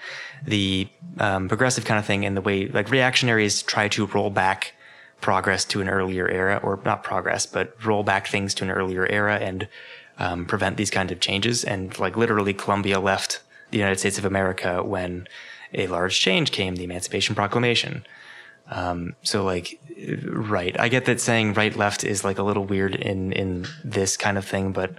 [0.45, 0.87] the
[1.19, 4.73] um, progressive kind of thing and the way, like, reactionaries try to roll back
[5.21, 9.05] progress to an earlier era, or not progress, but roll back things to an earlier
[9.05, 9.67] era and
[10.17, 11.63] um, prevent these kinds of changes.
[11.63, 13.39] And like literally, Columbia left
[13.69, 15.27] the United States of America when
[15.73, 18.03] a large change came, the Emancipation Proclamation.
[18.71, 19.79] Um, so like,
[20.25, 20.79] right.
[20.79, 24.37] I get that saying right left is like a little weird in in this kind
[24.37, 24.95] of thing, but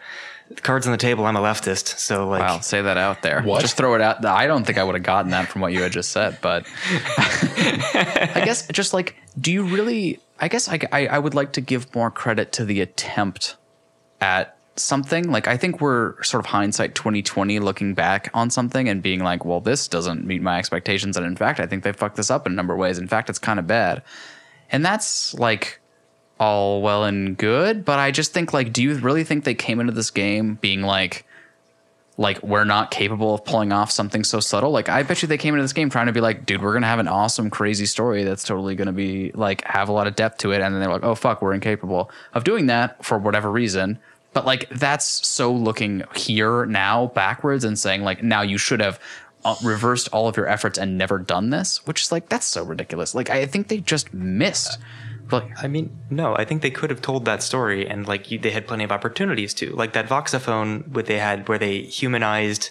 [0.63, 1.25] cards on the table.
[1.25, 3.43] I'm a leftist, so like, Wow, say that out there.
[3.43, 3.63] What?
[3.63, 4.25] Just throw it out.
[4.25, 6.67] I don't think I would have gotten that from what you had just said, but
[7.17, 10.21] I guess just like, do you really?
[10.39, 13.57] I guess I, I, I would like to give more credit to the attempt
[14.21, 15.31] at something.
[15.31, 19.45] Like, I think we're sort of hindsight 2020 looking back on something and being like,
[19.45, 21.17] well, this doesn't meet my expectations.
[21.17, 22.99] And in fact, I think they fucked this up in a number of ways.
[22.99, 24.03] In fact, it's kind of bad.
[24.71, 25.81] And that's like,
[26.43, 29.79] all well and good, but I just think like, do you really think they came
[29.79, 31.25] into this game being like,
[32.19, 34.73] like we're not capable of pulling off something so subtle?
[34.73, 36.73] Like I bet you they came into this game trying to be like, dude, we're
[36.73, 40.17] gonna have an awesome, crazy story that's totally gonna be like have a lot of
[40.17, 43.19] depth to it, and then they're like, oh fuck, we're incapable of doing that for
[43.19, 44.01] whatever reason.
[44.33, 48.99] But like that's so looking here now backwards and saying like now you should have
[49.45, 52.65] uh, reversed all of your efforts and never done this, which is like that's so
[52.65, 53.15] ridiculous.
[53.15, 54.79] Like I think they just missed.
[55.29, 58.39] But I mean, no, I think they could have told that story, and like you,
[58.39, 62.71] they had plenty of opportunities to, like that Voxophone, what they had where they humanized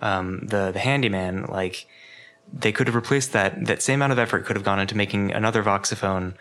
[0.00, 1.46] um, the the handyman.
[1.46, 1.86] Like
[2.52, 3.64] they could have replaced that.
[3.66, 6.34] That same amount of effort could have gone into making another Voxophone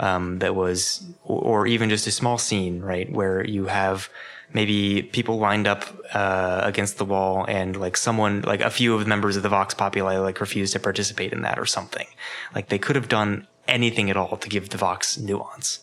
[0.00, 4.08] um, that was, or, even just a small scene, right, where you have
[4.52, 9.00] maybe people lined up uh, against the wall and like someone like a few of
[9.00, 12.06] the members of the vox populi like refused to participate in that or something.
[12.54, 15.80] Like they could have done anything at all to give the vox nuance.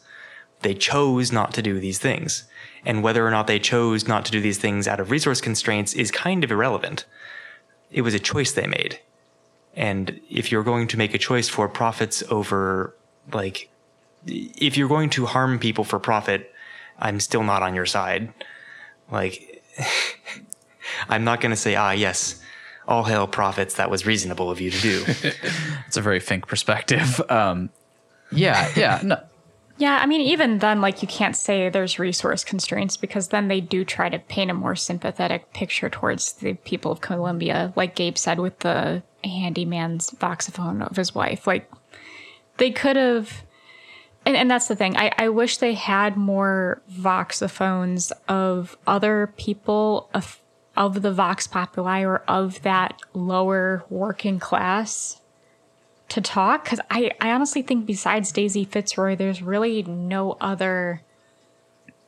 [0.62, 2.44] They chose not to do these things.
[2.84, 5.94] And whether or not they chose not to do these things out of resource constraints
[5.94, 7.06] is kind of irrelevant.
[7.92, 9.00] It was a choice they made.
[9.76, 12.96] And if you're going to make a choice for profits over
[13.32, 13.70] like
[14.26, 16.54] if you're going to harm people for profit
[17.00, 18.34] i'm still not on your side
[19.12, 19.64] like,
[21.10, 22.42] I'm not going to say, ah, yes,
[22.88, 23.76] all hail profits.
[23.76, 25.04] That was reasonable of you to do.
[25.88, 27.22] it's a very Fink perspective.
[27.30, 27.70] Um,
[28.32, 29.22] yeah, yeah, no,
[29.80, 33.62] Yeah, I mean, even then, like, you can't say there's resource constraints because then they
[33.62, 38.18] do try to paint a more sympathetic picture towards the people of Columbia, like Gabe
[38.18, 41.46] said with the handyman's voxophone of his wife.
[41.46, 41.72] Like,
[42.58, 43.44] they could have.
[44.28, 44.98] And, and that's the thing.
[44.98, 50.42] I, I wish they had more voxophones of other people of,
[50.76, 55.22] of the Vox Populi or of that lower working class
[56.10, 61.04] to talk because I, I honestly think besides Daisy Fitzroy, there's really no other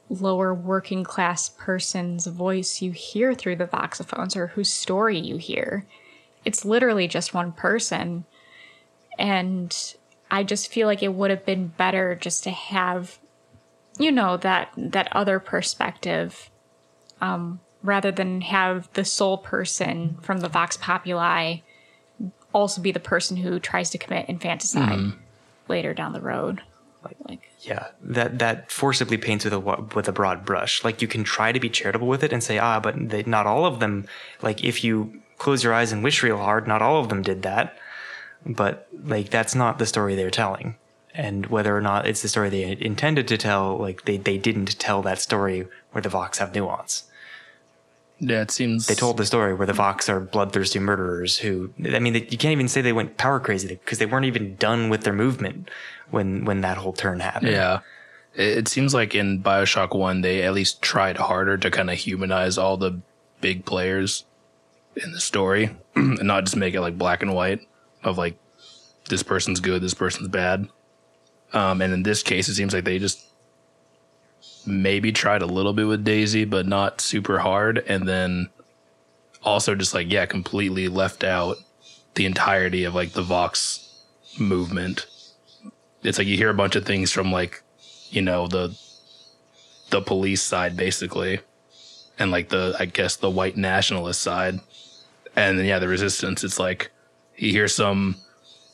[0.10, 5.86] lower working class person's voice you hear through the voxophones or whose story you hear.
[6.44, 8.26] It's literally just one person.
[9.18, 9.96] And
[10.32, 13.18] I just feel like it would have been better just to have,
[13.98, 16.50] you know, that that other perspective,
[17.22, 21.58] um, rather than have the sole person from the Vox Populi
[22.54, 25.14] also be the person who tries to commit infanticide
[25.68, 26.62] later down the road.
[27.28, 30.84] Like, yeah, that that forcibly paints with a with a broad brush.
[30.84, 33.48] Like you can try to be charitable with it and say, ah, but they, not
[33.48, 34.06] all of them.
[34.42, 37.44] Like if you close your eyes and wish real hard, not all of them did
[37.44, 37.78] that.
[38.46, 40.76] But like that's not the story they're telling.
[41.14, 44.80] And whether or not it's the story they intended to tell, like they, they didn't
[44.80, 47.04] tell that story where the Vox have nuance.
[48.20, 52.00] Yeah, it seems They told the story where the Vox are bloodthirsty murderers who, I
[52.00, 54.90] mean, they, you can't even say they went power crazy because they weren't even done
[54.90, 55.70] with their movement
[56.12, 57.54] when, when that whole turn happened.
[57.54, 57.80] Yeah.
[58.36, 61.98] It, it seems like in Bioshock 1, they at least tried harder to kind of
[61.98, 63.00] humanize all the
[63.42, 64.26] big players
[64.96, 67.62] in the story and not just make it like black and white
[68.04, 68.38] of like,
[69.10, 70.70] this person's good, this person's bad.
[71.54, 73.26] Um, and in this case, it seems like they just
[74.66, 77.80] maybe tried a little bit with Daisy, but not super hard.
[77.88, 78.50] And then
[79.44, 81.58] also just like, yeah, completely left out
[82.16, 84.04] the entirety of like the Vox
[84.40, 85.08] movement
[86.04, 87.62] it's like you hear a bunch of things from like
[88.10, 88.78] you know the
[89.90, 91.40] the police side basically
[92.18, 94.60] and like the i guess the white nationalist side
[95.36, 96.92] and then yeah the resistance it's like
[97.42, 98.16] you hear some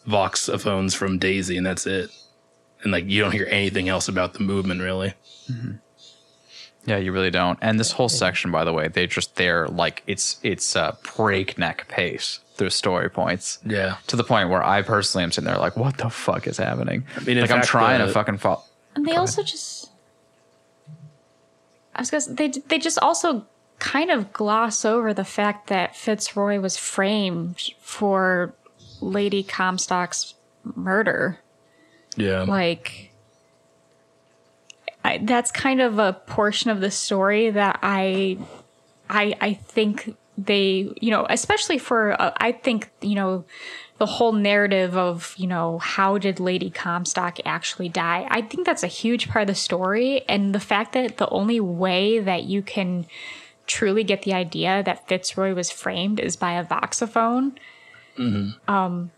[0.08, 2.10] voxophones from daisy and that's it
[2.84, 5.14] and like you don't hear anything else about the movement really
[5.50, 5.72] mm-hmm.
[6.86, 7.58] Yeah, you really don't.
[7.62, 11.88] And this whole section, by the way, they just they're like it's it's a breakneck
[11.88, 13.60] pace through story points.
[13.66, 13.98] Yeah.
[14.08, 17.06] To the point where I personally am sitting there like, what the fuck is happening?
[17.18, 18.64] I mean, like I'm trying the- to fucking follow.
[18.96, 19.90] and they also just,
[21.96, 22.36] I was gonna.
[22.36, 23.48] They they just also
[23.80, 28.54] kind of gloss over the fact that Fitzroy was framed for
[29.02, 30.34] Lady Comstock's
[30.76, 31.40] murder.
[32.16, 33.12] yeah like
[35.04, 38.40] I, that's kind of a portion of the story that I
[39.08, 43.46] I I think they you know especially for uh, I think you know
[43.98, 48.28] the whole narrative of you know how did Lady Comstock actually die?
[48.30, 51.60] I think that's a huge part of the story, and the fact that the only
[51.60, 53.06] way that you can
[53.68, 57.58] truly get the idea that Fitzroy was framed is by a voxophone.
[58.68, 59.12] Um,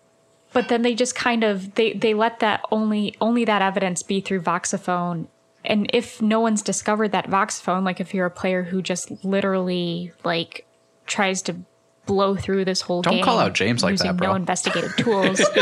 [0.54, 4.22] but then they just kind of they they let that only only that evidence be
[4.22, 5.28] through voxophone
[5.64, 10.12] and if no one's discovered that voxophone like if you're a player who just literally
[10.24, 10.66] like
[11.06, 11.56] tries to
[12.08, 14.30] blow through this whole Don't game call out James like that, bro.
[14.30, 15.40] no investigative tools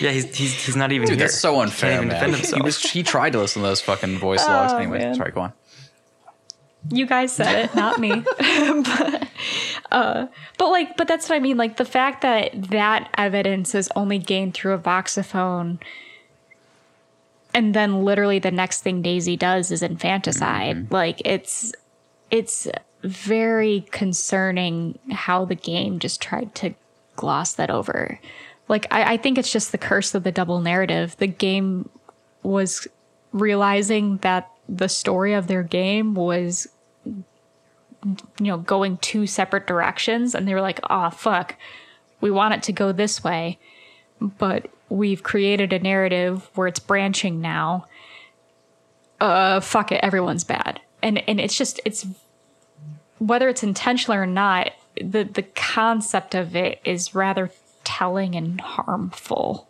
[0.00, 1.26] Yeah, he's he's, he's not even Dude, here.
[1.28, 2.40] that's so He unfair, can't even man.
[2.56, 4.72] He was he tried to listen to those fucking voice logs.
[4.72, 5.14] Anyway, man.
[5.14, 5.52] sorry, go on.
[6.88, 8.24] You guys said it not me.
[9.90, 10.26] But, uh,
[10.58, 11.56] but like but that's what i mean.
[11.56, 15.78] Like the fact that that evidence is only gained through a voxophone
[17.54, 20.90] and then literally the next thing daisy does is infanticide.
[20.90, 21.72] Like it's
[22.30, 22.68] it's
[23.02, 26.74] very concerning how the game just tried to
[27.16, 28.20] gloss that over.
[28.68, 31.16] Like I, I think it's just the curse of the double narrative.
[31.18, 31.88] The game
[32.42, 32.86] was
[33.32, 36.68] realizing that the story of their game was
[37.04, 37.24] you
[38.38, 41.56] know going two separate directions and they were like oh fuck.
[42.20, 43.58] We want it to go this way.
[44.20, 47.86] But we've created a narrative where it's branching now.
[49.20, 50.80] Uh fuck it everyone's bad.
[51.02, 52.06] And and it's just it's
[53.18, 57.50] whether it's intentional or not the the concept of it is rather
[57.84, 59.68] telling and harmful.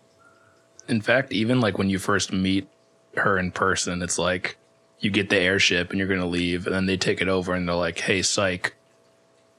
[0.88, 2.68] In fact, even like when you first meet
[3.16, 4.56] her in person, it's like
[5.00, 7.54] you get the airship and you're going to leave, and then they take it over
[7.54, 8.74] and they're like, hey, psych,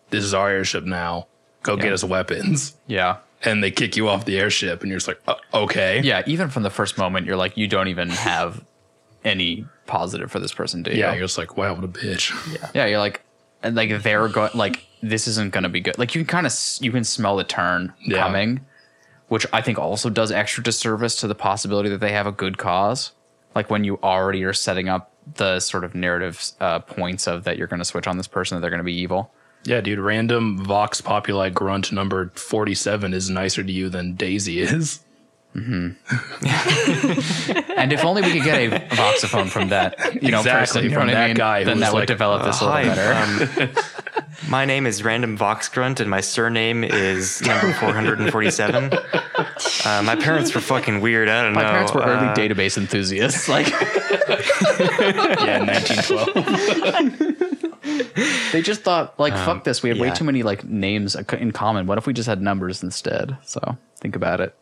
[0.09, 1.27] this is our airship now.
[1.63, 2.75] Go get us weapons.
[2.87, 3.17] Yeah.
[3.43, 5.99] And they kick you off the airship, and you're just like, uh, okay.
[6.03, 8.63] Yeah, even from the first moment, you're like, you don't even have
[9.23, 10.97] any positive for this person, do you?
[10.99, 12.31] Yeah, you're just like, wow, what a bitch.
[12.75, 13.21] Yeah, you're like,
[13.63, 15.97] and like they're going, like this isn't going to be good.
[15.97, 18.17] Like you can kind of you can smell the turn Yeah.
[18.23, 18.61] coming,
[19.27, 22.57] which I think also does extra disservice to the possibility that they have a good
[22.57, 23.11] cause.
[23.55, 27.57] Like when you already are setting up the sort of narrative uh, points of that
[27.57, 29.31] you're going to switch on this person that they're going to be evil.
[29.63, 35.01] Yeah, dude, random Vox Populi grunt number 47 is nicer to you than Daisy is.
[37.77, 40.89] And if only we could get a voxophone from that, you know, Exactly, person, you
[40.91, 41.35] know from that mean?
[41.35, 43.61] guy then was that would like, develop this a Hi, better.
[43.63, 43.69] um,
[44.49, 48.91] my name is Random Vox Grunt, and my surname is number 447.
[48.93, 51.27] Uh, my parents were fucking weird.
[51.27, 51.67] I don't My know.
[51.67, 53.49] My parents were early Uh, database enthusiasts.
[53.49, 53.67] Like
[55.41, 57.81] Yeah, 1912.
[58.51, 59.81] they just thought, like, Um, fuck this.
[59.83, 61.87] We had way too many like names in common.
[61.87, 63.37] What if we just had numbers instead?
[63.43, 64.55] So think about it.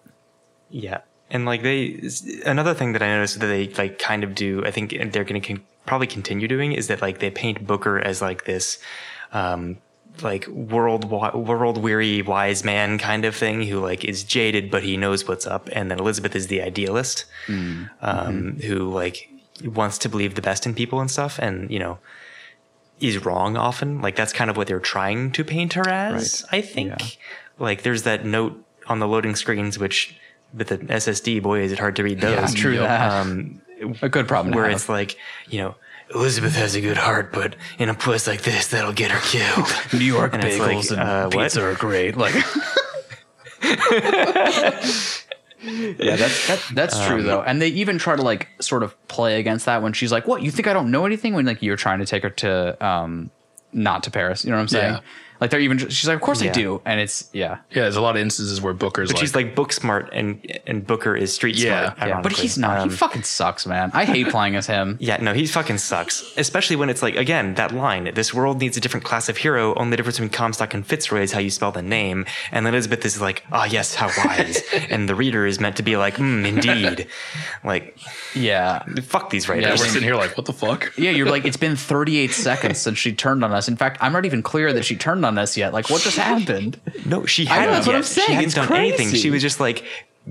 [0.70, 1.02] Yeah,
[1.32, 2.02] and like they,
[2.46, 5.42] another thing that I noticed that they like kind of do, I think they're going
[5.42, 8.78] to con- probably continue doing is that like they paint Booker as like this,
[9.34, 9.78] um,
[10.22, 14.98] like world world weary wise man kind of thing who like is jaded but he
[14.98, 17.26] knows what's up, and then Elizabeth is the idealist,
[18.02, 19.30] um, who like
[19.64, 22.00] wants to believe the best in people and stuff, and you know
[23.00, 24.02] is wrong often.
[24.02, 26.46] Like that's kind of what they're trying to paint her as.
[26.52, 26.90] I think.
[27.00, 27.08] Yeah.
[27.58, 30.20] Like there's that note on the loading screens, which
[30.54, 32.54] with the SSD, boy, is it hard to read those.
[32.54, 33.12] Yeah, true that.
[33.12, 33.62] Um,
[34.02, 34.54] a good problem.
[34.56, 35.18] where it's like,
[35.48, 35.76] you know,
[36.14, 39.68] Elizabeth has a good heart, but in a place like this, that'll get her killed.
[39.94, 41.44] New York and it's like, bagels and uh, what?
[41.44, 42.18] pizza are great.
[42.18, 42.34] Like,
[45.64, 47.42] yeah, that's that, that's true though.
[47.42, 50.42] And they even try to like sort of play against that when she's like, "What?
[50.42, 53.30] You think I don't know anything?" When like you're trying to take her to um,
[53.74, 54.46] not to Paris.
[54.46, 54.94] You know what I'm saying?
[54.94, 55.00] Yeah.
[55.42, 55.78] Like they're even.
[55.78, 56.52] She's like, "Of course I Yeah.
[56.54, 57.60] do," and it's yeah.
[57.72, 60.40] Yeah, there's a lot of instances where Booker's But like, she's like book smart, and
[60.68, 61.82] and Booker is street Yeah, smart.
[61.84, 62.42] yeah, Yeah, but ironically.
[62.42, 62.80] he's not.
[62.80, 63.92] Um, he fucking sucks, man.
[63.94, 64.98] I hate playing as him.
[65.10, 66.24] Yeah, no, he fucking sucks.
[66.38, 69.74] Especially when it's like, again, that line, this world needs a different class of hero.
[69.76, 72.26] Only the difference between Comstock and Fitzroy is how you spell the name.
[72.52, 74.62] And Elizabeth is like, ah, yes, how wise.
[74.90, 77.08] and the reader is meant to be like, hmm, indeed.
[77.64, 77.98] like,
[78.36, 79.84] Yeah, fuck these yeah, we're writers.
[79.86, 80.92] sitting here like, what the fuck?
[80.98, 81.12] yeah.
[81.12, 83.68] You're like, it's been 38 seconds since she turned on us.
[83.68, 85.74] In fact, I'm not even clear that she turned on us yet.
[85.74, 86.80] Like, what just happened?
[87.06, 87.96] no, she I know, hadn't that's what.
[87.96, 88.26] I'm saying.
[88.28, 89.08] She hadn't It's done anything.
[89.10, 89.18] crazy.
[89.18, 89.84] She was just like,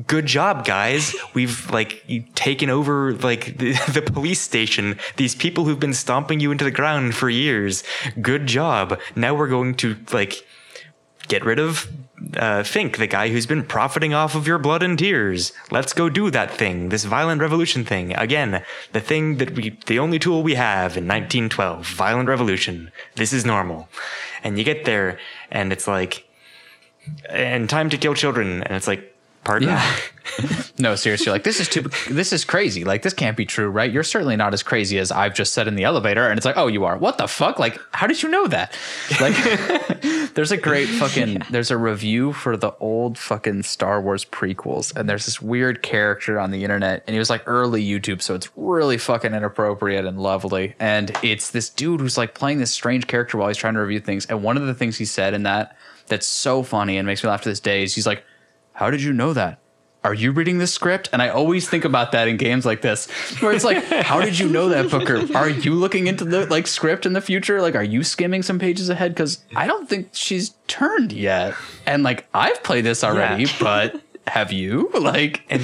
[0.06, 1.14] good job, guys.
[1.34, 2.04] We've like
[2.34, 4.98] taken over like the, the police station.
[5.16, 7.84] These people who've been stomping you into the ground for years.
[8.20, 8.98] Good job.
[9.16, 10.44] Now we're going to like
[11.28, 11.86] get rid of
[12.36, 15.52] uh, Fink, the guy who's been profiting off of your blood and tears.
[15.70, 18.12] Let's go do that thing, this violent revolution thing.
[18.14, 22.90] Again, the thing that we, the only tool we have in 1912, violent revolution.
[23.16, 23.88] This is normal.
[24.44, 25.18] And you get there,
[25.50, 26.28] and it's like,
[27.28, 29.78] and time to kill children, and it's like, Pardon?
[30.80, 32.84] No, seriously, like this is too this is crazy.
[32.84, 33.90] Like this can't be true, right?
[33.90, 36.28] You're certainly not as crazy as I've just said in the elevator.
[36.28, 36.96] And it's like, oh, you are.
[36.96, 37.58] What the fuck?
[37.58, 38.76] Like, how did you know that?
[39.20, 39.34] Like
[40.34, 45.08] there's a great fucking there's a review for the old fucking Star Wars prequels, and
[45.08, 48.48] there's this weird character on the internet, and he was like early YouTube, so it's
[48.54, 50.76] really fucking inappropriate and lovely.
[50.78, 53.98] And it's this dude who's like playing this strange character while he's trying to review
[54.00, 54.26] things.
[54.26, 57.30] And one of the things he said in that that's so funny and makes me
[57.30, 58.22] laugh to this day is he's like,
[58.78, 59.58] How did you know that?
[60.04, 61.08] Are you reading this script?
[61.12, 63.10] And I always think about that in games like this,
[63.42, 65.26] where it's like, how did you know that, Booker?
[65.36, 67.60] Are you looking into the like script in the future?
[67.60, 69.12] Like, are you skimming some pages ahead?
[69.12, 71.54] Because I don't think she's turned yet.
[71.86, 73.52] And like, I've played this already, Yeah.
[73.60, 74.88] but have you?
[74.94, 75.62] Like, and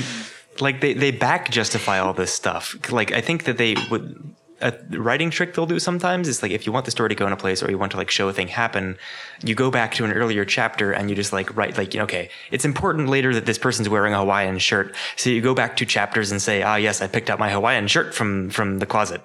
[0.60, 2.76] like they they back justify all this stuff.
[2.90, 4.33] Like I think that they would
[4.64, 7.26] a writing trick they'll do sometimes is like if you want the story to go
[7.26, 8.96] in a place or you want to like show a thing happen,
[9.44, 12.64] you go back to an earlier chapter and you just like write like okay, it's
[12.64, 16.32] important later that this person's wearing a Hawaiian shirt, so you go back two chapters
[16.32, 19.20] and say ah yes I picked out my Hawaiian shirt from from the closet,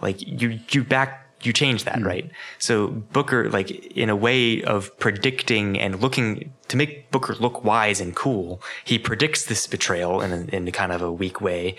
[0.00, 2.30] like you you back you change that, right?
[2.58, 8.00] So Booker, like in a way of predicting and looking to make Booker look wise
[8.00, 11.76] and cool, he predicts this betrayal in a, in kind of a weak way,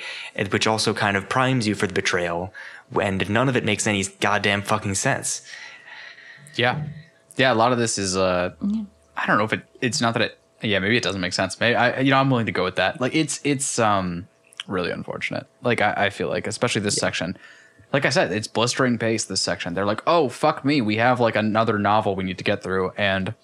[0.50, 2.54] which also kind of primes you for the betrayal,
[3.02, 5.42] and none of it makes any goddamn fucking sense.
[6.56, 6.84] yeah,
[7.36, 7.54] yeah.
[7.54, 8.54] A lot of this is, uh,
[9.18, 9.66] I don't know if it.
[9.82, 10.40] It's not that it.
[10.62, 11.60] Yeah, maybe it doesn't make sense.
[11.60, 13.02] Maybe I, you know, I'm willing to go with that.
[13.02, 14.28] Like, it's it's um
[14.68, 15.46] really unfortunate.
[15.62, 17.38] Like, I, I feel like, especially this section.
[17.92, 19.26] Like I said, it's blistering pace.
[19.26, 19.74] This section.
[19.74, 22.92] They're like, oh fuck me, we have like another novel we need to get through,
[22.98, 23.36] and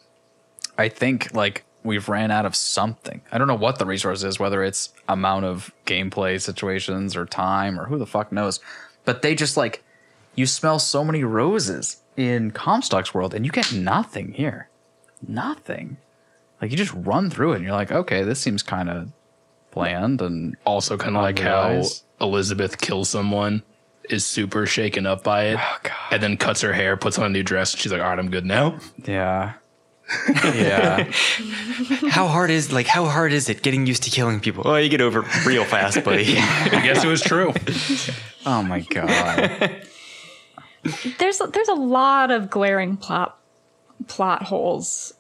[0.78, 3.22] I think like we've ran out of something.
[3.32, 7.80] I don't know what the resource is, whether it's amount of gameplay situations or time
[7.80, 8.60] or who the fuck knows.
[9.10, 9.84] But they just like
[10.36, 14.70] you smell so many roses in Comstock's world and you get nothing here.
[15.28, 15.98] Nothing.
[16.62, 19.12] Like you just run through it and you're like, okay, this seems kind of
[19.72, 21.82] bland and Also, kind of like how.
[22.22, 23.64] Elizabeth kills someone,
[24.12, 25.94] is super shaken up by it, Oh, God.
[26.12, 27.74] and then cuts her hair, puts on a new dress.
[27.74, 29.54] And she's like, "All right, I'm good now." yeah.
[30.56, 31.04] Yeah.
[32.10, 34.64] How hard is like how hard is it getting used to killing people?
[34.66, 36.38] Oh, you get over it real fast, buddy.
[36.38, 37.54] I guess it was true.
[38.46, 39.84] Oh my god.
[41.20, 43.38] There's there's a lot of glaring plot
[44.08, 45.14] plot holes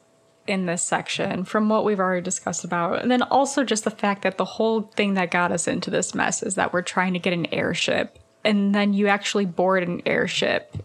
[0.47, 3.01] in this section from what we've already discussed about.
[3.01, 6.15] And then also just the fact that the whole thing that got us into this
[6.15, 10.01] mess is that we're trying to get an airship and then you actually board an
[10.05, 10.77] airship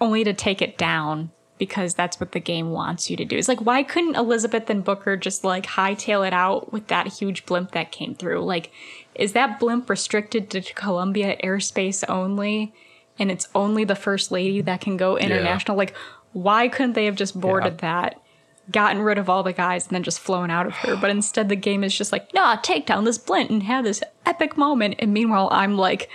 [0.00, 3.36] only to take it down because that's what the game wants you to do.
[3.36, 7.44] It's like why couldn't Elizabeth and Booker just like hightail it out with that huge
[7.46, 8.44] blimp that came through?
[8.44, 8.70] Like
[9.18, 12.72] is that blimp restricted to Columbia airspace only?
[13.18, 15.76] And it's only the first lady that can go international.
[15.76, 15.94] Like,
[16.32, 18.22] why couldn't they have just boarded that,
[18.70, 20.96] gotten rid of all the guys, and then just flown out of her?
[20.96, 24.04] But instead, the game is just like, nah, take down this blimp and have this
[24.24, 24.96] epic moment.
[25.00, 26.08] And meanwhile, I'm like,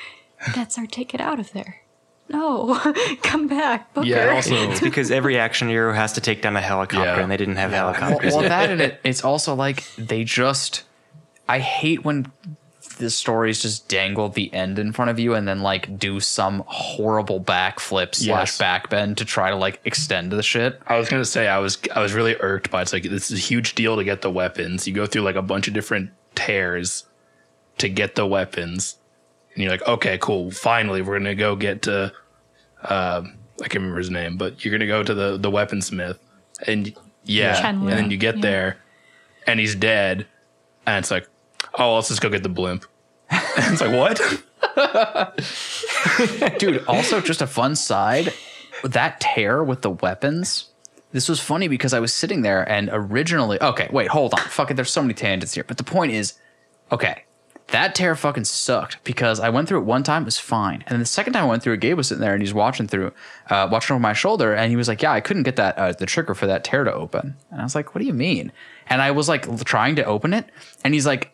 [0.56, 1.82] that's our ticket out of there.
[2.30, 2.80] No,
[3.22, 4.08] come back, Booker.
[4.08, 4.34] Yeah.
[4.36, 7.20] Also, It's because every action hero has to take down a helicopter, Yeah.
[7.20, 8.34] and they didn't have well, helicopters.
[8.34, 8.50] well, yet.
[8.50, 10.84] that and it, it's also like they just.
[11.48, 12.32] I hate when
[13.00, 16.64] the stories just dangle the end in front of you and then like do some
[16.68, 18.62] horrible backflip slash Yes.
[18.62, 20.80] backbend to try to like extend the shit.
[20.88, 22.84] I was gonna say I was I was really irked by it.
[22.84, 24.88] it's like this is a huge deal to get the weapons.
[24.88, 27.04] You go through like a bunch of different tears
[27.80, 28.98] to get the weapons,
[29.54, 30.52] and you're like, okay, cool.
[30.52, 32.12] Finally, we're gonna go get to.
[32.84, 36.18] Um, I can't remember his name, but you're gonna go to the the weaponsmith,
[36.68, 36.94] and
[37.24, 37.90] yeah, Chen Lin.
[37.94, 38.42] and then you get Yeah.
[38.42, 38.78] there,
[39.48, 40.26] and he's dead,
[40.86, 41.28] and it's like,
[41.76, 42.86] oh, let's just go get the blimp.
[43.32, 44.20] it's like what?
[46.60, 48.34] Dude, also just a fun side
[48.84, 50.70] that tear with the weapons.
[51.12, 54.40] This was funny because I was sitting there and originally, okay, wait, hold on.
[54.48, 55.64] Fuck it, there's so many tangents here.
[55.64, 56.34] But the point is,
[56.92, 57.24] okay,
[57.74, 60.84] that tear fucking sucked because I went through it one time, it was fine.
[60.86, 62.54] And then the second time I went through it, Gabe was sitting there and he's
[62.54, 63.12] watching through,
[63.50, 65.92] uh, watching over my shoulder, and he was like, Yeah, I couldn't get that, uh,
[65.92, 67.36] the trigger for that tear to open.
[67.50, 68.52] And I was like, What do you mean?
[68.88, 70.46] And I was like trying to open it,
[70.84, 71.33] and he's like,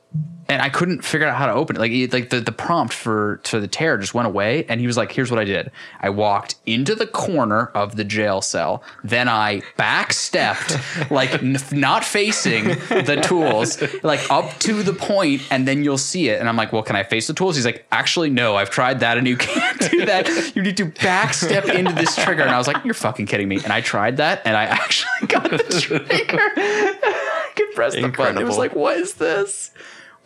[0.49, 1.79] and I couldn't figure out how to open it.
[1.79, 4.87] Like, he, like the, the prompt for to the tear just went away, and he
[4.87, 5.71] was like, "Here's what I did:
[6.01, 12.03] I walked into the corner of the jail cell, then I backstepped, like n- not
[12.03, 16.57] facing the tools, like up to the point, and then you'll see it." And I'm
[16.57, 18.55] like, "Well, can I face the tools?" He's like, "Actually, no.
[18.55, 20.55] I've tried that, and you can't do that.
[20.55, 23.57] You need to backstep into this trigger." And I was like, "You're fucking kidding me!"
[23.63, 26.39] And I tried that, and I actually got the trigger.
[26.39, 28.37] I could press the button.
[28.37, 28.57] It was Incredible.
[28.57, 29.71] like, "What is this?"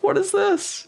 [0.04, 0.86] What is this?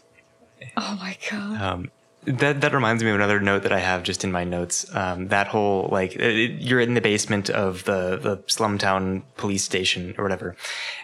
[0.75, 1.61] Oh my god.
[1.61, 1.91] Um,
[2.25, 4.85] That that reminds me of another note that I have just in my notes.
[4.93, 10.13] Um, that whole like it, you're in the basement of the the slumtown police station
[10.17, 10.55] or whatever,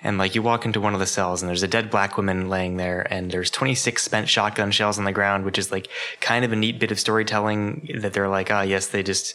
[0.04, 2.50] and like you walk into one of the cells and there's a dead black woman
[2.50, 5.88] laying there, and there's 26 spent shotgun shells on the ground, which is like
[6.20, 9.34] kind of a neat bit of storytelling that they're like, ah, yes, they just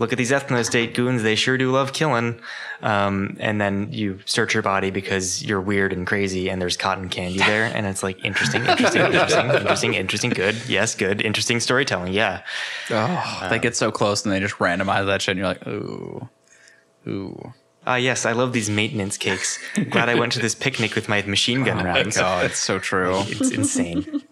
[0.00, 1.22] look at these ethno state goons.
[1.22, 2.40] They sure do love killing.
[2.82, 7.10] Um, and then you search your body because you're weird and crazy and there's cotton
[7.10, 7.66] candy there.
[7.66, 10.56] And it's like interesting, interesting, interesting, interesting, interesting, good.
[10.66, 11.20] Yes, good.
[11.20, 12.14] Interesting storytelling.
[12.14, 12.42] Yeah.
[12.90, 16.28] Oh, they get so close and they just randomize that shit and you're like, ooh.
[17.06, 17.52] Ooh.
[17.86, 19.58] Ah, yes, I love these maintenance cakes.
[19.90, 22.16] Glad I went to this picnic with my machine gun rounds.
[22.18, 23.20] Oh, it's so true.
[23.26, 24.22] It's insane.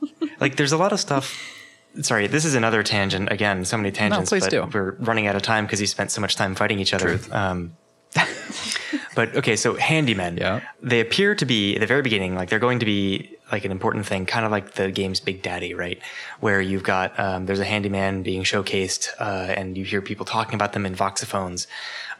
[0.40, 1.57] like, there's a lot of stuff.
[2.00, 3.30] Sorry, this is another tangent.
[3.30, 4.30] Again, so many tangents.
[4.30, 4.78] No, please but do.
[4.78, 7.18] We're running out of time because you spent so much time fighting each other.
[7.32, 7.76] Um,
[9.14, 10.38] but okay, so handymen.
[10.38, 10.60] Yeah.
[10.82, 13.72] They appear to be at the very beginning, like they're going to be like an
[13.72, 16.00] important thing, kind of like the game's Big Daddy, right?
[16.40, 20.54] Where you've got um, there's a handyman being showcased, uh, and you hear people talking
[20.54, 21.66] about them in voxophones.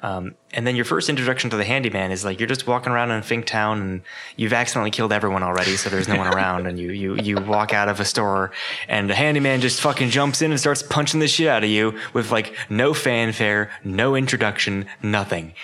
[0.03, 3.11] Um, and then your first introduction to the handyman is like you're just walking around
[3.11, 4.03] in Finktown and
[4.37, 7.73] you've accidentally killed everyone already, so there's no one around, and you you you walk
[7.75, 8.53] out of a store
[8.89, 11.99] and the handyman just fucking jumps in and starts punching the shit out of you
[12.13, 15.55] with like no fanfare, no introduction, nothing.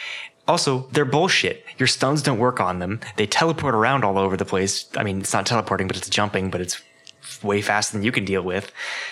[0.47, 1.65] Also, they're bullshit.
[1.78, 3.01] Your stuns don't work on them.
[3.16, 4.86] They teleport around all over the place.
[4.97, 6.82] I mean, it's not teleporting, but it's jumping, but it's
[7.43, 8.70] way faster than you can deal with.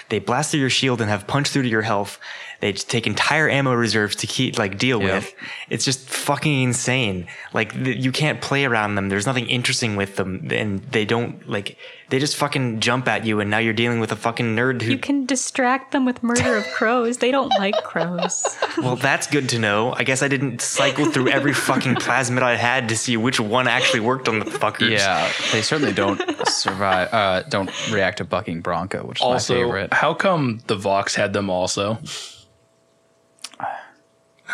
[0.09, 2.19] They blast through your shield and have punch through to your health.
[2.63, 5.13] They just take entire ammo reserves to keep like deal Yep.
[5.15, 5.35] with.
[5.69, 7.27] It's just fucking insane.
[7.53, 9.09] Like th- you can't play around them.
[9.09, 11.77] There's nothing interesting with them, and they don't like.
[12.11, 14.93] They just fucking jump at you, and now you're dealing with a fucking nerd who.
[14.93, 17.19] You can distract them with murder of crows.
[17.19, 18.57] They don't like crows.
[18.79, 19.93] well, that's good to know.
[19.95, 23.67] I guess I didn't cycle through every fucking plasmid I had to see which one
[23.67, 24.91] actually worked on the fuckers.
[24.91, 27.13] Yeah, they certainly don't survive.
[27.13, 29.93] Uh, don't react to bucking bronco, which is my Also, favorite.
[29.93, 31.99] how come the Vox had them also?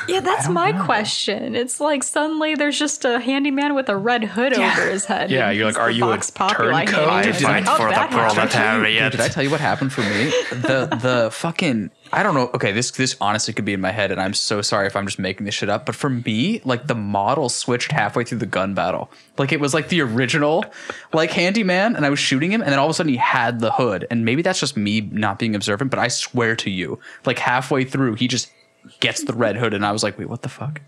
[0.06, 1.56] Yeah, that's my question.
[1.56, 5.30] It's like suddenly there's just a handyman with a red hood over his head.
[5.30, 7.08] Yeah, you're like, are the you a Vox Populi turncoat?
[7.08, 7.24] handyman.
[7.24, 8.34] Did Fight How'd for the that happen?
[8.34, 9.12] proletariat.
[9.12, 10.30] Did I tell you what happened for me?
[10.50, 12.50] The the fucking I don't know.
[12.54, 15.06] Okay, this this honestly could be in my head, and I'm so sorry if I'm
[15.06, 15.84] just making this shit up.
[15.86, 19.10] But for me, like the model switched halfway through the gun battle.
[19.36, 20.64] Like it was like the original,
[21.12, 23.60] like handyman, and I was shooting him, and then all of a sudden he had
[23.60, 24.06] the hood.
[24.10, 27.84] And maybe that's just me not being observant, but I swear to you, like halfway
[27.84, 28.50] through, he just
[29.00, 30.80] gets the red hood, and I was like, wait, what the fuck?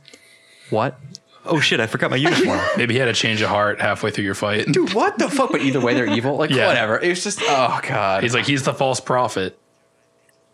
[0.71, 0.99] What?
[1.45, 1.81] Oh shit!
[1.81, 2.61] I forgot my uniform.
[2.77, 4.67] Maybe he had a change of heart halfway through your fight.
[4.71, 5.51] Dude, what the fuck?
[5.53, 6.37] But either way, they're evil.
[6.37, 6.67] Like Yeah.
[6.67, 6.99] whatever.
[7.01, 8.23] It's just oh god.
[8.23, 9.59] He's like, he's the false prophet.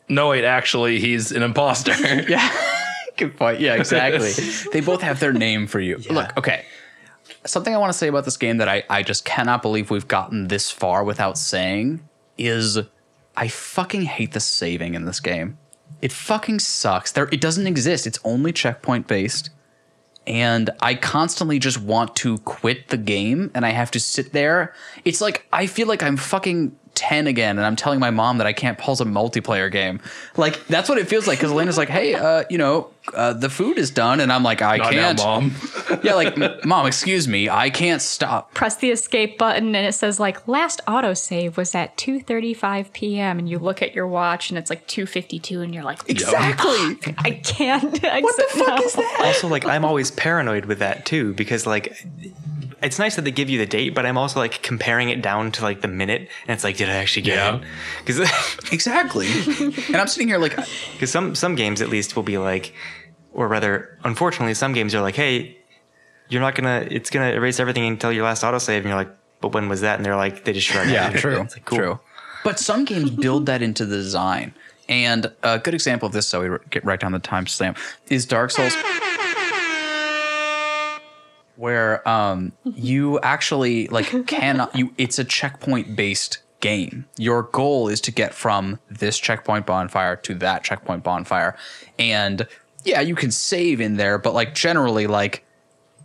[0.09, 1.93] No, wait, actually, he's an imposter.
[2.29, 2.49] Yeah.
[3.17, 3.61] Good point.
[3.61, 4.31] Yeah, exactly.
[4.73, 5.97] they both have their name for you.
[6.11, 6.65] Look, okay.
[7.47, 10.07] Something I want to say about this game that I, I just cannot believe we've
[10.07, 12.07] gotten this far without saying
[12.37, 12.79] is
[13.37, 15.57] I fucking hate the saving in this game.
[16.03, 17.13] It fucking sucks.
[17.13, 18.07] There it doesn't exist.
[18.07, 19.51] It's only checkpoint based.
[20.27, 24.75] And I constantly just want to quit the game and I have to sit there.
[25.05, 28.47] It's like I feel like I'm fucking 10 again and I'm telling my mom that
[28.47, 30.01] I can't pause a multiplayer game.
[30.37, 33.49] Like that's what it feels like cuz Elena's like, "Hey, uh, you know, uh, the
[33.51, 35.55] food is done." And I'm like, "I Not can't." mom.
[36.03, 37.49] Yeah, like, "Mom, excuse me.
[37.49, 41.97] I can't stop." Press the escape button and it says like last autosave was at
[41.97, 43.39] 2:35 p.m.
[43.39, 47.15] and you look at your watch and it's like 2:52 and you're like Exactly.
[47.19, 48.77] I can't exit What the fuck now.
[48.83, 49.23] is that?
[49.25, 51.93] also, like I'm always paranoid with that too because like
[52.83, 55.51] it's nice that they give you the date, but I'm also like comparing it down
[55.53, 57.57] to like the minute, and it's like, did I actually get Yeah.
[57.57, 57.63] it?
[58.05, 58.31] Because
[58.73, 59.27] Exactly.
[59.89, 60.57] and I'm sitting here like
[60.93, 62.73] because some some games at least will be like,
[63.33, 65.57] or rather, unfortunately, some games are like, hey,
[66.29, 69.53] you're not gonna, it's gonna erase everything until your last autosave, and you're like, but
[69.55, 69.97] when was that?
[69.97, 70.89] And they're like, they just shrug.
[70.89, 71.19] Yeah, it.
[71.19, 71.41] true.
[71.41, 71.79] It's like, cool.
[71.79, 72.01] True.
[72.45, 74.55] But some games build that into the design.
[74.89, 77.77] And a good example of this, so we get right down the timestamp,
[78.09, 78.73] is Dark Souls.
[81.57, 87.07] Where um, you actually like cannot you it's a checkpoint based game.
[87.17, 91.57] Your goal is to get from this checkpoint bonfire to that checkpoint bonfire.
[91.99, 92.47] And
[92.85, 95.45] yeah, you can save in there, but like generally like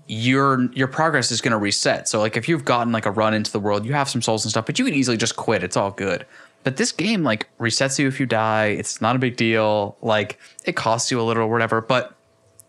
[0.07, 2.07] your your progress is going to reset.
[2.07, 4.43] So like if you've gotten like a run into the world, you have some souls
[4.43, 5.63] and stuff, but you can easily just quit.
[5.63, 6.25] It's all good.
[6.63, 8.67] But this game like resets you if you die.
[8.67, 9.97] It's not a big deal.
[10.01, 12.15] Like it costs you a little or whatever, but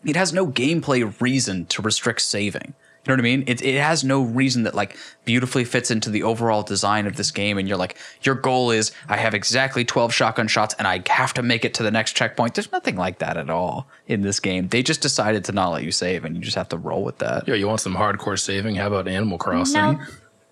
[0.04, 2.74] it has no gameplay reason to restrict saving.
[3.04, 3.44] You know what I mean?
[3.48, 7.32] It, it has no reason that like beautifully fits into the overall design of this
[7.32, 7.58] game.
[7.58, 11.34] And you're like, your goal is I have exactly 12 shotgun shots and I have
[11.34, 12.54] to make it to the next checkpoint.
[12.54, 14.68] There's nothing like that at all in this game.
[14.68, 17.18] They just decided to not let you save and you just have to roll with
[17.18, 17.48] that.
[17.48, 18.76] Yo, you want some hardcore saving?
[18.76, 19.74] How about Animal Crossing?
[19.74, 20.00] No.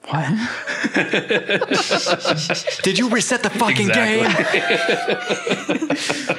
[0.09, 0.27] What?
[2.83, 4.27] Did you reset the fucking Exactly.
[5.79, 6.37] game?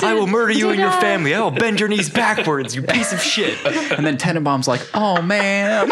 [0.02, 1.34] I will murder you and your I- family.
[1.34, 3.58] I will bend your knees backwards, you piece of shit.
[3.92, 5.90] And then Tenenbaum's like, oh man.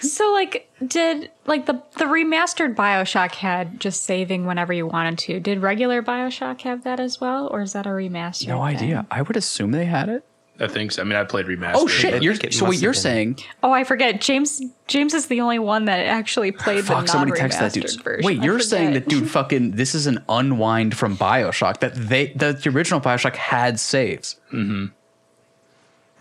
[0.00, 5.40] So like did like the the remastered BioShock had just saving whenever you wanted to.
[5.40, 8.48] Did regular BioShock have that as well or is that a remaster?
[8.48, 9.06] No idea.
[9.10, 10.24] I would assume they had it.
[10.58, 11.02] I think so.
[11.02, 11.72] I mean, I played remastered.
[11.74, 12.22] Oh shit!
[12.22, 13.00] You're, so what you're been.
[13.00, 13.38] saying?
[13.62, 14.20] Oh, I forget.
[14.20, 17.06] James James is the only one that actually played Fuck!
[17.06, 17.84] the Somebody non text that dude.
[17.84, 18.24] remastered version.
[18.26, 19.28] Wait, I you're saying that dude?
[19.30, 21.80] Fucking, this is an unwind from Bioshock.
[21.80, 24.36] That they the, the original Bioshock had saves.
[24.52, 24.86] Mm-hmm.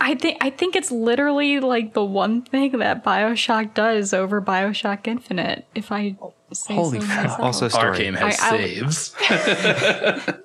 [0.01, 5.07] I think I think it's literally like the one thing that BioShock does over BioShock
[5.07, 5.65] Infinite.
[5.73, 6.15] If I
[6.51, 7.23] say Holy so fuck.
[7.23, 7.39] myself.
[7.39, 7.87] Also, story.
[7.87, 10.35] Arcane has I- I- saves.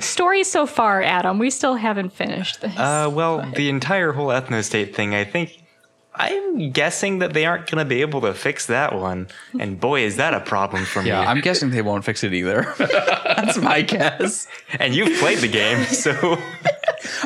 [0.00, 1.38] story so far, Adam.
[1.38, 2.76] We still haven't finished this.
[2.76, 5.62] Uh, well, the entire whole ethnostate thing, I think.
[6.14, 9.28] I'm guessing that they aren't going to be able to fix that one.
[9.58, 11.08] And boy, is that a problem for me.
[11.08, 11.26] Yeah, me.
[11.26, 12.74] I'm guessing they won't fix it either.
[12.78, 14.46] That's my guess.
[14.78, 16.36] and you've played the game, so.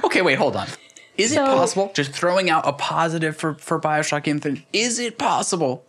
[0.04, 0.68] Okay, wait, hold on.
[1.16, 1.92] Is it possible?
[1.94, 4.62] Just throwing out a positive for for Bioshock Infinite.
[4.72, 5.84] Is it possible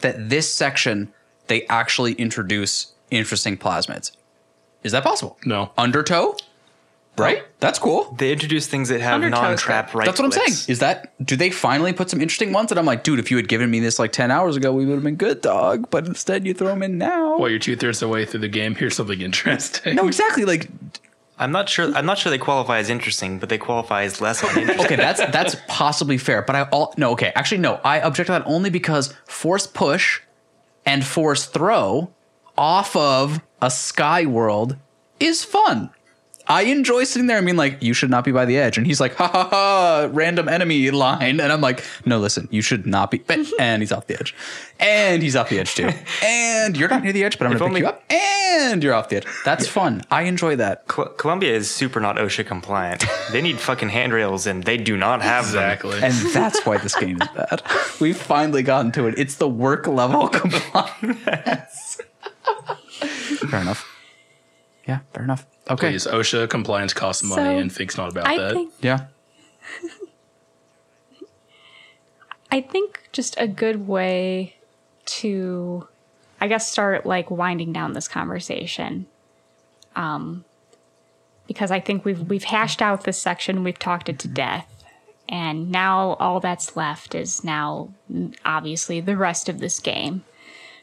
[0.00, 1.12] that this section
[1.48, 4.12] they actually introduce interesting plasmids?
[4.82, 5.38] Is that possible?
[5.44, 5.70] No.
[5.78, 6.36] Undertow,
[7.16, 7.44] right?
[7.60, 8.14] That's cool.
[8.18, 10.58] They introduce things that have Undertow's non trap right That's what I'm clicks.
[10.60, 10.72] saying.
[10.72, 12.72] Is that do they finally put some interesting ones?
[12.72, 14.84] And I'm like, dude, if you had given me this like ten hours ago, we
[14.86, 15.88] would have been good, dog.
[15.90, 17.38] But instead, you throw them in now.
[17.38, 18.74] Well, you're two thirds of the way through the game.
[18.74, 19.94] Here's something interesting.
[19.94, 20.44] No, exactly.
[20.44, 20.68] Like,
[21.38, 21.94] I'm not sure.
[21.94, 24.84] I'm not sure they qualify as interesting, but they qualify as less uninteresting.
[24.86, 26.42] okay, that's that's possibly fair.
[26.42, 30.20] But I all no, okay, actually no, I object to that only because force push
[30.84, 32.12] and force throw
[32.56, 34.76] off of a sky world
[35.20, 35.90] is fun.
[36.48, 38.76] I enjoy sitting there and being like, you should not be by the edge.
[38.76, 41.38] And he's like, ha ha ha, random enemy line.
[41.38, 43.22] And I'm like, no, listen, you should not be.
[43.60, 44.34] And he's off the edge.
[44.80, 45.90] And he's off the edge too.
[46.24, 48.02] And you're not near the edge, but I'm going to pick only- you up.
[48.10, 49.26] And you're off the edge.
[49.44, 50.02] That's fun.
[50.10, 50.86] I enjoy that.
[50.88, 53.04] Col- Columbia is super not OSHA compliant.
[53.30, 55.62] They need fucking handrails, and they do not have them.
[55.62, 56.00] exactly.
[56.02, 57.62] And that's why this game is bad.
[58.00, 59.14] We've finally gotten to it.
[59.16, 62.00] It's the work level compliance.
[63.50, 63.88] Fair enough.
[64.86, 65.46] Yeah, fair enough.
[65.70, 65.90] Okay.
[65.90, 68.52] Please, OSHA compliance costs money, So, and Think's not about I that.
[68.54, 69.06] think Yeah.
[72.50, 74.56] I think just a good way
[75.06, 75.88] to,
[76.40, 79.06] I guess, start like winding down this conversation.
[79.96, 80.44] Um,
[81.46, 84.84] because I think we've we've hashed out this section, we've talked it to death,
[85.28, 90.24] and now all that's left is now mm, obviously the rest of this game,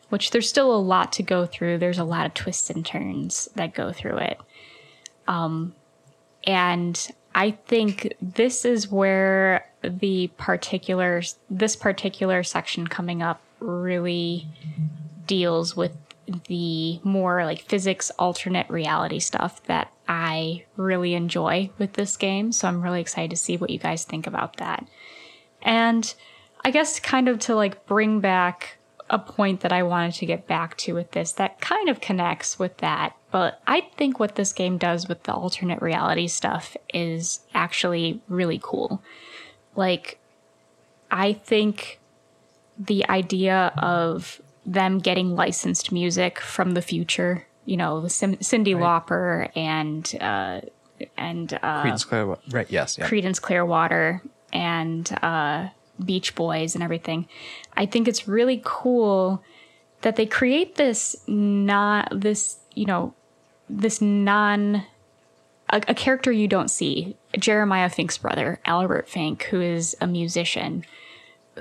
[0.09, 1.77] which there's still a lot to go through.
[1.77, 4.39] There's a lot of twists and turns that go through it.
[5.27, 5.75] Um,
[6.45, 14.47] and I think this is where the particular this particular section coming up really
[15.27, 15.95] deals with
[16.47, 22.51] the more like physics alternate reality stuff that I really enjoy with this game.
[22.51, 24.87] So I'm really excited to see what you guys think about that.
[25.61, 26.13] And
[26.65, 28.78] I guess kind of to like bring back
[29.09, 32.59] a point that I wanted to get back to with this that kind of connects
[32.59, 33.15] with that.
[33.31, 38.59] But I think what this game does with the alternate reality stuff is actually really
[38.61, 39.01] cool.
[39.75, 40.19] Like,
[41.11, 41.99] I think
[42.77, 49.49] the idea of them getting licensed music from the future, you know, Sim- Cyndi Lauper
[49.55, 50.61] and uh,
[51.17, 52.41] and uh, Creedence Clearwater.
[52.51, 52.69] Right.
[52.69, 52.97] Yes.
[52.97, 53.07] Yeah.
[53.07, 54.21] Creedence Clearwater
[54.53, 55.69] and uh,
[56.03, 57.27] Beach Boys and everything.
[57.75, 59.43] I think it's really cool
[60.01, 63.13] that they create this not this you know
[63.69, 64.83] this non
[65.69, 70.85] a, a character you don't see Jeremiah Fink's brother Albert Fink who is a musician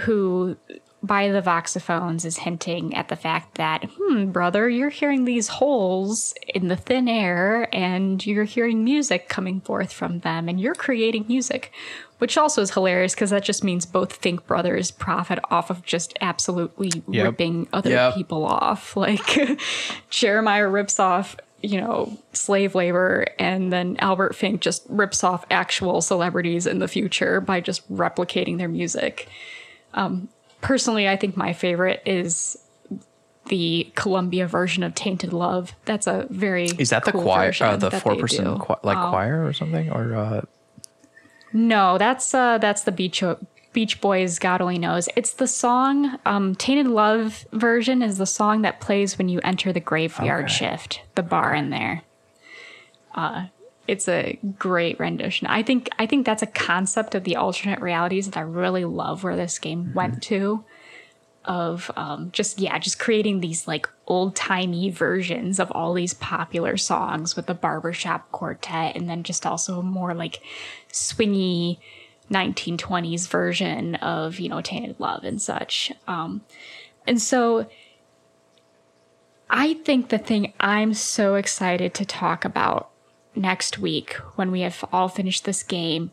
[0.01, 0.57] who
[1.03, 6.35] by the voxophones is hinting at the fact that, hmm, brother, you're hearing these holes
[6.49, 11.25] in the thin air and you're hearing music coming forth from them and you're creating
[11.29, 11.73] music,
[12.19, 16.15] which also is hilarious because that just means both Fink brothers profit off of just
[16.21, 17.25] absolutely Yep.
[17.25, 18.15] ripping other Yep.
[18.15, 18.97] people off.
[18.97, 19.61] Like
[20.11, 21.37] Jeremiah rips off.
[21.61, 26.87] You know, slave labor, and then Albert Fink just rips off actual celebrities in the
[26.87, 29.27] future by just replicating their music
[30.61, 32.57] personally, I think my favorite is
[33.47, 35.73] the Columbia version of Tainted Love.
[35.87, 37.53] That's a very Is that the choir?
[37.61, 39.91] Uh, the four person qui- like choir or something?
[39.91, 40.43] Or uh,
[41.53, 43.23] No, that's uh that's the Beach
[43.73, 44.39] Beach Boys.
[44.39, 45.09] God only knows.
[45.17, 46.19] It's the song.
[46.27, 50.53] Um, Tainted Love version is the song that plays when you enter the graveyard Okay.
[50.53, 52.03] shift, the bar in there.
[53.15, 53.47] Uh,
[53.89, 55.47] it's a great rendition.
[55.47, 59.25] I think I think that's a concept of the alternate realities that I really love
[59.25, 60.63] where this game went to.
[61.47, 66.77] Of um, just yeah, just creating these like old timey versions of all these popular
[66.77, 70.43] songs with the barbershop quartet, and then just also a more like
[70.93, 71.79] swingy
[72.31, 75.91] 1920s version of you know Tainted Love and such.
[76.07, 76.43] Um,
[77.07, 77.67] and so
[79.49, 82.91] I think the thing I'm so excited to talk about
[83.39, 86.11] next week when we have all finished this game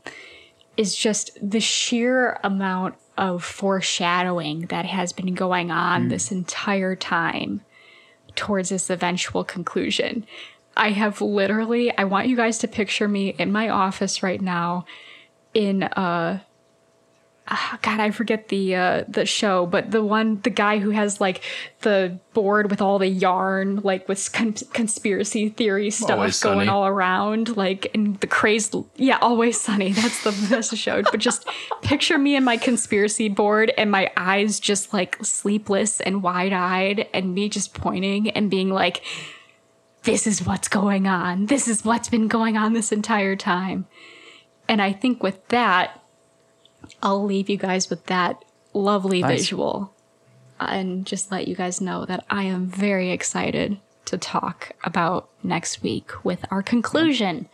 [0.78, 7.62] is just the sheer amount of foreshadowing that has been going on this entire time
[8.36, 10.26] towards this eventual conclusion.
[10.76, 14.86] I have literally, I want you guys to picture me in my office right now
[15.54, 16.40] in uh
[17.48, 21.22] ah, God, I forget the uh, the show, but the one, the guy who has
[21.22, 21.44] like
[21.82, 26.70] the board with all the yarn, like with con- conspiracy theory stuff Always going Sunny.
[26.70, 29.92] all around, like and the crazed, yeah, always sunny.
[29.94, 31.04] That's the that's the show.
[31.04, 31.48] But just
[31.82, 37.08] picture me and my conspiracy board, and my eyes just like sleepless and wide eyed,
[37.14, 39.04] and me just pointing and being like,
[40.04, 41.46] "This is what's going on.
[41.46, 43.86] This is what's been going on this entire time."
[44.68, 46.02] And I think with that,
[47.04, 48.44] I'll leave you guys with that
[48.74, 49.40] lovely Nice.
[49.42, 49.94] visual
[50.60, 55.82] and just let you guys know that I am very excited to talk about next
[55.84, 57.50] week with our conclusion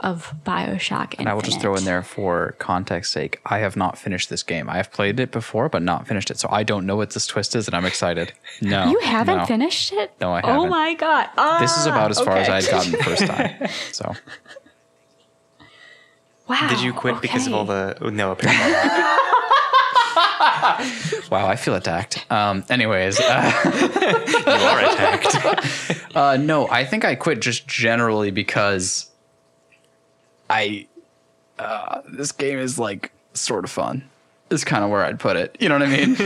[0.00, 1.18] of Bioshock Infinite.
[1.20, 4.42] And I will just throw in there for context sake, I have not finished this
[4.42, 4.68] game.
[4.70, 6.38] I have played it before, but not finished it.
[6.38, 8.32] So I don't know what this twist is, and I'm excited.
[8.62, 8.90] No.
[8.90, 9.46] You haven't no.
[9.46, 10.12] finished it?
[10.20, 10.66] No, I Oh haven't.
[10.66, 11.28] Oh my god.
[11.36, 12.48] Ah, This is about as far as.
[12.48, 13.68] I had gotten the first time.
[13.92, 14.14] So
[16.50, 16.68] Wow.
[16.68, 17.96] Did you quit because of all the?
[18.12, 18.72] No, apparently.
[21.30, 22.26] wow, I feel attacked.
[22.28, 25.36] Um, anyways, uh, you are attacked.
[26.16, 29.08] uh, no, I think I quit just generally because
[30.50, 30.88] I
[31.60, 34.10] uh, this game is like sort of fun.
[34.50, 35.56] Is kind of where I'd put it.
[35.60, 36.16] You know what I mean?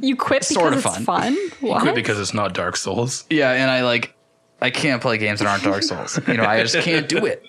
[0.00, 1.04] You quit because Sort of it's fun.
[1.04, 1.36] fun?
[1.60, 1.82] What?
[1.82, 3.26] Quit because it's not Dark Souls.
[3.28, 4.14] yeah, and I like
[4.62, 6.18] I can't play games that aren't Dark Souls.
[6.26, 7.44] You know, I just can't do it.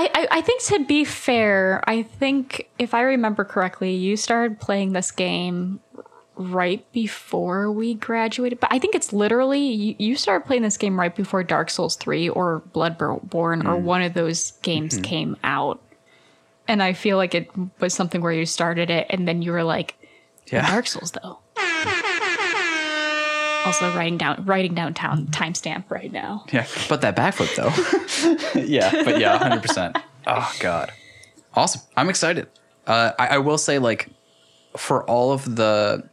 [0.00, 4.58] I, I, I think to be fair, I think if I remember correctly, you started
[4.58, 5.80] playing this game
[6.36, 8.60] right before we graduated.
[8.60, 11.96] But I think it's literally you, you started playing this game right before Dark Souls
[11.96, 13.84] 3 or Bloodborne or hmm.
[13.84, 15.02] one of those games hmm.
[15.02, 15.82] came out.
[16.66, 19.64] And I feel like it was something where you started it and then you were
[19.64, 19.96] like,
[20.50, 20.66] Yeah.
[20.66, 21.40] Dark Souls though.
[23.64, 26.44] Also writing down writing downtown timestamp right now.
[26.52, 28.60] Yeah, but that backflip though.
[28.60, 29.98] yeah, but yeah, hundred percent.
[30.26, 30.92] Oh god,
[31.54, 31.82] awesome!
[31.96, 32.48] I'm excited.
[32.86, 34.08] Uh, I, I will say, like,
[34.76, 36.08] for all of the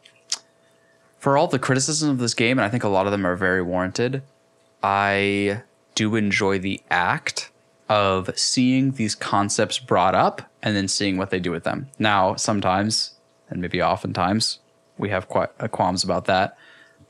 [1.19, 3.35] for all the criticism of this game, and I think a lot of them are
[3.35, 4.23] very warranted.
[4.83, 5.63] I
[5.95, 7.51] do enjoy the act
[7.89, 11.87] of seeing these concepts brought up and then seeing what they do with them.
[11.97, 13.13] Now, sometimes,
[13.49, 14.59] and maybe oftentimes,
[14.97, 16.57] we have quite uh, qualms about that.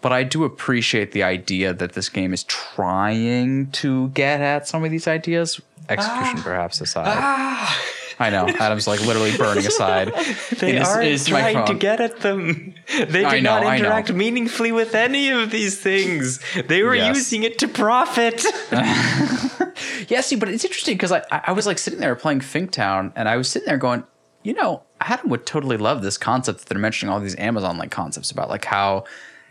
[0.08, 4.86] But I do appreciate the idea that this game is trying to get at some
[4.86, 5.60] of these ideas.
[5.90, 6.42] Execution, ah.
[6.46, 7.08] perhaps, aside.
[7.10, 7.82] Ah.
[8.18, 8.48] I know.
[8.48, 10.14] Adam's like literally burning aside.
[10.60, 12.74] They his trying to get at them.
[12.88, 16.40] They did know, not interact meaningfully with any of these things.
[16.54, 17.18] They were Yes.
[17.18, 18.46] using it to profit.
[20.08, 23.28] Yeah, see, but it's interesting because I, I was like sitting there playing Finktown and
[23.28, 24.06] I was sitting there going,
[24.42, 27.92] you know, Adam would totally love this concept that they're mentioning all these Amazon like
[27.92, 29.04] concepts about like how,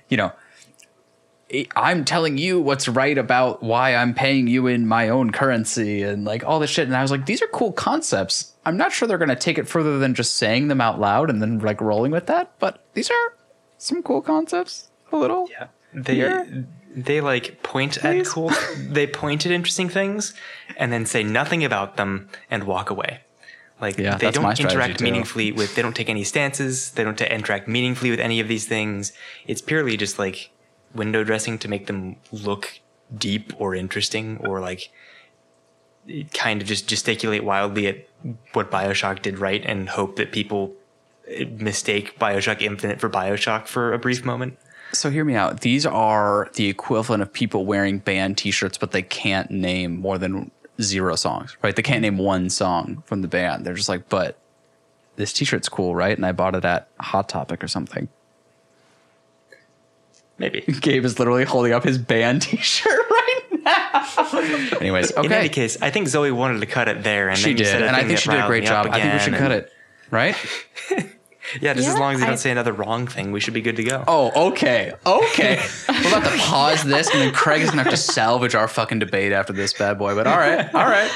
[0.08, 0.32] you know,
[1.76, 6.24] I'm telling you what's right about why I'm paying you in my own currency and
[6.24, 6.86] like all this shit.
[6.88, 8.52] And I was like, these are cool concepts.
[8.64, 11.30] I'm not sure they're going to take it further than just saying them out loud
[11.30, 12.58] and then like rolling with that.
[12.58, 13.34] But these are
[13.78, 14.90] some cool concepts.
[15.12, 15.48] A little.
[15.50, 15.68] Yeah.
[15.94, 16.66] They Here?
[16.94, 18.26] they like point Please?
[18.26, 20.34] at cool they point at interesting things
[20.76, 23.20] and then say nothing about them and walk away.
[23.80, 25.04] Like Yeah, they don't interact too.
[25.04, 28.48] meaningfully with they don't take any stances, they don't t- interact meaningfully with any of
[28.48, 29.12] these things.
[29.46, 30.50] It's purely just like
[30.96, 32.80] window dressing to make them look
[33.16, 34.90] deep or interesting or like
[36.32, 38.08] kind of just gesticulate wildly at
[38.52, 40.74] what BioShock did right and hope that people
[41.28, 44.58] eh, mistake BioShock Infinite for BioShock for a brief moment.
[44.92, 45.60] So hear me out.
[45.60, 50.50] These are the equivalent of people wearing band T-shirts, but they can't name more than
[50.80, 51.74] zero songs, right?
[51.74, 53.64] They can't name one song from the band.
[53.64, 54.38] They're just like, but
[55.16, 56.16] this T-shirt's cool, right?
[56.16, 58.08] And I bought it at Hot Topic or something.
[60.38, 60.60] Maybe.
[60.80, 64.78] Gabe is literally holding up his band T-shirt right now.
[64.80, 65.26] Anyways, okay.
[65.26, 67.66] In any case, I think Zoe wanted to cut it there, and she then did,
[67.66, 68.86] said a and I think she did a great job.
[68.90, 69.72] I think we should and- cut it,
[70.10, 70.36] right?
[71.60, 73.60] Yeah, just as long as you I- don't say another wrong thing, we should be
[73.60, 74.02] good to go.
[74.08, 74.92] Oh, okay.
[75.06, 75.62] Okay.
[75.88, 78.98] We're about to pause this and then Craig is gonna have to salvage our fucking
[78.98, 80.16] debate after this bad boy.
[80.16, 81.08] But all right, all right.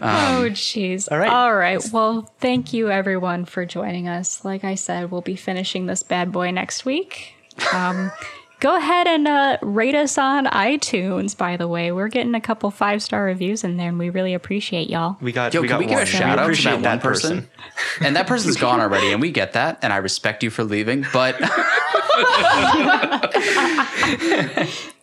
[0.00, 1.10] oh, jeez.
[1.10, 1.28] all right.
[1.28, 1.84] All right.
[1.92, 4.44] Well, thank you everyone for joining us.
[4.44, 7.34] Like I said, we'll be finishing this bad boy next week.
[7.72, 8.12] Um,
[8.60, 11.36] go ahead and uh, rate us on iTunes.
[11.36, 14.34] By the way, we're getting a couple five star reviews in there, and we really
[14.34, 15.16] appreciate y'all.
[15.20, 16.06] We got Yo, we can got we give a one.
[16.06, 17.48] shout out to appreciate that one person?
[18.00, 21.04] And that person's gone already, and we get that, and I respect you for leaving,
[21.12, 21.36] but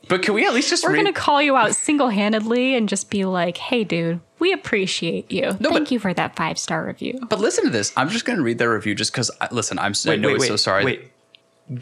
[0.09, 2.89] But can we at least just We're read gonna call you out single handedly and
[2.89, 5.53] just be like, "Hey, dude, we appreciate you.
[5.53, 7.93] Thank but- you for that five star review." But listen to this.
[7.95, 9.31] I'm just going to read their review just because.
[9.51, 9.93] Listen, I'm.
[10.05, 10.83] I know it's so sorry.
[10.83, 11.11] Wait,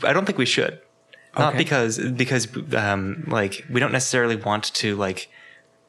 [0.03, 0.79] I don't think we should.
[1.37, 1.57] Not Okay.
[1.59, 5.29] because because um, like we don't necessarily want to like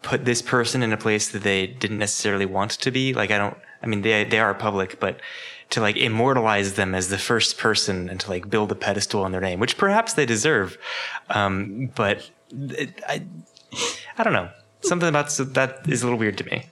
[0.03, 3.13] put this person in a place that they didn't necessarily want to be.
[3.15, 3.57] Like I don't.
[3.83, 5.21] I mean, they they are public, but
[5.71, 9.33] to like immortalize them as the first person and to like build a pedestal on
[9.33, 10.79] their name, which perhaps they deserve.
[11.31, 13.25] Um, but it, I
[14.19, 14.49] I don't know.
[14.83, 16.67] Something about s- that is a little weird to me.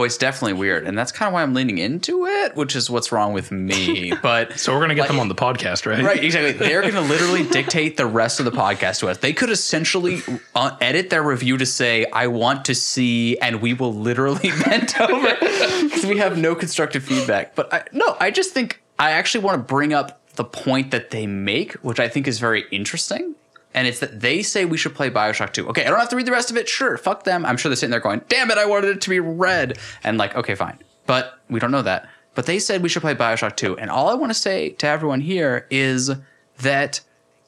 [0.00, 2.88] Oh, it's definitely weird, and that's kind of why I'm leaning into it, which is
[2.88, 4.12] what's wrong with me.
[4.22, 6.02] But So we're gonna get Like- them on the podcast, right?
[6.02, 6.52] Right, exactly.
[6.52, 9.18] They're going to literally dictate the rest of the podcast to us.
[9.18, 10.22] They could essentially
[10.54, 14.94] uh, edit their review to say, I want to see, and we will literally bend
[15.00, 15.36] over
[15.82, 17.54] because we have no constructive feedback.
[17.54, 21.10] But I, no, I just think I actually want to bring up the point that
[21.10, 23.34] they make, which I think is very interesting.
[23.72, 25.68] And it's that they say we should play Bioshock 2.
[25.68, 26.68] Okay, I don't have to read the rest of it.
[26.68, 27.46] Sure, fuck them.
[27.46, 29.78] I'm sure they're sitting there going, damn it, I wanted it to be red.
[30.02, 30.78] And like, okay, fine.
[31.06, 32.08] But we don't know that.
[32.34, 33.78] But they said we should play Bioshock 2.
[33.78, 36.10] And all I want to say to everyone here is
[36.58, 37.00] that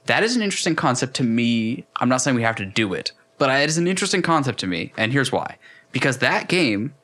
[0.06, 1.84] that is an interesting concept to me.
[1.96, 4.66] I'm not saying we have to do it, but it is an interesting concept to
[4.66, 4.92] me.
[4.96, 5.58] And here's why.
[5.92, 6.94] Because that game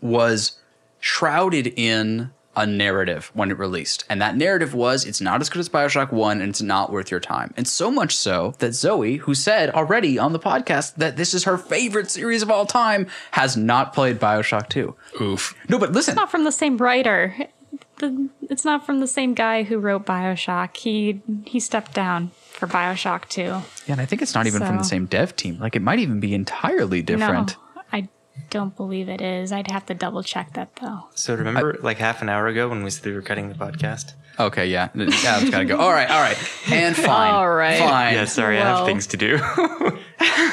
[0.00, 0.58] was
[1.00, 4.04] shrouded in a narrative when it released.
[4.08, 7.10] And that narrative was it's not as good as Bioshock 1 and it's not worth
[7.10, 7.54] your time.
[7.56, 11.44] And so much so that Zoe, who said already on the podcast that this is
[11.44, 14.94] her favorite series of all time, has not played Bioshock 2.
[15.20, 15.54] Oof.
[15.68, 16.12] No, but listen.
[16.12, 17.34] It's not from the same writer.
[18.42, 20.76] It's not from the same guy who wrote Bioshock.
[20.76, 23.42] He he stepped down for Bioshock 2.
[23.42, 25.58] Yeah, and I think it's not even from the same dev team.
[25.58, 27.56] Like it might even be entirely different.
[27.56, 27.69] No, I
[28.48, 29.52] don't believe it is.
[29.52, 31.04] I'd have to double check that though.
[31.14, 34.14] So remember, like half an hour ago when we said we were cutting the podcast.
[34.38, 34.88] Okay, yeah.
[34.94, 35.06] Yeah,
[35.40, 35.76] it's gotta go.
[35.78, 36.36] All right, all right.
[36.72, 37.34] And fine.
[37.34, 37.78] All right.
[37.78, 38.14] Fine.
[38.14, 39.38] Yeah, sorry, I have things to do.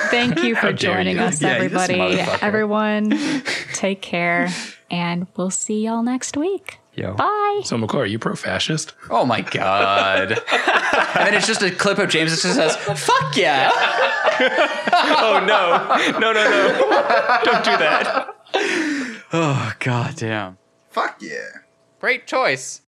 [0.09, 1.21] Thank you for joining you.
[1.23, 1.99] us, Yeah, everybody.
[2.41, 3.11] Everyone,
[3.73, 4.49] take care,
[4.89, 6.79] and we'll see y'all next week.
[6.93, 7.13] Yo.
[7.13, 7.61] Bye.
[7.63, 8.93] So McCoy, are you pro-fascist?
[9.11, 10.31] Oh my god.
[10.51, 13.69] and then it's just a clip of James that just says, fuck yeah.
[15.19, 17.41] oh no, no, no, no!
[17.43, 18.35] Don't do that.
[19.33, 20.57] Oh god damn.
[20.89, 21.59] Fuck yeah.
[21.99, 22.81] Great choice.